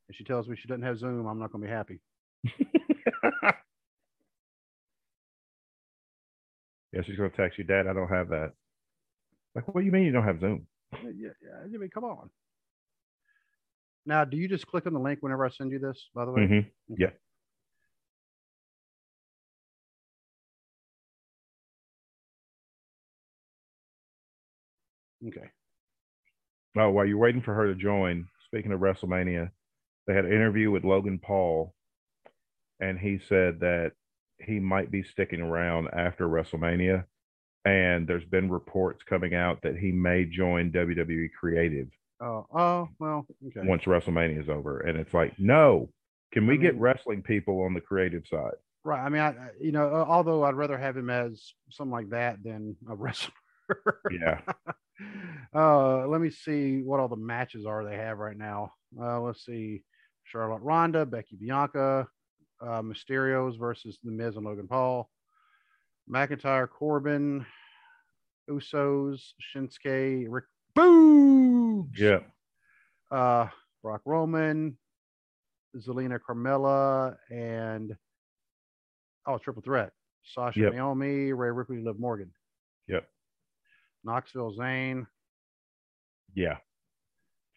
If 0.08 0.16
she 0.16 0.24
tells 0.24 0.48
me 0.48 0.56
she 0.60 0.68
doesn't 0.68 0.82
have 0.82 0.98
Zoom, 0.98 1.26
I'm 1.26 1.38
not 1.38 1.52
going 1.52 1.62
to 1.62 1.68
be 1.68 1.74
happy. 1.74 2.00
yeah, 6.92 7.02
she's 7.04 7.16
gonna 7.16 7.30
text 7.30 7.58
you, 7.58 7.64
Dad. 7.64 7.86
I 7.88 7.92
don't 7.92 8.08
have 8.08 8.28
that. 8.28 8.52
Like, 9.54 9.66
what 9.68 9.80
do 9.80 9.86
you 9.86 9.92
mean 9.92 10.04
you 10.04 10.12
don't 10.12 10.24
have 10.24 10.40
Zoom? 10.40 10.66
Yeah, 11.02 11.30
yeah, 11.42 11.64
I 11.64 11.66
mean, 11.66 11.90
come 11.92 12.04
on. 12.04 12.30
Now, 14.04 14.24
do 14.24 14.36
you 14.36 14.48
just 14.48 14.66
click 14.68 14.86
on 14.86 14.92
the 14.92 15.00
link 15.00 15.18
whenever 15.22 15.44
I 15.44 15.50
send 15.50 15.72
you 15.72 15.80
this? 15.80 15.98
By 16.14 16.24
the 16.24 16.30
way, 16.30 16.42
Mhm. 16.42 16.70
Okay. 16.92 17.02
Yeah. 25.20 25.28
Okay. 25.28 25.50
Oh, 26.78 26.90
while 26.90 27.06
you're 27.06 27.18
waiting 27.18 27.42
for 27.42 27.54
her 27.54 27.66
to 27.68 27.74
join, 27.74 28.28
speaking 28.46 28.72
of 28.72 28.80
WrestleMania, 28.80 29.50
they 30.06 30.14
had 30.14 30.24
an 30.26 30.32
interview 30.32 30.70
with 30.70 30.84
Logan 30.84 31.18
Paul, 31.18 31.74
and 32.80 32.98
he 32.98 33.18
said 33.28 33.60
that 33.60 33.92
he 34.38 34.60
might 34.60 34.90
be 34.90 35.02
sticking 35.02 35.40
around 35.40 35.88
after 35.92 36.28
WrestleMania. 36.28 37.04
And 37.64 38.06
there's 38.06 38.24
been 38.24 38.50
reports 38.50 39.02
coming 39.08 39.34
out 39.34 39.62
that 39.62 39.76
he 39.76 39.90
may 39.90 40.24
join 40.24 40.70
WWE 40.70 41.28
Creative 41.38 41.88
Oh, 42.20 42.46
oh, 42.54 42.88
well, 42.98 43.26
okay. 43.48 43.66
once 43.66 43.82
WrestleMania 43.84 44.40
is 44.40 44.48
over. 44.48 44.80
And 44.80 44.96
it's 44.98 45.12
like, 45.12 45.38
no, 45.38 45.90
can 46.32 46.46
we 46.46 46.54
I 46.54 46.58
get 46.58 46.78
wrestling 46.78 47.22
people 47.22 47.62
on 47.62 47.74
the 47.74 47.80
creative 47.80 48.22
side? 48.30 48.54
Right. 48.84 49.00
I 49.04 49.08
mean, 49.08 49.20
I, 49.20 49.28
I- 49.30 49.50
you 49.60 49.72
know, 49.72 49.88
uh, 49.88 50.04
although 50.08 50.44
I'd 50.44 50.54
rather 50.54 50.78
have 50.78 50.96
him 50.96 51.10
as 51.10 51.52
something 51.70 51.92
like 51.92 52.10
that 52.10 52.42
than 52.44 52.76
a 52.88 52.94
wrestler. 52.94 53.32
Yeah. 54.12 54.40
uh, 55.55 56.07
let 56.07 56.20
me 56.20 56.30
see 56.30 56.82
what 56.82 57.01
all 57.01 57.09
the 57.09 57.16
matches 57.16 57.66
are 57.66 57.84
they 57.84 57.97
have 57.97 58.18
right 58.18 58.36
now. 58.36 58.72
Uh, 59.01 59.20
let's 59.20 59.44
see, 59.44 59.82
Charlotte 60.24 60.62
Ronda, 60.62 61.05
Becky 61.07 61.36
Bianca, 61.36 62.07
uh, 62.61 62.82
Mysterios 62.82 63.59
versus 63.59 63.99
The 64.03 64.11
Miz 64.11 64.36
and 64.36 64.44
Logan 64.47 64.66
Paul, 64.68 65.11
McIntyre, 66.11 66.68
Corbin, 66.68 67.44
Usos, 68.51 69.20
Shinsuke, 69.55 70.26
Rick 70.28 70.44
Boogs, 70.76 71.99
Yeah. 71.99 72.20
uh, 73.11 73.49
Brock 73.82 74.03
Roman, 74.05 74.78
Zelina 75.76 76.18
Carmella, 76.18 77.16
and 77.30 77.97
oh, 79.26 79.38
triple 79.38 79.62
threat: 79.62 79.92
Sasha 80.24 80.61
Yep. 80.61 80.72
Naomi, 80.74 81.32
Rhea 81.32 81.53
Ripley, 81.53 81.82
Liv 81.82 81.99
Morgan, 81.99 82.32
Yep. 82.88 83.09
Knoxville 84.11 84.54
Zayn, 84.57 85.07
Yeah. 86.34 86.59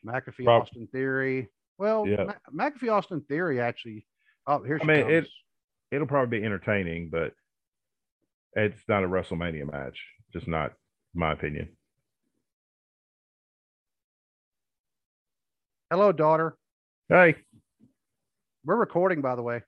McAfee, 0.05 0.45
Prob- 0.45 0.63
Austin 0.63 0.87
Theory. 0.87 1.49
Well, 1.77 2.07
Yeah. 2.07 2.33
Ma- 2.51 2.69
McAfee, 2.69 2.91
Austin 2.91 3.21
Theory 3.21 3.61
actually. 3.61 4.05
Oh, 4.47 4.63
here 4.63 4.79
I 4.81 4.85
mean, 4.85 5.01
comes. 5.03 5.13
it- 5.25 5.29
It'll 5.91 6.05
probably 6.07 6.39
be 6.39 6.45
entertaining, 6.45 7.09
but 7.09 7.33
it's 8.53 8.87
not 8.87 9.03
a 9.03 9.07
WrestleMania 9.07 9.71
match. 9.71 9.99
Just 10.31 10.47
not 10.47 10.75
my 11.15 11.31
opinion. 11.31 11.75
Hello, 15.89 16.11
daughter. 16.11 16.55
Hey. 17.07 17.35
We're 18.63 18.75
recording, 18.75 19.21
by 19.21 19.35
the 19.35 19.41
way. 19.41 19.63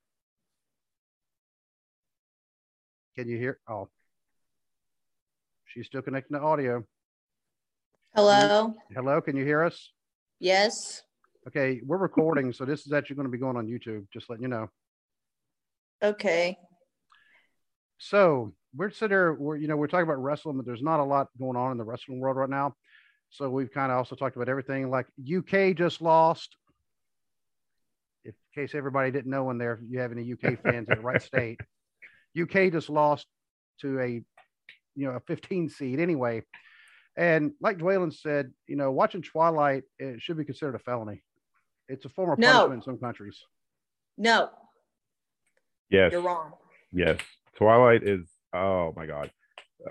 Can 3.15 3.27
you 3.27 3.37
hear? 3.39 3.59
Oh, 3.67 3.89
she's 5.71 5.85
still 5.85 6.01
connecting 6.01 6.37
to 6.37 6.43
audio. 6.43 6.83
Hello. 8.15 8.75
Hello, 8.93 9.21
can 9.21 9.35
you 9.37 9.45
hear 9.45 9.63
us? 9.63 9.91
Yes. 10.39 11.03
Okay, 11.47 11.81
we're 11.85 11.97
recording, 11.97 12.51
so 12.53 12.65
this 12.65 12.85
is 12.85 12.93
actually 12.93 13.15
going 13.15 13.27
to 13.27 13.31
be 13.31 13.37
going 13.37 13.57
on 13.57 13.67
YouTube. 13.67 14.05
Just 14.13 14.29
letting 14.29 14.43
you 14.43 14.49
know. 14.49 14.69
Okay. 16.03 16.57
So 17.97 18.53
we're 18.75 18.91
sitting 18.91 19.09
there, 19.09 19.33
we're 19.33 19.57
you 19.57 19.67
know 19.67 19.77
we're 19.77 19.87
talking 19.87 20.03
about 20.03 20.21
wrestling, 20.21 20.57
but 20.57 20.65
there's 20.65 20.81
not 20.81 20.99
a 20.99 21.03
lot 21.03 21.27
going 21.39 21.55
on 21.55 21.71
in 21.71 21.77
the 21.77 21.83
wrestling 21.83 22.19
world 22.19 22.37
right 22.37 22.49
now. 22.49 22.75
So 23.29 23.49
we've 23.49 23.71
kind 23.71 23.91
of 23.91 23.97
also 23.97 24.15
talked 24.15 24.35
about 24.35 24.49
everything. 24.49 24.89
Like 24.89 25.07
UK 25.19 25.75
just 25.75 26.01
lost. 26.01 26.55
If, 28.23 28.35
in 28.55 28.63
case 28.63 28.75
everybody 28.75 29.09
didn't 29.09 29.31
know, 29.31 29.49
in 29.49 29.57
there, 29.57 29.73
if 29.73 29.79
you 29.89 29.99
have 29.99 30.11
any 30.11 30.31
UK 30.31 30.61
fans 30.61 30.87
in 30.89 30.97
the 30.97 31.01
right 31.01 31.21
state, 31.23 31.59
UK 32.39 32.71
just 32.71 32.89
lost 32.89 33.25
to 33.81 33.99
a 33.99 34.21
you 34.95 35.07
know 35.07 35.13
a 35.15 35.19
15 35.21 35.69
seed 35.69 35.99
anyway. 35.99 36.43
And 37.17 37.51
like 37.59 37.77
Dwaylen 37.77 38.13
said, 38.13 38.51
you 38.67 38.75
know, 38.75 38.91
watching 38.91 39.21
Twilight 39.21 39.83
it 39.99 40.21
should 40.21 40.37
be 40.37 40.45
considered 40.45 40.75
a 40.75 40.79
felony. 40.79 41.23
It's 41.87 42.05
a 42.05 42.09
form 42.09 42.31
of 42.31 42.39
No. 42.39 42.47
punishment 42.53 42.73
in 42.75 42.81
some 42.83 42.97
countries. 42.99 43.37
No, 44.17 44.49
Yes. 45.89 46.11
you're 46.11 46.21
wrong. 46.21 46.53
Yes. 46.91 47.19
Twilight 47.57 48.03
is 48.03 48.27
oh 48.53 48.93
my 48.95 49.05
god. 49.05 49.31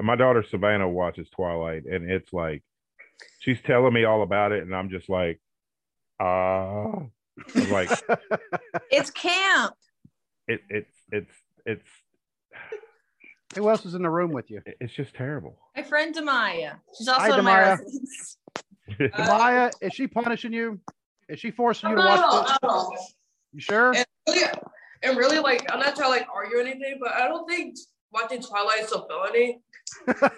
My 0.01 0.17
daughter 0.17 0.43
Savannah 0.49 0.89
watches 0.89 1.29
Twilight 1.31 1.85
and 1.85 2.11
it's 2.11 2.33
like 2.33 2.63
she's 3.41 3.61
telling 3.63 3.93
me 3.93 4.05
all 4.05 4.23
about 4.23 4.53
it 4.53 4.63
and 4.63 4.75
I'm 4.75 4.89
just 4.89 5.09
like 5.09 5.41
uh 6.21 6.25
I'm 7.55 7.71
like 7.71 7.91
It's 8.91 9.11
camp. 9.11 9.75
it 10.49 10.61
it's 10.69 10.95
it's 11.13 11.33
it's 11.67 11.89
Who 13.57 13.69
else 13.69 13.85
is 13.85 13.95
in 13.95 14.03
the 14.03 14.11
room 14.11 14.31
with 14.33 14.51
you? 14.51 14.63
it's 14.81 14.93
just 14.95 15.15
terrible. 15.15 15.59
My 15.77 15.83
friend 15.83 16.15
Demaya. 16.15 16.77
She's 16.97 17.09
also 17.09 17.21
Hi, 17.33 17.39
in 17.39 17.45
my 17.45 17.51
Demaya. 17.53 17.79
residence. 17.79 18.37
Uh, 19.15 19.71
is 19.81 19.93
she 19.95 20.07
punishing 20.07 20.53
you? 20.53 20.79
Is 21.29 21.41
she 21.41 21.51
forcing 21.51 21.91
you 21.91 21.97
to 21.97 22.03
Not 22.03 22.19
all, 22.25 22.39
watch 22.41 22.47
this? 22.49 22.59
not 22.63 22.71
all. 22.71 22.97
You 23.53 23.61
sure? 23.61 23.93
And 23.95 24.07
really, 24.29 24.47
and 25.03 25.17
really, 25.19 25.39
like, 25.41 25.71
I'm 25.73 25.81
not 25.81 25.97
trying 25.97 26.07
to 26.13 26.17
like 26.19 26.27
argue 26.33 26.59
or 26.59 26.61
anything, 26.61 26.99
but 27.01 27.13
I 27.13 27.27
don't 27.29 27.49
think 27.49 27.77
watching 28.13 28.41
Twilight 28.43 28.83
is 28.85 28.93
a 28.93 29.05
felony. 29.09 29.61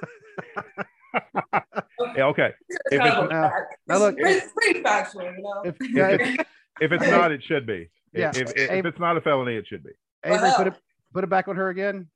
yeah, 2.16 2.24
okay. 2.26 2.50
It's 2.68 2.78
If 2.90 3.00
it's- 3.00 3.14
of 3.16 3.30
now- 3.30 3.48
fact. 3.48 3.76
now 3.88 3.94
It's 3.94 4.00
look, 4.02 4.16
pretty, 4.18 4.40
pretty 4.54 4.82
factual, 4.82 5.22
you 5.24 5.42
know. 5.42 5.62
If, 5.64 5.76
yeah, 5.90 6.08
if, 6.08 6.46
If 6.80 6.92
it's 6.92 7.06
not, 7.10 7.30
it 7.32 7.42
should 7.42 7.66
be. 7.66 7.90
If- 8.12 8.20
Yeah. 8.20 8.30
If, 8.34 8.52
if, 8.56 8.70
Hey- 8.70 8.82
it's 8.84 8.98
not 8.98 9.16
a 9.16 9.20
felony, 9.20 9.56
it 9.56 9.66
should 9.66 9.82
be. 9.84 9.90
Avery, 10.24 10.50
put 10.56 10.66
it 10.68 10.74
put 11.12 11.24
it 11.24 11.30
back 11.30 11.48
on 11.48 11.56
her 11.56 11.68
again. 11.68 12.08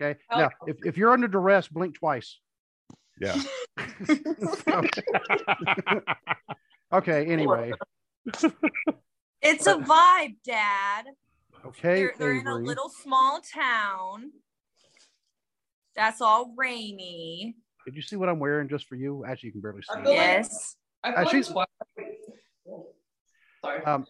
Okay. 0.00 0.18
Now, 0.30 0.50
if, 0.66 0.76
if 0.84 0.96
you're 0.96 1.12
under 1.12 1.28
duress, 1.28 1.68
blink 1.68 1.94
twice. 1.98 2.38
Yeah. 3.20 3.40
Okay. 6.92 7.26
Anyway. 7.26 7.72
It's 9.42 9.66
a 9.66 9.74
vibe, 9.74 10.36
Dad. 10.44 11.04
Okay. 11.66 11.96
They're, 11.96 12.14
they're 12.16 12.38
in 12.38 12.46
a 12.46 12.54
little 12.54 12.88
small 12.88 13.40
town. 13.40 14.30
That's 15.96 16.20
all 16.20 16.54
rainy. 16.56 17.56
Did 17.84 17.96
you 17.96 18.02
see 18.02 18.14
what 18.16 18.28
I'm 18.28 18.38
wearing 18.38 18.68
just 18.68 18.86
for 18.86 18.94
you? 18.94 19.24
Actually, 19.26 19.48
you 19.48 19.52
can 19.54 19.60
barely 19.62 19.82
see. 19.82 19.88
I 19.94 19.98
it. 19.98 20.02
feel 20.04 20.10
like- 20.12 20.16
Yes. 20.20 20.76
I 21.02 21.08
Uh, 21.08 21.12
feel 21.14 21.24
like 21.24 21.32
she's- 21.32 21.52
Sorry. 23.62 23.82
Um, 23.84 24.06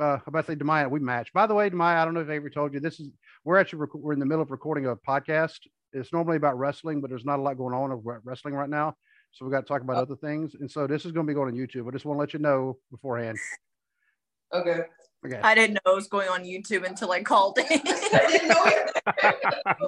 uh, 0.00 0.14
I'm 0.14 0.22
about 0.26 0.46
to 0.46 0.52
say 0.52 0.56
Demaya, 0.56 0.90
we 0.90 1.00
match. 1.00 1.32
By 1.32 1.46
the 1.46 1.54
way, 1.54 1.68
Demaya, 1.70 1.96
I 1.96 2.04
don't 2.04 2.14
know 2.14 2.20
if 2.20 2.28
I 2.28 2.36
ever 2.36 2.50
told 2.50 2.74
you 2.74 2.80
this 2.80 3.00
is 3.00 3.08
we're 3.44 3.58
actually 3.58 3.80
rec- 3.80 3.94
we're 3.94 4.12
in 4.12 4.18
the 4.18 4.26
middle 4.26 4.42
of 4.42 4.50
recording 4.50 4.86
a 4.86 4.96
podcast. 4.96 5.58
It's 5.92 6.12
normally 6.12 6.36
about 6.36 6.58
wrestling, 6.58 7.00
but 7.00 7.10
there's 7.10 7.24
not 7.24 7.38
a 7.38 7.42
lot 7.42 7.56
going 7.56 7.74
on 7.74 7.90
of 7.90 8.00
wrestling 8.24 8.54
right 8.54 8.68
now, 8.68 8.96
so 9.32 9.44
we 9.44 9.50
got 9.50 9.60
to 9.60 9.66
talk 9.66 9.82
about 9.82 9.96
other 9.96 10.16
things. 10.16 10.54
And 10.54 10.70
so 10.70 10.86
this 10.86 11.04
is 11.04 11.12
going 11.12 11.26
to 11.26 11.30
be 11.30 11.34
going 11.34 11.48
on 11.48 11.54
YouTube. 11.58 11.88
I 11.88 11.92
just 11.92 12.04
want 12.04 12.16
to 12.16 12.20
let 12.20 12.32
you 12.32 12.38
know 12.40 12.78
beforehand. 12.90 13.38
okay. 14.52 14.80
Okay. 15.26 15.40
I 15.42 15.54
didn't 15.54 15.74
know 15.84 15.92
it 15.92 15.96
was 15.96 16.06
going 16.06 16.28
on 16.28 16.44
YouTube 16.44 16.86
until 16.86 17.10
I 17.10 17.22
called 17.24 17.58
I 17.58 17.66
didn't 17.66 18.48
know 18.48 18.64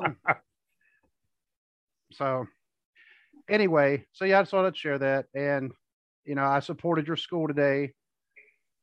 it. 0.06 0.26
So 2.12 2.46
anyway, 3.48 4.04
so 4.12 4.24
yeah, 4.24 4.40
I 4.40 4.42
just 4.42 4.52
wanted 4.52 4.74
to 4.74 4.78
share 4.78 4.98
that. 4.98 5.26
And 5.34 5.72
you 6.24 6.34
know, 6.34 6.44
I 6.44 6.60
supported 6.60 7.06
your 7.06 7.16
school 7.16 7.48
today. 7.48 7.92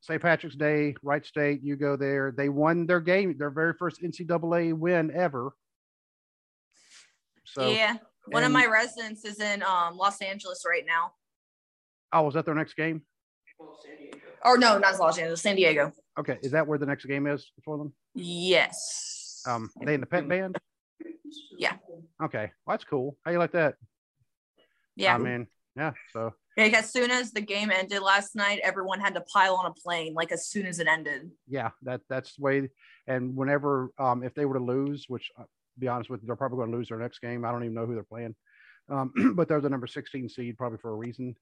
St. 0.08 0.22
Patrick's 0.22 0.56
Day, 0.56 0.96
Wright 1.04 1.26
State, 1.26 1.62
you 1.64 1.76
go 1.76 1.98
there. 1.98 2.34
They 2.36 2.48
won 2.48 2.86
their 2.86 3.02
game, 3.02 3.38
their 3.38 3.50
very 3.50 3.74
first 3.74 4.02
NCAA 4.02 4.74
win 4.74 5.12
ever. 5.14 5.52
So 7.44 7.70
yeah. 7.70 7.98
One 8.28 8.44
of 8.46 8.52
my 8.54 8.66
residents 8.66 9.26
is 9.26 9.42
in 9.42 9.64
um, 9.64 9.98
Los 9.98 10.22
Angeles 10.22 10.64
right 10.68 10.86
now. 10.86 11.12
oh, 12.14 12.24
was 12.24 12.36
that 12.36 12.46
their 12.46 12.56
next 12.56 12.76
game? 12.76 13.02
Or 14.46 14.58
no, 14.58 14.78
not 14.78 14.98
Los 14.98 15.18
Angeles, 15.18 15.42
San 15.42 15.58
Diego. 15.58 15.92
Okay, 16.18 16.38
is 16.42 16.52
that 16.52 16.68
where 16.68 16.78
the 16.78 16.86
next 16.86 17.06
game 17.06 17.28
is 17.28 17.52
for 17.66 17.78
them? 17.78 17.94
Yes. 18.16 19.44
Um, 19.46 19.70
they 19.86 19.94
in 19.94 20.00
the 20.00 20.08
pet 20.08 20.28
band? 20.28 20.58
Yeah. 21.58 21.74
Okay, 22.24 22.52
well, 22.66 22.74
that's 22.74 22.86
cool. 22.86 23.18
How 23.26 23.32
you 23.32 23.40
like 23.40 23.52
that? 23.52 23.76
yeah. 24.96 25.16
I 25.16 25.18
mean, 25.18 25.48
yeah. 25.76 25.92
So 26.14 26.34
like 26.58 26.74
as 26.74 26.92
soon 26.92 27.12
as 27.12 27.32
the 27.32 27.42
game 27.42 27.70
ended 27.72 28.02
last 28.02 28.36
night, 28.36 28.60
everyone 28.64 29.00
had 29.00 29.14
to 29.14 29.22
pile 29.22 29.56
on 29.56 29.68
a 29.68 29.74
plane. 29.74 30.14
Like 30.16 30.32
as 30.32 30.48
soon 30.48 30.66
as 30.66 30.80
it 30.80 30.88
ended. 30.88 31.30
yeah, 31.48 31.70
that 31.84 32.02
that's 32.10 32.36
the 32.36 32.42
way. 32.42 32.70
And 33.06 33.36
whenever, 33.36 33.92
um, 34.00 34.24
if 34.24 34.34
they 34.34 34.46
were 34.46 34.58
to 34.58 34.64
lose, 34.64 35.06
which 35.08 35.32
uh, 35.38 35.44
to 35.44 35.80
be 35.80 35.88
honest 35.88 36.10
with 36.10 36.22
you, 36.22 36.28
they're 36.28 36.36
probably 36.36 36.58
going 36.58 36.72
to 36.72 36.78
lose 36.78 36.90
their 36.90 36.98
next 36.98 37.20
game. 37.20 37.46
I 37.46 37.52
don't 37.52 37.64
even 37.64 37.76
know 37.76 37.86
who 37.86 37.94
they're 37.94 38.04
playing, 38.04 38.36
um, 38.90 39.14
but 39.36 39.48
they're 39.48 39.62
the 39.62 39.70
number 39.70 39.88
16 39.88 40.30
seed 40.30 40.58
probably 40.58 40.80
for 40.80 40.92
a 40.92 40.96
reason. 40.96 41.36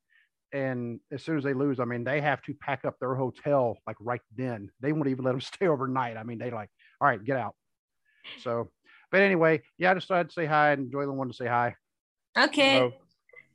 And 0.53 0.99
as 1.11 1.24
soon 1.24 1.38
as 1.38 1.43
they 1.43 1.53
lose, 1.53 1.80
I 1.80 1.86
mean, 1.86 2.03
they 2.03 2.22
have 2.22 2.41
to 2.43 2.53
pack 2.53 2.86
up 2.86 2.99
their 2.99 3.16
hotel 3.16 3.78
like 3.88 3.97
right 3.99 4.22
then. 4.38 4.70
They 4.82 4.91
won't 4.91 5.07
even 5.07 5.26
let 5.26 5.32
them 5.32 5.41
stay 5.41 5.68
overnight. 5.68 6.18
I 6.18 6.24
mean, 6.24 6.38
they 6.38 6.51
like, 6.51 6.70
all 6.99 7.07
right, 7.07 7.24
get 7.24 7.38
out. 7.38 7.55
So, 8.41 8.70
but 9.11 9.22
anyway, 9.22 9.61
yeah, 9.78 9.91
I 9.91 9.93
just 9.93 10.07
thought 10.07 10.20
I'd 10.20 10.32
say 10.32 10.45
hi 10.45 10.72
and 10.72 10.91
Joylan 10.91 11.16
wanted 11.16 11.32
to 11.32 11.38
say 11.38 11.47
hi. 11.47 11.76
Okay. 12.38 12.78
So, 12.78 12.91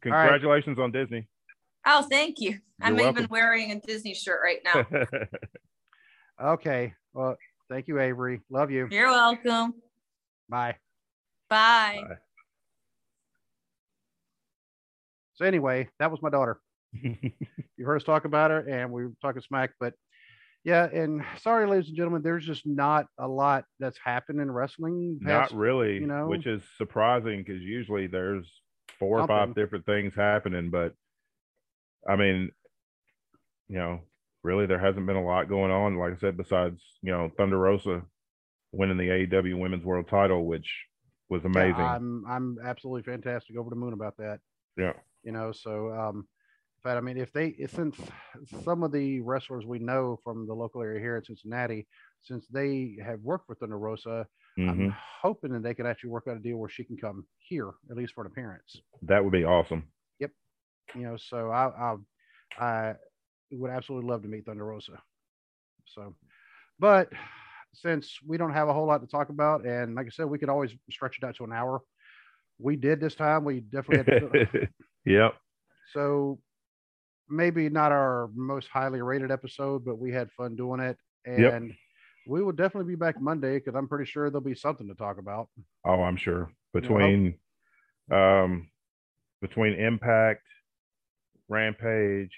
congratulations 0.01 0.79
on 0.79 0.91
Disney. 0.91 1.29
Oh, 1.87 2.03
thank 2.03 2.41
you. 2.41 2.59
I'm 2.81 2.99
You're 2.99 3.09
even 3.09 3.29
wearing 3.31 3.73
a 3.73 3.81
Disney 3.81 4.15
shirt 4.15 4.41
right 4.43 4.61
now. 4.65 4.87
Okay. 6.43 6.95
Well, 7.13 7.37
thank 7.69 7.87
you, 7.87 8.01
Avery. 8.01 8.41
Love 8.49 8.71
you. 8.71 8.89
You're 8.91 9.11
welcome. 9.11 9.75
Bye. 10.49 10.77
Bye. 11.51 12.03
Bye. 12.09 12.15
So 15.35 15.45
anyway, 15.45 15.91
that 15.99 16.11
was 16.11 16.23
my 16.23 16.31
daughter. 16.31 16.59
you 16.93 17.85
heard 17.85 17.97
us 17.97 18.05
talk 18.05 18.25
about 18.25 18.51
her 18.51 18.67
and 18.67 18.91
we 18.91 19.05
were 19.05 19.13
talking 19.23 19.41
smack 19.43 19.71
but 19.79 19.95
yeah 20.65 20.87
and 20.93 21.23
sorry 21.41 21.65
ladies 21.69 21.87
and 21.87 21.97
gentlemen 21.97 22.21
there's 22.21 22.45
just 22.45 22.67
not 22.67 23.07
a 23.17 23.29
lot 23.29 23.63
that's 23.79 23.97
happened 24.05 24.41
in 24.41 24.51
wrestling 24.51 25.17
Not 25.21 25.53
really, 25.53 25.95
you 26.01 26.09
know? 26.09 26.27
which 26.27 26.47
is 26.47 26.65
surprising 26.79 27.45
because 27.45 27.63
usually 27.63 28.09
there's 28.09 28.51
four 28.99 29.21
or 29.21 29.27
five 29.27 29.55
different 29.55 29.87
things 29.87 30.15
happening. 30.15 30.71
But 30.71 30.95
I 32.09 32.17
mean, 32.17 32.51
you 33.69 33.79
know, 33.79 34.01
really 34.43 34.67
there 34.67 34.79
hasn't 34.79 35.07
been 35.07 35.17
a 35.17 35.25
lot 35.25 35.49
going 35.49 35.71
on. 35.71 35.97
Like 35.97 36.15
I 36.15 36.17
said, 36.19 36.37
besides 36.37 36.81
you 37.03 37.13
know 37.13 37.31
Thunder 37.37 37.59
Rosa 37.59 38.03
winning 38.73 38.97
the 38.99 39.09
AEW 39.09 39.59
Women's 39.59 39.85
World 39.85 40.09
Title, 40.09 40.45
which 40.47 40.69
was 41.29 41.43
Yeah, 41.45 41.51
amazing. 41.51 41.81
i'm 41.85 42.25
i'm 42.29 42.59
absolutely 42.65 43.05
fantastic 43.05 43.57
over 43.57 43.71
the 43.71 43.77
moon 43.77 43.93
about 43.93 44.17
that 44.17 44.41
yeah. 44.77 44.95
you 45.23 45.31
know 45.31 45.53
so 45.53 45.93
um 45.93 46.27
but 46.83 46.97
i 46.97 47.01
mean 47.01 47.17
if 47.17 47.33
they 47.33 47.49
if 47.51 47.71
since 47.73 47.97
some 48.65 48.83
of 48.83 48.91
the 48.91 49.21
wrestlers 49.21 49.65
we 49.65 49.79
know 49.79 50.19
from 50.25 50.45
the 50.49 50.53
local 50.53 50.83
area 50.83 50.99
here 50.99 51.17
in 51.17 51.25
cincinnati 51.25 51.87
since 52.21 52.49
they 52.49 52.97
have 53.05 53.21
worked 53.21 53.49
with 53.49 53.61
Thunder 53.61 53.79
Rosa, 53.79 54.27
Mhm. 54.59 54.69
I'm 54.69 54.97
hoping 55.23 55.53
that 55.53 55.63
they 55.63 55.73
could 55.73 55.87
actually 55.87 56.11
work 56.11 56.27
out 56.29 56.37
a 56.37 56.41
deal 56.41 56.57
where 56.57 56.69
she 56.69 56.83
can 56.85 56.97
come 56.97 57.25
here, 57.39 57.71
at 57.91 57.97
least 57.97 58.13
for 58.15 58.23
an 58.23 58.27
appearance. 58.27 58.83
That 59.03 59.23
would 59.23 59.33
be 59.33 59.45
awesome. 59.45 59.85
You 60.95 61.03
know 61.03 61.17
so 61.17 61.51
i 61.51 61.97
i 62.59 62.65
i 62.65 62.95
would 63.53 63.71
absolutely 63.71 64.09
love 64.09 64.23
to 64.23 64.29
meet 64.29 64.47
thunder 64.47 64.65
rosa. 64.65 65.01
So 65.87 66.15
but 66.79 67.11
since 67.73 68.19
we 68.27 68.37
don't 68.37 68.53
have 68.53 68.69
a 68.69 68.73
whole 68.73 68.87
lot 68.87 69.01
to 69.01 69.07
talk 69.07 69.29
about 69.29 69.65
and 69.65 69.95
like 69.95 70.07
i 70.07 70.11
said 70.11 70.27
we 70.27 70.39
could 70.39 70.49
always 70.49 70.73
stretch 70.91 71.19
it 71.19 71.25
out 71.25 71.37
to 71.37 71.45
an 71.45 71.53
hour 71.53 71.83
we 72.63 72.77
did 72.77 73.01
this 73.01 73.15
time. 73.15 73.45
We 73.45 73.61
definitely 73.61 73.97
had 73.99 74.21
to, 74.53 74.69
yep. 75.07 75.35
so 75.93 76.39
maybe 77.29 77.69
not 77.69 77.93
our 77.93 78.29
most 78.35 78.69
highly 78.69 79.01
rated 79.01 79.31
episode 79.31 79.85
but 79.85 79.99
we 79.99 80.13
had 80.13 80.31
fun 80.33 80.57
doing 80.57 80.81
it. 80.81 80.99
And 81.25 81.69
Yep. 81.69 81.77
we 82.27 82.43
will 82.43 82.53
definitely 82.53 82.93
be 82.93 82.97
back 82.97 83.21
monday 83.21 83.59
because 83.59 83.75
i'm 83.75 83.89
pretty 83.89 84.05
sure 84.05 84.31
there'll 84.31 84.41
be 84.43 84.55
something 84.55 84.89
to 84.89 84.95
talk 84.95 85.19
about. 85.19 85.49
Oh, 85.85 86.03
I'm 86.03 86.17
sure. 86.17 86.51
Know, 86.75 86.81
between 86.81 87.35
um 88.11 88.69
between 89.41 89.75
Impact, 89.75 90.43
Rampage, 91.51 92.33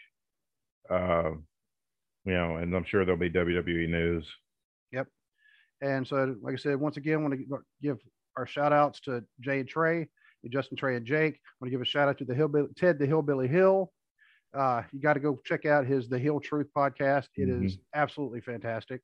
uh, 0.91 1.31
you 2.25 2.33
know, 2.33 2.57
and 2.57 2.75
I'm 2.75 2.85
sure 2.85 3.05
there'll 3.05 3.21
be 3.21 3.31
WWE 3.31 3.89
news. 3.89 4.27
Yep. 4.93 5.07
And 5.83 6.07
so, 6.07 6.35
like 6.43 6.55
I 6.55 6.57
said, 6.57 6.81
once 6.81 6.97
again, 6.97 7.23
want 7.23 7.35
to 7.35 7.59
give 7.81 7.99
our 8.37 8.47
shout 8.47 8.73
outs 8.73 9.01
to 9.03 9.23
Jay 9.41 9.61
and 9.61 9.69
Trey, 9.69 10.09
Justin, 10.49 10.77
Trey, 10.77 10.97
and 10.97 11.07
Jake. 11.07 11.39
want 11.61 11.69
to 11.69 11.71
give 11.71 11.83
a 11.83 11.85
shout 11.85 12.09
out 12.09 12.19
to 12.19 12.25
the 12.25 12.35
Hillbilly, 12.35 12.69
Ted 12.77 12.99
the 12.99 13.07
Hillbilly 13.07 13.49
Hill. 13.49 13.93
Uh, 14.57 14.83
you 14.93 15.01
got 15.01 15.15
to 15.15 15.21
go 15.21 15.41
check 15.45 15.65
out 15.67 15.87
his 15.87 16.09
The 16.09 16.19
Hill 16.19 16.41
Truth 16.41 16.69
podcast. 16.77 17.29
It 17.37 17.49
is 17.49 17.79
absolutely 17.95 18.41
fantastic 18.43 19.01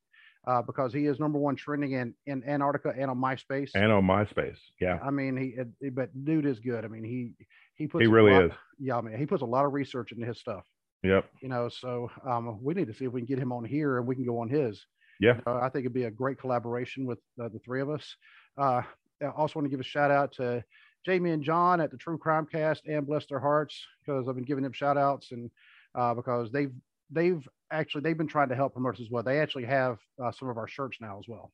uh, 0.47 0.61
because 0.61 0.93
he 0.93 1.05
is 1.05 1.19
number 1.19 1.39
one 1.39 1.55
trending 1.55 1.93
in, 1.93 2.13
in 2.27 2.43
Antarctica 2.47 2.93
and 2.97 3.09
on 3.09 3.17
MySpace. 3.17 3.71
And 3.73 3.91
on 3.91 4.03
MySpace. 4.03 4.57
Yeah. 4.79 4.99
I 5.03 5.09
mean, 5.09 5.35
he, 5.37 5.89
but 5.89 6.09
dude 6.23 6.45
is 6.45 6.59
good. 6.59 6.85
I 6.85 6.87
mean, 6.87 7.03
he, 7.03 7.33
he 7.79 7.87
puts, 7.87 8.03
He 8.03 8.07
really 8.07 8.31
lot- 8.33 8.43
is. 8.45 8.51
Yeah. 8.77 8.97
I 8.97 9.01
mean, 9.01 9.17
he 9.17 9.25
puts 9.25 9.41
a 9.41 9.45
lot 9.45 9.65
of 9.65 9.73
research 9.73 10.11
into 10.11 10.25
his 10.27 10.39
stuff, 10.39 10.65
Yep. 11.03 11.25
you 11.41 11.49
know, 11.49 11.67
so 11.69 12.11
um, 12.23 12.59
we 12.63 12.75
need 12.75 12.87
to 12.87 12.93
see 12.93 13.05
if 13.05 13.11
we 13.11 13.21
can 13.21 13.25
get 13.27 13.39
him 13.39 13.51
on 13.51 13.63
here 13.65 13.97
and 13.97 14.05
we 14.05 14.15
can 14.15 14.25
go 14.25 14.37
on 14.39 14.49
his. 14.49 14.85
Yeah. 15.19 15.39
Uh, 15.47 15.55
I 15.55 15.69
think 15.69 15.83
it'd 15.85 15.93
be 15.93 16.03
a 16.03 16.11
great 16.11 16.39
collaboration 16.39 17.05
with 17.05 17.19
uh, 17.41 17.49
the 17.49 17.59
three 17.59 17.81
of 17.81 17.89
us. 17.89 18.15
Uh, 18.57 18.83
I 19.21 19.25
also 19.35 19.59
want 19.59 19.65
to 19.65 19.69
give 19.69 19.79
a 19.79 19.83
shout 19.83 20.11
out 20.11 20.31
to 20.33 20.63
Jamie 21.05 21.31
and 21.31 21.43
John 21.43 21.81
at 21.81 21.91
the 21.91 21.97
True 21.97 22.17
Crime 22.17 22.45
Cast 22.45 22.85
and 22.85 23.05
bless 23.07 23.25
their 23.25 23.39
hearts 23.39 23.81
because 24.05 24.27
I've 24.29 24.35
been 24.35 24.43
giving 24.45 24.63
them 24.63 24.71
shout 24.73 24.97
outs 24.97 25.31
and 25.31 25.49
uh, 25.95 26.13
because 26.13 26.51
they've 26.51 26.71
they've 27.09 27.45
actually 27.71 28.01
they've 28.01 28.17
been 28.17 28.27
trying 28.27 28.49
to 28.49 28.55
help 28.55 28.73
promote 28.73 28.95
us 28.95 29.01
as 29.01 29.09
well. 29.09 29.23
They 29.23 29.39
actually 29.39 29.65
have 29.65 29.97
uh, 30.23 30.31
some 30.31 30.47
of 30.49 30.57
our 30.57 30.67
shirts 30.67 30.97
now 31.01 31.17
as 31.19 31.25
well. 31.27 31.51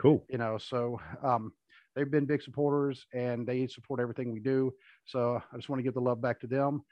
Cool. 0.00 0.24
You 0.30 0.38
know, 0.38 0.56
so 0.58 0.98
um, 1.22 1.52
they've 1.94 2.10
been 2.10 2.26
big 2.26 2.42
supporters 2.42 3.06
and 3.12 3.46
they 3.46 3.66
support 3.66 4.00
everything 4.00 4.32
we 4.32 4.40
do. 4.40 4.72
So 5.04 5.42
I 5.52 5.56
just 5.56 5.68
want 5.68 5.78
to 5.80 5.84
give 5.84 5.94
the 5.94 6.00
love 6.00 6.20
back 6.20 6.40
to 6.40 6.46
them. 6.46 6.82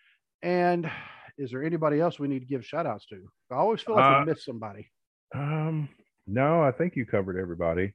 And 0.42 0.90
is 1.38 1.50
there 1.50 1.62
anybody 1.62 2.00
else 2.00 2.18
we 2.18 2.28
need 2.28 2.40
to 2.40 2.46
give 2.46 2.64
shout 2.64 2.86
outs 2.86 3.06
to? 3.06 3.30
I 3.50 3.56
always 3.56 3.80
feel 3.82 3.94
like 3.96 4.10
Uh, 4.10 4.20
we 4.20 4.32
miss 4.32 4.44
somebody. 4.44 4.90
Um, 5.34 5.88
no, 6.26 6.62
I 6.62 6.70
think 6.72 6.96
you 6.96 7.06
covered 7.06 7.38
everybody. 7.38 7.94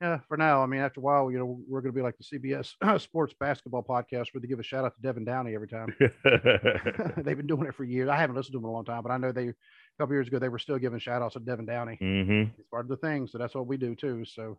Yeah, 0.00 0.20
for 0.28 0.38
now. 0.38 0.62
I 0.62 0.66
mean, 0.66 0.80
after 0.80 0.98
a 1.00 1.02
while, 1.02 1.30
you 1.30 1.38
know, 1.38 1.60
we're 1.68 1.82
going 1.82 1.92
to 1.92 1.96
be 1.96 2.02
like 2.02 2.16
the 2.16 2.24
CBS 2.24 2.74
Sports 3.02 3.34
Basketball 3.38 3.82
Podcast, 3.82 4.32
where 4.32 4.40
they 4.40 4.48
give 4.48 4.58
a 4.58 4.62
shout 4.62 4.86
out 4.86 4.94
to 4.94 5.02
Devin 5.02 5.26
Downey 5.26 5.54
every 5.54 5.68
time. 5.68 5.94
They've 7.18 7.36
been 7.36 7.46
doing 7.46 7.66
it 7.66 7.74
for 7.74 7.84
years. 7.84 8.08
I 8.08 8.16
haven't 8.16 8.34
listened 8.34 8.52
to 8.52 8.58
them 8.58 8.64
in 8.64 8.70
a 8.70 8.72
long 8.72 8.86
time, 8.86 9.02
but 9.02 9.12
I 9.12 9.18
know 9.18 9.30
they 9.30 9.48
a 9.48 9.54
couple 9.98 10.14
years 10.14 10.28
ago 10.28 10.38
they 10.38 10.48
were 10.48 10.58
still 10.58 10.78
giving 10.78 10.98
shout 10.98 11.20
outs 11.20 11.34
to 11.34 11.40
Devin 11.40 11.66
Downey. 11.66 11.96
hmm 12.00 12.44
It's 12.58 12.68
part 12.70 12.86
of 12.86 12.88
the 12.88 12.96
thing, 12.96 13.26
so 13.26 13.36
that's 13.36 13.54
what 13.54 13.66
we 13.66 13.76
do 13.76 13.94
too. 13.94 14.24
So, 14.24 14.58